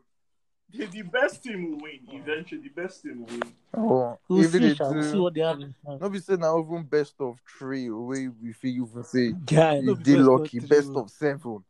The, 0.70 0.86
the 0.88 1.02
best 1.04 1.44
team 1.44 1.72
will 1.72 1.80
win 1.82 2.00
eventually. 2.10 2.62
The 2.62 2.70
best 2.70 3.02
team 3.02 3.20
will 3.22 3.28
win. 3.28 3.42
Oh, 3.76 4.20
We'll 4.28 4.40
even 4.40 4.52
see, 4.52 4.60
they 4.70 4.76
shall 4.76 4.94
we 4.94 5.02
see 5.04 5.18
what 5.18 5.34
they 5.34 5.42
have 5.42 5.60
in 5.62 5.74
hand. 5.86 6.02
Not 6.02 6.12
be 6.12 6.20
saying 6.20 6.42
now 6.42 6.60
even 6.60 6.84
best 6.84 7.16
of 7.20 7.40
three. 7.58 7.90
We 7.90 8.28
we 8.28 8.52
feel 8.54 8.86
even 8.86 9.04
say 9.04 9.34
Yeah, 9.50 9.74
you 9.76 9.96
be 9.96 10.04
did 10.04 10.18
best 10.18 10.20
of 10.20 10.40
lucky. 10.40 10.60
three, 10.60 10.68
Best 10.68 10.90
of 10.96 11.10
seven. 11.10 11.64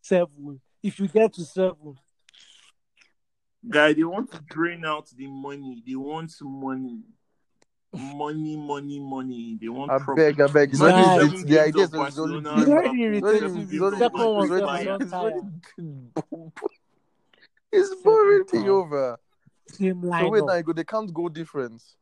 seven. 0.00 0.60
If 0.82 0.98
you 0.98 1.06
get 1.08 1.32
to 1.34 1.44
seven, 1.44 1.96
Guy, 3.68 3.92
they 3.92 4.02
want 4.02 4.32
to 4.32 4.40
drain 4.50 4.84
out 4.84 5.08
the 5.16 5.28
money. 5.28 5.84
They 5.86 5.94
want 5.94 6.32
money. 6.42 7.02
Money, 7.94 8.56
money, 8.56 8.98
money. 8.98 9.58
They 9.60 9.68
want 9.68 9.92
I 9.92 9.98
proper- 9.98 10.14
beg, 10.16 10.40
I 10.40 10.46
beg. 10.48 10.70
It's 10.70 10.80
Right. 10.80 10.92
already 10.92 11.20
Seven 11.20 11.34
it's, 11.34 11.42
the 11.42 11.48
games 11.48 11.60
idea 11.68 11.68
of 11.68 11.76
is 11.76 11.82
it's 12.08 12.18
only 12.18 12.40
Barcelona, 12.40 12.50
It's 12.56 12.64
doing- 12.64 12.72
already 12.78 12.98
Liverpool, 12.98 13.28
irritating. 13.30 13.48
seven 13.48 13.62
it's 13.62 13.70
games 13.70 13.82
already- 13.82 13.94
of 13.94 14.12
Second 14.12 14.34
one, 14.34 14.42
it's 14.42 14.50
Madrid, 14.50 15.10
seven, 15.10 15.62
Bayern. 15.76 16.12
don't 16.30 16.52
it's 17.72 17.90
already- 17.90 18.00
tire. 18.00 18.00
It's 18.00 18.02
Seven 18.02 18.02
boring 18.02 18.44
thing 18.44 18.60
pounds. 18.62 18.70
over. 18.70 19.18
same 19.68 20.02
line. 20.02 20.24
So 20.24 20.30
wait, 20.30 20.44
now 20.44 20.60
go. 20.62 20.72
They 20.72 20.84
can't 20.84 21.12
go 21.14 21.28
difference. 21.28 21.96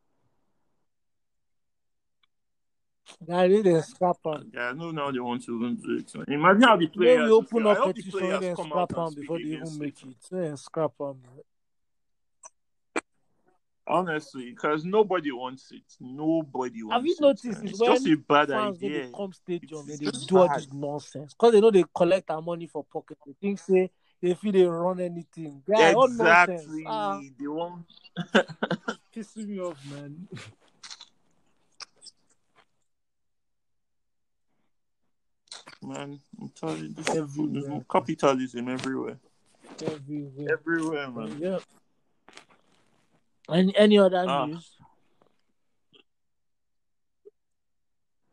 Guy, 3.27 3.49
they 3.49 3.63
dey 3.63 3.81
scrap 3.81 4.17
am. 4.25 4.51
Yeah, 4.55 4.69
I 4.69 4.73
know 4.73 4.91
now 4.93 5.11
they 5.11 5.19
want 5.19 5.45
to 5.45 5.57
even 5.57 5.77
do 5.77 5.97
it. 5.99 6.29
Imagine 6.29 6.63
how 6.63 6.77
the 6.77 6.87
When 6.87 6.93
players. 6.93 7.25
we 7.29 7.31
open 7.33 7.67
up 7.67 7.77
hope 7.79 7.87
the 7.97 8.03
petition, 8.03 8.19
players 8.21 8.57
come 8.57 8.73
out 8.73 8.91
scrap 8.91 8.99
and 8.99 9.07
am 9.09 9.15
before 9.21 9.39
they 9.39 9.45
even 9.45 9.79
make 9.79 10.03
it. 10.03 10.09
it. 10.11 10.17
Then 10.31 10.57
scrap 10.57 10.93
am. 11.01 11.21
Honestly, 13.87 14.51
because 14.51 14.85
nobody 14.85 15.33
wants 15.33 15.73
it. 15.73 15.83
Nobody 15.99 16.83
wants 16.85 16.93
it. 16.93 16.95
Have 16.95 17.07
you 17.07 17.13
it. 17.15 17.21
noticed 17.21 17.45
man. 17.47 17.63
it's 17.69 17.71
It's 17.73 17.79
just 17.81 18.07
a 18.07 18.15
bad 18.17 18.49
fans 18.49 18.77
idea. 18.77 19.07
they 19.07 19.13
come 19.13 19.33
stadium, 19.33 19.81
It's 19.81 19.99
then 19.99 19.99
they 20.07 20.11
just 20.13 20.29
do 20.29 20.39
all 20.39 20.49
this 20.55 20.69
nonsense 20.73 21.35
because 21.35 21.53
they 21.53 21.61
know 21.61 21.71
they 21.73 21.85
collect 21.95 22.31
our 22.31 22.41
money 22.41 22.69
for 22.69 22.85
pocket. 22.85 23.19
They 23.27 23.33
think 23.41 23.59
say 23.59 23.91
they 24.21 24.35
feel 24.35 24.53
they 24.53 24.65
run 24.65 25.01
anything. 25.01 25.63
Yeah, 25.67 25.93
all 25.97 26.09
nonsense. 26.09 26.63
exactly. 26.63 26.85
Ah, 26.87 27.21
They 27.39 27.47
want. 27.47 27.87
pissing 29.15 29.47
me 29.49 29.61
off, 29.61 29.79
man. 29.91 30.29
Man, 35.83 36.21
I'm 36.41 36.49
telling 36.51 36.79
you, 36.83 36.93
this 36.95 37.09
Everywhere. 37.09 37.79
is 37.79 37.85
capitalism 37.91 38.69
everywhere. 38.69 39.19
Everywhere. 39.83 40.53
Everywhere, 40.53 41.11
man. 41.11 41.39
Yeah. 41.41 41.59
Any 43.49 43.75
any 43.77 43.99
other 43.99 44.25
Ah. 44.29 44.45
news? 44.47 44.77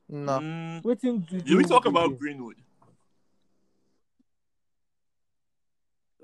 No. 0.10 0.40
Mm, 0.40 0.84
Waiting 0.84 1.26
to 1.26 1.42
did 1.42 1.56
we 1.58 1.64
do 1.64 1.70
talk 1.70 1.86
about 1.86 2.10
game. 2.10 2.18
Greenwood? 2.18 2.58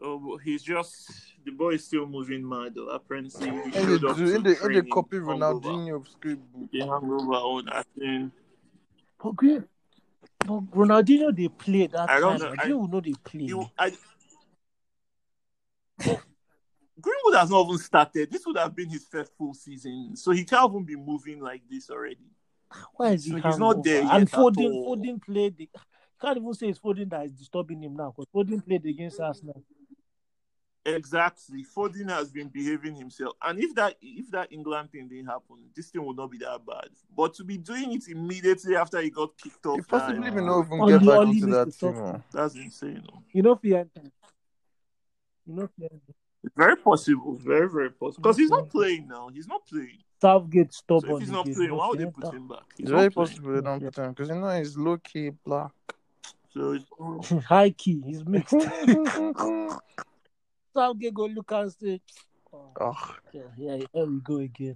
Oh, 0.05 0.37
he's 0.37 0.61
just 0.63 1.09
the 1.45 1.51
boy 1.51 1.75
is 1.75 1.85
still 1.85 2.05
moving 2.05 2.47
mad. 2.47 2.73
Though. 2.75 2.89
Apparently, 2.89 3.49
he 3.49 3.53
In 3.53 3.71
showed 3.71 4.01
the 4.01 4.07
up 4.09 4.17
in 4.17 4.25
to 4.25 4.39
the 4.41 4.65
in 4.65 4.73
the 4.73 4.83
copy 4.91 5.17
hungover. 5.17 5.61
Ronaldinho 5.63 6.07
script 6.11 6.41
book. 6.51 6.69
The 6.71 6.79
hangover 6.79 7.33
on 7.33 7.69
acting. 7.69 8.31
But, 9.23 9.35
Green, 9.37 9.63
but 10.39 10.71
Ronaldinho 10.71 11.33
they 11.35 11.47
played 11.47 11.91
that 11.93 12.09
I 12.09 12.19
don't 12.19 12.37
time. 12.37 12.49
know. 12.49 12.55
I 12.59 12.63
I- 12.63 12.67
didn't 12.67 12.91
know 12.91 12.99
they 12.99 13.13
played. 13.23 13.47
You, 13.49 13.69
I, 13.77 13.93
Greenwood 16.99 17.35
has 17.35 17.49
not 17.49 17.65
even 17.65 17.77
started. 17.77 18.29
This 18.31 18.45
would 18.45 18.57
have 18.57 18.75
been 18.75 18.89
his 18.89 19.05
first 19.05 19.31
full 19.37 19.53
season, 19.53 20.15
so 20.15 20.31
he 20.31 20.43
can't 20.43 20.69
even 20.69 20.83
be 20.83 20.95
moving 20.95 21.39
like 21.39 21.61
this 21.69 21.89
already. 21.89 22.17
Why 22.95 23.11
is 23.11 23.23
he 23.25 23.31
So 23.31 23.35
he's 23.37 23.43
hangover? 23.43 23.75
not 23.75 23.83
there 23.83 24.01
And 24.01 24.09
yet 24.09 24.21
at 24.21 24.27
Foden. 24.29 24.85
Foden 24.85 25.21
played. 25.21 25.57
The, 25.57 25.69
can't 26.21 26.37
even 26.37 26.53
say 26.53 26.67
it's 26.67 26.79
Foden 26.79 27.09
that 27.09 27.25
is 27.25 27.31
disturbing 27.33 27.83
him 27.83 27.95
now 27.95 28.13
because 28.15 28.27
Foden 28.33 28.65
played 28.65 28.85
against 28.85 29.19
Arsenal. 29.19 29.61
Exactly. 30.85 31.63
Foden 31.63 32.09
has 32.09 32.29
been 32.29 32.49
behaving 32.49 32.95
himself. 32.95 33.33
And 33.41 33.57
if 33.59 33.73
that 33.75 33.95
if 34.01 34.29
that 34.31 34.51
England 34.51 34.91
thing 34.91 35.07
didn't 35.07 35.27
happen, 35.27 35.57
this 35.75 35.87
thing 35.89 36.05
would 36.05 36.17
not 36.17 36.29
be 36.29 36.37
that 36.39 36.65
bad. 36.65 36.89
But 37.15 37.33
to 37.35 37.43
be 37.45 37.57
doing 37.57 37.93
it 37.93 38.07
immediately 38.09 38.75
after 38.75 38.99
he 39.01 39.09
got 39.09 39.37
kicked 39.37 39.65
off, 39.65 39.77
He 39.77 39.81
possibly 39.83 40.21
that, 40.29 40.35
may 40.35 40.41
uh, 40.41 40.45
not 40.45 40.65
even 40.65 40.87
get 40.87 41.05
back 41.05 41.27
into 41.27 41.45
that 41.47 41.71
to 41.71 41.79
team. 41.79 41.93
talk 41.93 42.21
that's 42.33 42.55
insane. 42.55 43.03
You 43.31 43.43
know, 43.43 43.55
fear. 43.55 43.85
You 45.45 45.53
know, 45.55 45.67
fear 45.77 45.89
enter. 45.91 46.13
Very 46.57 46.75
possible. 46.75 47.35
Very, 47.41 47.69
very 47.69 47.89
possible. 47.89 48.21
Because 48.21 48.37
he's 48.37 48.49
not 48.49 48.69
playing 48.69 49.07
now. 49.07 49.29
He's 49.33 49.47
not 49.47 49.65
playing. 49.65 49.99
Southgate 50.21 50.73
So 50.73 50.99
stubborn 50.99 51.15
if 51.15 51.19
he's 51.21 51.31
not 51.31 51.45
again. 51.45 51.55
playing, 51.55 51.69
no 51.71 51.77
why 51.77 51.87
would 51.87 51.99
they 51.99 52.05
put 52.07 52.33
him 52.33 52.47
back? 52.49 52.59
He's 52.77 52.83
It's 52.85 52.91
very 52.91 53.09
playing. 53.09 53.27
possible 53.29 53.53
they 53.53 53.61
don't 53.61 53.81
put 53.83 53.97
him 53.97 54.09
because 54.11 54.27
you 54.29 54.35
know 54.35 54.49
he's 54.57 54.77
low 54.77 54.97
key 54.97 55.29
black. 55.45 55.71
So 56.49 56.73
it's- 56.73 57.43
High 57.45 57.69
key, 57.71 58.01
he's 58.05 58.25
mixed. 58.25 58.53
Southgate 60.73 61.13
go 61.13 61.25
look 61.25 61.51
and 61.51 61.71
say, 61.71 62.01
oh, 62.53 62.71
Ugh. 62.81 63.15
yeah, 63.31 63.41
yeah, 63.57 63.77
here 63.93 64.05
we 64.05 64.19
go 64.21 64.37
again. 64.37 64.75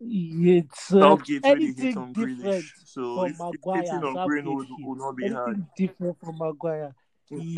It's 0.00 0.92
uh, 0.92 1.00
Southgate 1.00 1.44
really 1.44 1.66
hit 1.66 1.78
anything 1.78 1.98
on 1.98 2.12
different 2.12 2.64
So 2.84 3.16
from 3.16 3.26
if, 3.26 3.32
if 3.32 3.38
Maguire, 3.38 3.82
hitting 3.82 3.94
on 4.04 4.14
Southgate 4.14 4.26
Greenwood 4.26 4.66
hit. 4.66 4.86
will 4.86 4.94
not 4.96 5.16
be 5.16 5.28
hard. 5.28 5.66
different 5.76 6.18
from 6.20 6.38
Maguire. 6.38 6.94
He. 7.28 7.54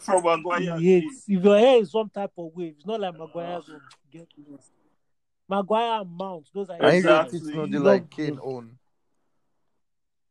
From 0.00 0.22
he 0.22 0.28
Maguire. 0.28 0.78
hates. 0.78 1.24
If 1.28 1.44
your 1.44 1.58
hair 1.58 1.80
is 1.80 1.90
some 1.92 2.08
type 2.08 2.30
of 2.38 2.50
wave, 2.54 2.74
it's 2.78 2.86
not 2.86 3.00
like 3.00 3.18
Maguire's 3.18 3.68
own. 3.68 3.80
Get 4.10 4.28
lost. 4.48 4.70
Maguire 5.48 6.00
and 6.00 6.10
Mount, 6.10 6.48
those 6.54 6.70
are 6.70 6.76
And 6.80 6.94
his 6.94 7.04
you 7.04 7.10
guys. 7.10 7.32
get 7.32 7.34
it, 7.42 7.42
no, 7.54 7.66
they 7.66 7.76
Exactly. 7.76 7.80
like 7.80 8.10
Kane 8.10 8.38
own. 8.42 8.78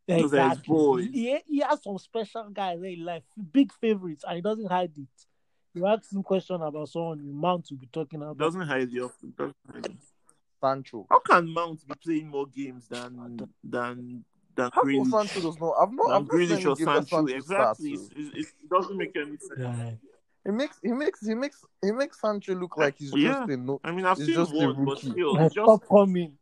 Those 0.07 0.17
are 0.17 0.21
his 0.21 0.33
Exactly. 0.33 0.63
boys. 0.75 1.09
He, 1.13 1.39
he 1.47 1.59
has 1.59 1.81
some 1.83 1.97
special 1.97 2.49
guys 2.49 2.81
in 2.83 3.05
life, 3.05 3.23
big 3.51 3.71
favorites, 3.73 4.23
and 4.27 4.35
he 4.35 4.41
doesn't 4.41 4.69
hide 4.69 4.91
it. 4.97 5.07
You 5.73 5.87
ask 5.87 6.11
him 6.11 6.21
question 6.23 6.61
about 6.61 6.89
someone, 6.89 7.23
you 7.25 7.33
Mount 7.33 7.67
will 7.71 7.77
be 7.77 7.87
talking 7.87 8.21
about. 8.21 8.37
Doesn't 8.37 8.61
hide 8.61 8.91
the 8.91 9.01
often. 9.01 9.33
Doesn't 9.37 9.55
hide. 9.71 9.97
Sancho. 10.61 11.05
How 11.09 11.19
can 11.19 11.49
Mount 11.53 11.85
be 11.87 11.93
playing 12.03 12.27
more 12.29 12.45
games 12.47 12.87
than 12.87 13.37
than 13.63 14.23
than 14.55 14.69
How 14.73 14.81
come 14.83 15.05
Sancho 15.05 15.41
does 15.41 15.59
not? 15.59 15.73
I've 15.81 15.91
not. 15.91 16.07
than 16.07 16.15
I've 16.15 16.21
not 16.21 16.31
seen 16.31 16.39
Grealish 16.39 16.51
any 16.51 16.65
or 16.65 16.75
Sancho? 16.75 17.15
Sancho. 17.17 17.35
Exactly. 17.35 17.91
It's, 17.93 18.09
it's, 18.15 18.49
it 18.63 18.69
doesn't 18.69 18.97
make 18.97 19.15
any 19.15 19.37
sense. 19.37 19.59
Yeah. 19.59 19.89
He 20.45 20.51
makes 20.51 20.79
he 20.83 20.91
makes 20.91 21.25
he 21.25 21.33
makes 21.33 21.65
he 21.83 21.91
makes 21.91 22.21
Sancho 22.21 22.53
look 22.55 22.77
like 22.77 22.95
he's 22.97 23.13
Yeah. 23.15 23.33
just 23.39 23.49
a 23.49 23.57
no. 23.57 23.81
I 23.83 23.91
mean, 23.91 24.05
I've 24.05 24.17
He's 24.17 24.27
seen 24.27 24.35
just 24.35 24.53
a 24.53 24.55
one, 24.57 24.85
but 24.85 24.91
rookie. 24.91 25.09
still, 25.11 25.33
Like, 25.35 25.53
just 25.53 25.87
coming. 25.89 26.37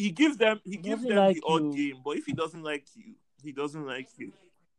He 0.00 0.10
gives 0.10 0.36
them 0.36 0.60
he 0.64 0.76
gives 0.76 1.02
them 1.02 1.16
like 1.16 1.36
the 1.36 1.42
odd 1.46 1.74
you. 1.74 1.92
game. 1.92 2.02
But 2.04 2.16
if 2.16 2.26
he 2.26 2.32
doesn't 2.32 2.62
like 2.62 2.86
you, 2.94 3.14
he 3.42 3.52
doesn't 3.52 3.86
like 3.86 4.08
you. 4.16 4.32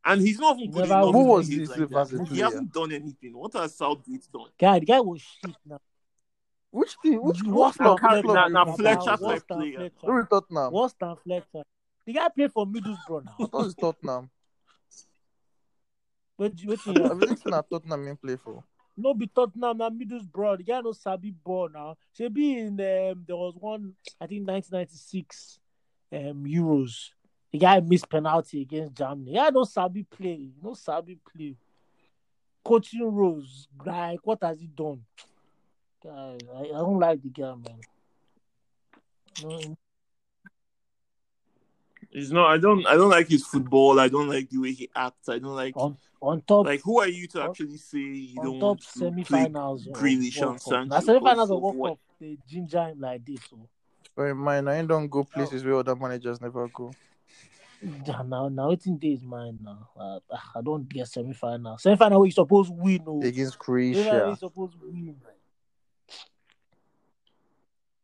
And 0.03 0.19
he's 0.21 0.39
not 0.39 0.57
even 0.57 0.71
good 0.71 0.89
Never 0.89 1.01
enough 1.01 1.13
Who 1.13 1.23
was 1.25 1.47
this 1.47 1.69
like 1.69 1.89
that. 1.89 2.27
He 2.31 2.39
hasn't 2.39 2.73
done 2.73 2.91
anything. 2.91 3.37
What 3.37 3.53
has 3.53 3.75
Southgate 3.75 4.27
done? 4.33 4.47
Guy, 4.59 4.79
the 4.79 4.85
guy 4.85 4.99
was 4.99 5.21
shit 5.21 5.55
now. 5.65 5.79
Which 6.71 6.95
team? 7.03 7.21
Which 7.21 7.43
Worse 7.43 7.77
what 7.77 7.77
than 7.77 7.97
club? 7.97 7.99
Now, 8.01 8.09
Fletcher. 8.09 8.23
club 8.23 8.51
now, 8.51 8.65
now 8.65 8.75
Fletcher 8.75 9.17
type 9.17 9.47
player. 9.47 9.77
Fletcher. 9.77 9.93
Who 10.05 10.17
is 10.19 10.25
Tottenham? 10.29 10.73
Worse 10.73 10.95
than 10.99 11.15
Fletcher. 11.17 11.63
The 12.05 12.13
guy 12.13 12.29
played 12.29 12.51
for 12.51 12.65
Middlesbrough 12.65 13.25
now. 13.25 13.35
I 13.39 13.45
thought 13.45 13.65
it's 13.65 13.75
Tottenham. 13.75 14.29
Wait, 16.37 16.53
wait, 16.65 16.79
I 16.87 16.91
yeah. 16.91 17.07
believe 17.09 17.31
it's 17.31 17.43
Tottenham 17.43 18.07
in 18.07 18.17
play 18.17 18.37
for. 18.37 18.63
No 18.97 19.13
be 19.13 19.27
Tottenham 19.27 19.77
na 19.77 19.89
Middlesbrough. 19.89 20.57
The 20.57 20.63
guy 20.63 20.81
no 20.81 20.91
sabi 20.91 21.31
ball 21.31 21.69
now. 21.73 21.97
She 22.13 22.27
be 22.29 22.57
in 22.57 22.73
um, 22.73 23.23
there 23.27 23.35
was 23.35 23.55
one 23.55 23.93
I 24.19 24.27
think 24.27 24.47
1996 24.47 25.59
um 26.13 26.43
Euros. 26.45 27.09
The 27.51 27.59
guy 27.59 27.79
missed 27.81 28.09
penalty 28.09 28.61
against 28.61 28.95
Germany. 28.95 29.33
Yeah, 29.33 29.49
no 29.49 29.63
sabi 29.63 30.03
play. 30.03 30.51
No 30.61 30.73
sabi 30.73 31.17
play. 31.31 31.55
Coaching 32.63 33.03
roles 33.03 33.67
like 33.85 34.19
what 34.23 34.39
has 34.43 34.59
he 34.59 34.67
done? 34.67 35.01
Guy, 36.03 36.37
I, 36.55 36.59
I 36.59 36.79
don't 36.79 36.99
like 36.99 37.21
the 37.21 37.29
guy, 37.29 37.53
man. 37.53 37.79
No, 39.43 39.77
He's 42.11 42.31
not. 42.31 42.47
I 42.51 42.57
don't. 42.57 42.85
I 42.87 42.95
don't 42.95 43.09
like 43.09 43.27
his 43.29 43.45
football. 43.45 43.99
I 43.99 44.09
don't 44.09 44.27
like 44.27 44.49
the 44.49 44.57
way 44.59 44.73
he 44.73 44.89
acts. 44.95 45.29
I 45.29 45.39
don't 45.39 45.55
like. 45.55 45.75
on 45.77 45.97
on 46.21 46.41
top 46.41 46.65
Like, 46.67 46.81
who 46.81 46.99
are 46.99 47.07
you 47.07 47.25
to 47.29 47.41
on- 47.41 47.49
actually 47.49 47.77
say 47.77 47.97
you 47.99 48.39
on 48.39 48.45
don't 48.45 48.59
top 48.59 48.67
want 48.67 48.81
to 48.81 48.87
play 48.99 49.07
semi-finals 49.09 49.87
of 49.87 49.93
Grealish 49.93 50.39
World 50.39 50.51
and 50.51 50.59
Cup. 50.59 50.69
Sancho? 50.69 50.85
Now 50.95 50.99
semi-finals 50.99 51.49
because 51.49 51.51
of 51.51 51.61
World 51.63 51.75
what- 51.77 51.89
Cup, 51.91 51.99
they 52.19 52.37
ginger 52.47 52.83
him 52.89 52.99
like 52.99 53.25
this. 53.25 53.39
So. 53.49 53.57
But 54.15 54.23
in 54.23 54.37
mine, 54.37 54.67
I 54.67 54.83
don't 54.85 55.07
go 55.07 55.23
places 55.23 55.63
where 55.63 55.75
other 55.75 55.95
managers 55.95 56.39
never 56.41 56.67
go. 56.67 56.91
Yeah, 58.05 58.21
now, 58.27 58.47
now, 58.49 58.69
it's 58.69 58.85
in 58.85 58.97
days, 58.99 59.23
mine 59.23 59.57
now. 59.63 59.89
Uh, 59.97 60.19
I 60.53 60.61
don't 60.61 60.87
get 60.87 61.07
semi 61.07 61.33
final. 61.33 61.77
Semi 61.79 61.95
final, 61.95 62.21
we 62.21 62.29
supposed 62.29 62.69
to 62.69 62.75
win. 62.75 63.01
Oh, 63.07 63.21
Against 63.23 63.57
we 63.57 63.93
Croatia. 63.93 64.35
supposed 64.39 64.73
to 64.73 64.79
win. 64.83 65.15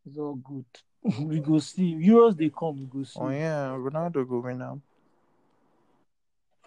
It's 0.05 0.17
all 0.17 0.35
good. 0.35 0.65
we 1.21 1.39
go 1.39 1.59
see 1.59 1.93
Euros. 1.95 2.37
They 2.37 2.49
come. 2.49 2.79
We 2.79 2.85
go 2.85 3.03
see. 3.03 3.19
Oh 3.19 3.29
yeah, 3.29 3.75
Ronaldo 3.77 4.27
go 4.27 4.39
win 4.39 4.57
now. 4.57 4.79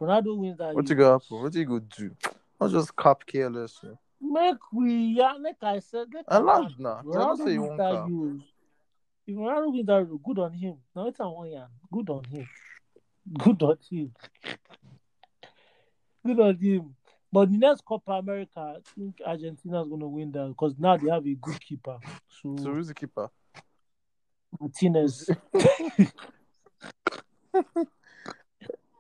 Ronaldo 0.01 0.37
wins 0.37 0.59
that. 0.59 0.75
What 0.75 0.89
you 0.89 0.95
go 0.95 1.13
happen? 1.13 1.43
What 1.43 1.55
you 1.55 1.65
go 1.65 1.79
do? 1.79 2.11
Not 2.61 2.71
just 2.71 2.97
cap 2.97 3.25
careless. 3.27 3.79
oh. 3.85 3.99
Make 4.23 4.59
we 4.73 4.93
yeah, 5.19 5.33
like 5.41 5.57
I 5.63 5.79
said, 5.81 6.07
like 6.15 6.25
I 6.29 6.39
laughed 6.39 6.79
now. 6.79 7.03
Ronaldo 7.05 7.45
say 7.45 7.53
you 7.53 7.63
won't 7.63 7.79
cap. 7.79 8.09
Euros. 8.09 8.43
If 9.27 9.37
Ronaldo 9.37 9.73
wins 9.73 9.87
that 9.87 10.19
good 10.25 10.39
on 10.39 10.53
him. 10.53 10.77
Now 10.95 11.07
it's 11.09 11.21
a 11.21 11.29
one 11.29 11.51
year. 11.51 11.67
Good 11.93 12.11
on 12.11 12.25
him. 12.25 12.49
Good 13.39 13.63
on 13.63 13.77
him. 13.89 14.13
good 16.27 16.41
on 16.41 16.57
him. 16.57 16.97
But 17.33 17.53
the 17.53 17.59
next 17.59 17.85
Copa 17.85 18.13
America, 18.13 18.59
I 18.59 18.77
think 18.95 19.21
Argentina's 19.25 19.89
gonna 19.89 20.09
win 20.09 20.33
that 20.33 20.49
because 20.49 20.75
now 20.79 20.97
they 20.97 21.11
have 21.11 21.25
a 21.25 21.35
good 21.35 21.61
keeper. 21.61 21.99
So, 22.43 22.57
So 22.57 22.73
who's 22.73 22.89
the 22.89 22.95
keeper? 22.95 23.31
Martinez. 24.61 25.31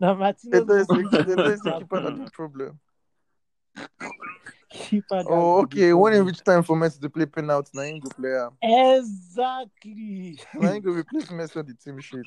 now 0.00 0.14
Martinez. 0.14 0.62
It 0.62 0.70
is 0.70 0.86
go 0.86 0.96
the 0.96 1.02
win 1.02 1.06
it 1.12 1.28
is 1.52 1.60
the 1.60 1.72
keeper 1.78 2.00
that's 2.00 2.18
the 2.18 2.30
problem. 2.32 2.80
keeper 4.70 5.22
Oh, 5.28 5.58
okay. 5.62 5.88
the 5.88 5.92
When 5.96 6.14
it 6.14 6.16
problem. 6.18 6.34
time 6.44 6.62
for 6.62 6.76
Messi 6.76 7.00
to 7.00 7.10
play 7.10 7.26
penalty, 7.26 7.70
now 7.74 7.82
him 7.82 7.98
go 8.00 8.08
play 8.08 8.34
am. 8.38 8.56
Exactly. 8.62 10.38
Now 10.54 10.72
him 10.72 10.80
go 10.82 10.92
replace 10.92 11.26
Messi 11.26 11.56
on 11.58 11.66
the 11.66 11.74
team 11.74 12.00
sheet. 12.00 12.24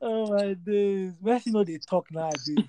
Oh 0.00 0.32
my 0.32 0.54
days. 0.54 1.14
Messi 1.22 1.48
know 1.48 1.64
they 1.64 1.78
talk 1.78 2.06
nowadays. 2.12 2.40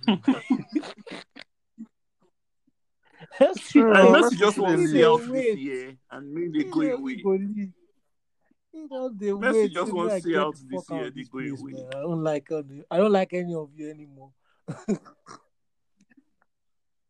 Messi 3.40 3.72
Sure. 3.72 3.94
And 3.94 4.16
Messi 4.16 4.22
Messi 4.32 4.38
just 4.38 4.56
should 4.56 4.64
wants 4.64 4.82
to 4.84 4.88
leave. 4.88 4.90
see 4.90 5.06
out 5.06 5.28
Wait. 5.28 5.44
this 5.52 5.58
year 5.58 5.98
and 6.12 6.34
maybe 6.34 6.60
they 6.60 6.64
He 6.66 6.72
go 6.72 6.82
just 6.82 7.00
away. 7.00 7.24
He 8.72 8.88
just 8.88 9.18
dey 9.18 9.28
Messi 9.28 9.72
just 9.72 9.92
wants 9.92 10.14
I 10.14 10.20
to 10.20 10.24
see 10.24 10.38
out 10.38 10.56
this 10.70 10.90
year, 10.90 11.10
this 11.10 11.28
place, 11.28 11.60
away. 11.60 11.74
I 11.88 12.02
don't 12.02 12.24
like 12.24 12.52
any, 12.52 12.84
I 12.90 12.98
don't 12.98 13.12
like 13.12 13.34
any 13.34 13.54
of 13.56 13.70
you 13.76 13.90
anymore. 13.90 14.32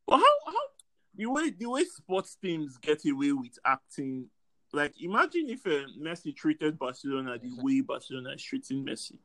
But 0.10 0.18
how 0.18 0.24
how 0.48 0.54
the 1.14 1.28
way 1.28 1.52
the 1.52 1.68
way 1.68 1.84
sports 1.84 2.36
teams 2.42 2.78
get 2.78 3.06
away 3.06 3.32
with 3.32 3.60
acting, 3.64 4.26
like 4.74 4.94
imagine 5.00 5.50
if 5.50 5.68
uh, 5.68 5.86
Messi 6.02 6.36
treated 6.36 6.80
Barcelona 6.80 7.38
the 7.38 7.52
way 7.62 7.82
Barcelona 7.82 8.32
is 8.32 8.42
treating 8.42 8.84
Messi, 8.84 9.18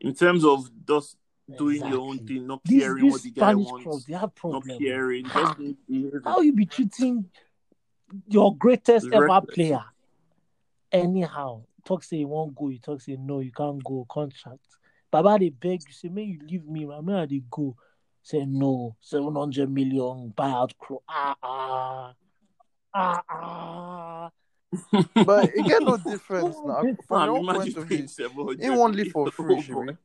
in 0.00 0.12
terms 0.14 0.44
of 0.44 0.68
just 0.88 1.16
doing 1.56 1.86
your 1.86 2.00
own 2.00 2.26
thing, 2.26 2.48
not 2.48 2.62
caring 2.68 3.04
these 3.04 3.12
what 3.12 3.22
the 3.22 3.30
guy 3.30 3.52
Spanish 3.52 3.66
wants, 3.66 3.84
clubs, 3.84 4.04
they 4.06 4.12
have 4.14 4.22
not 4.22 4.34
problems. 4.34 4.78
caring, 4.80 5.24
just. 5.24 6.24
How 6.24 6.40
you 6.40 6.52
be 6.52 6.66
treating 6.66 7.26
your 8.26 8.56
greatest 8.56 9.06
ever 9.12 9.40
player 9.42 9.84
anyhow? 10.92 11.62
Talk 11.84 12.02
say 12.04 12.18
you 12.18 12.28
won't 12.28 12.54
go, 12.54 12.68
you 12.68 12.78
talk 12.78 13.00
say 13.00 13.16
no, 13.18 13.40
you 13.40 13.52
can't 13.52 13.82
go, 13.82 14.06
contract. 14.10 14.60
Baba 15.10 15.38
they 15.38 15.48
beg 15.50 15.80
you, 15.86 15.92
say, 15.92 16.08
may 16.08 16.24
you 16.24 16.38
leave 16.46 16.64
me, 16.66 16.84
man, 16.84 17.04
may 17.04 17.14
I 17.14 17.26
dey 17.26 17.42
go. 17.50 17.74
Say 18.22 18.44
no, 18.44 18.94
seven 19.00 19.34
hundred 19.34 19.70
million 19.70 20.34
buyout 20.36 20.72
clause. 20.78 21.00
Ah 21.08 21.34
ah. 21.42 22.12
Ah 22.94 23.22
ah. 23.30 24.30
But 25.24 25.50
it 25.54 25.64
get 25.66 25.82
no 25.82 25.96
difference 25.96 26.56
now. 26.62 26.82
From 27.08 27.18
Man, 27.20 27.26
your 27.28 27.38
imagine 27.38 27.72
point 27.72 27.76
of 27.78 27.84
view, 27.88 28.56
he 28.60 28.70
won't 28.70 28.94
leave 28.96 29.12
for 29.12 29.30
free, 29.30 29.62
should 29.62 29.72
boy. 29.74 29.80
we? 29.86 29.96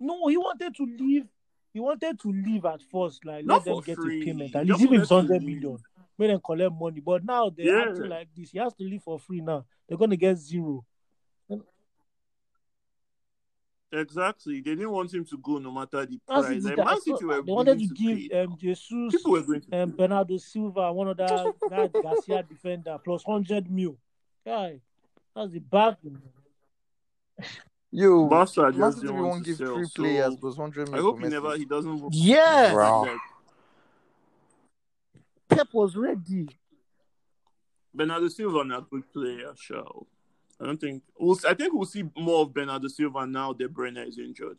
No, 0.00 0.26
he 0.26 0.36
wanted 0.36 0.74
to 0.74 0.84
leave. 0.84 1.26
He 1.72 1.78
wanted 1.78 2.18
to 2.20 2.32
leave 2.32 2.64
at 2.64 2.82
first, 2.90 3.24
like 3.24 3.44
Not 3.46 3.64
let 3.64 3.64
them 3.64 3.80
get 3.82 3.96
free. 3.96 4.22
a 4.22 4.24
payment. 4.24 4.50
He 4.50 4.58
At 4.58 4.66
just 4.66 4.80
least 4.80 4.92
if 4.92 5.00
it's 5.02 5.10
wanted 5.10 5.28
to 5.28 5.34
hundred 5.34 5.44
leave. 5.46 5.62
million, 5.62 5.78
make 6.18 6.28
them 6.30 6.40
collect 6.44 6.72
money. 6.72 7.00
But 7.00 7.24
now 7.24 7.50
they're 7.50 7.66
Yeah. 7.66 7.88
acting 7.88 8.08
like 8.08 8.28
this. 8.34 8.50
He 8.50 8.58
has 8.58 8.74
to 8.74 8.84
leave 8.84 9.02
for 9.02 9.18
free 9.18 9.40
now. 9.40 9.64
They're 9.88 9.98
gonna 9.98 10.16
get 10.16 10.36
zero. 10.36 10.84
Exactly. 13.94 14.54
They 14.62 14.70
didn't 14.74 14.90
want 14.90 15.12
him 15.12 15.24
to 15.26 15.36
go 15.36 15.58
no 15.58 15.70
matter 15.70 16.06
the 16.06 16.18
Man 16.26 16.42
price. 16.42 16.62
City, 16.62 16.76
Like, 16.76 16.86
Man 16.86 17.00
City 17.02 17.24
were 17.26 17.42
they 17.42 17.52
wanted 17.52 17.72
willing 17.72 17.88
to 17.88 17.94
pay. 17.94 18.28
give 18.28 18.48
um, 18.48 18.56
Jesus, 18.58 18.88
People 18.88 19.32
were 19.32 19.42
going 19.42 19.60
to 19.60 19.82
um, 19.82 19.90
pay. 19.90 19.96
Bernardo 19.98 20.36
Silva, 20.38 20.92
one 20.92 21.08
of 21.08 21.16
that, 21.18 21.54
that 21.68 21.92
Garcia 22.02 22.42
defender, 22.42 22.98
plus 23.04 23.22
hundred 23.22 23.70
mil. 23.70 23.98
Guy, 24.46 24.80
that's 25.36 25.52
the 25.52 25.58
bargain. 25.58 26.22
Yo, 27.90 28.26
Barca 28.28 28.62
Man 28.62 28.72
just 28.72 28.96
City 28.96 29.06
didn't 29.08 29.20
want 29.20 29.28
won't 29.30 29.44
to 29.44 29.50
give 29.50 29.56
sell, 29.58 29.74
three 29.74 29.84
so 29.84 30.02
players 30.02 30.36
plus 30.36 30.56
100 30.56 30.94
I 30.94 30.98
hope 30.98 31.20
he 31.20 31.28
never 31.28 31.56
he 31.58 31.64
doesn't. 31.66 32.14
Yes! 32.14 32.74
Wow. 32.74 33.06
Like, 35.52 35.58
Pep 35.58 35.74
was 35.74 35.96
ready. 35.96 36.48
Bernardo 37.94 38.28
Silva 38.28 38.64
not 38.64 38.78
a 38.78 38.86
good 38.90 39.12
player, 39.12 39.52
sure. 39.54 40.06
I 40.60 40.64
don't 40.66 40.80
think 40.80 41.02
we'll. 41.18 41.38
I 41.46 41.54
think 41.54 41.74
we'll 41.74 41.84
see 41.84 42.04
more 42.16 42.42
of 42.42 42.54
Bernardo 42.54 42.88
Silva 42.88 43.26
now. 43.26 43.52
De 43.52 43.68
Bruyne 43.68 44.06
is 44.08 44.18
injured, 44.18 44.56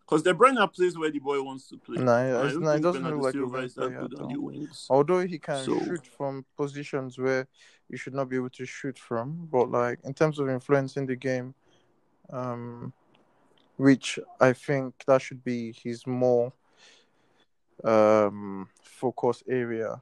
because 0.00 0.22
De 0.22 0.32
Bruyne 0.34 0.72
plays 0.72 0.98
where 0.98 1.10
the 1.10 1.18
boy 1.18 1.40
wants 1.42 1.68
to 1.68 1.76
play. 1.76 2.02
No, 2.02 2.10
I 2.12 2.44
it's, 2.46 2.54
don't 2.54 2.62
no, 2.62 2.70
it 2.70 2.72
think 2.74 2.82
doesn't 2.84 3.02
Bernardo 3.02 3.16
look 3.16 3.24
like 3.24 3.34
Silva 3.34 3.58
is 3.58 3.74
that 3.74 3.90
good 3.90 4.20
on 4.20 4.32
the 4.32 4.40
wings. 4.40 4.86
Although 4.90 5.20
he 5.26 5.38
can 5.38 5.64
So- 5.64 5.78
shoot 5.84 6.06
from 6.06 6.44
positions 6.56 7.18
where 7.18 7.46
you 7.88 7.96
should 7.96 8.14
not 8.14 8.28
be 8.28 8.36
able 8.36 8.50
to 8.50 8.64
shoot 8.66 8.98
from, 8.98 9.46
but 9.52 9.70
like 9.70 10.00
in 10.04 10.12
terms 10.14 10.38
of 10.40 10.48
influencing 10.48 11.06
the 11.06 11.16
game, 11.16 11.54
um, 12.30 12.92
which 13.76 14.18
I 14.40 14.54
think 14.54 15.04
that 15.06 15.22
should 15.22 15.44
be 15.44 15.72
his 15.72 16.04
more 16.06 16.52
um 17.84 18.68
focus 18.82 19.42
area. 19.48 20.00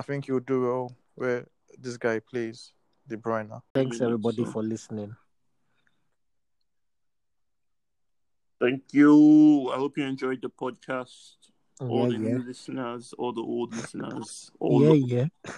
I 0.00 0.02
think 0.02 0.28
you'll 0.28 0.40
do 0.40 0.62
well 0.62 0.96
where 1.14 1.46
this 1.78 1.98
guy 1.98 2.20
plays 2.20 2.72
De 3.06 3.18
Bruyne. 3.18 3.60
Thanks 3.74 4.00
everybody 4.00 4.46
for 4.46 4.62
listening. 4.62 5.14
Thank 8.58 8.82
you. 8.92 9.70
I 9.70 9.76
hope 9.76 9.98
you 9.98 10.04
enjoyed 10.04 10.40
the 10.40 10.48
podcast. 10.48 11.36
All 11.80 12.04
Yeah, 12.04 12.16
the 12.16 12.24
yeah, 12.24 12.36
new 12.36 12.46
listeners, 12.46 13.12
all 13.18 13.34
the 13.34 13.42
old 13.42 13.74
listeners, 13.74 14.50
all 14.58 14.82
yeah, 14.82 14.88
the 14.88 14.98
yeah. 14.98 15.52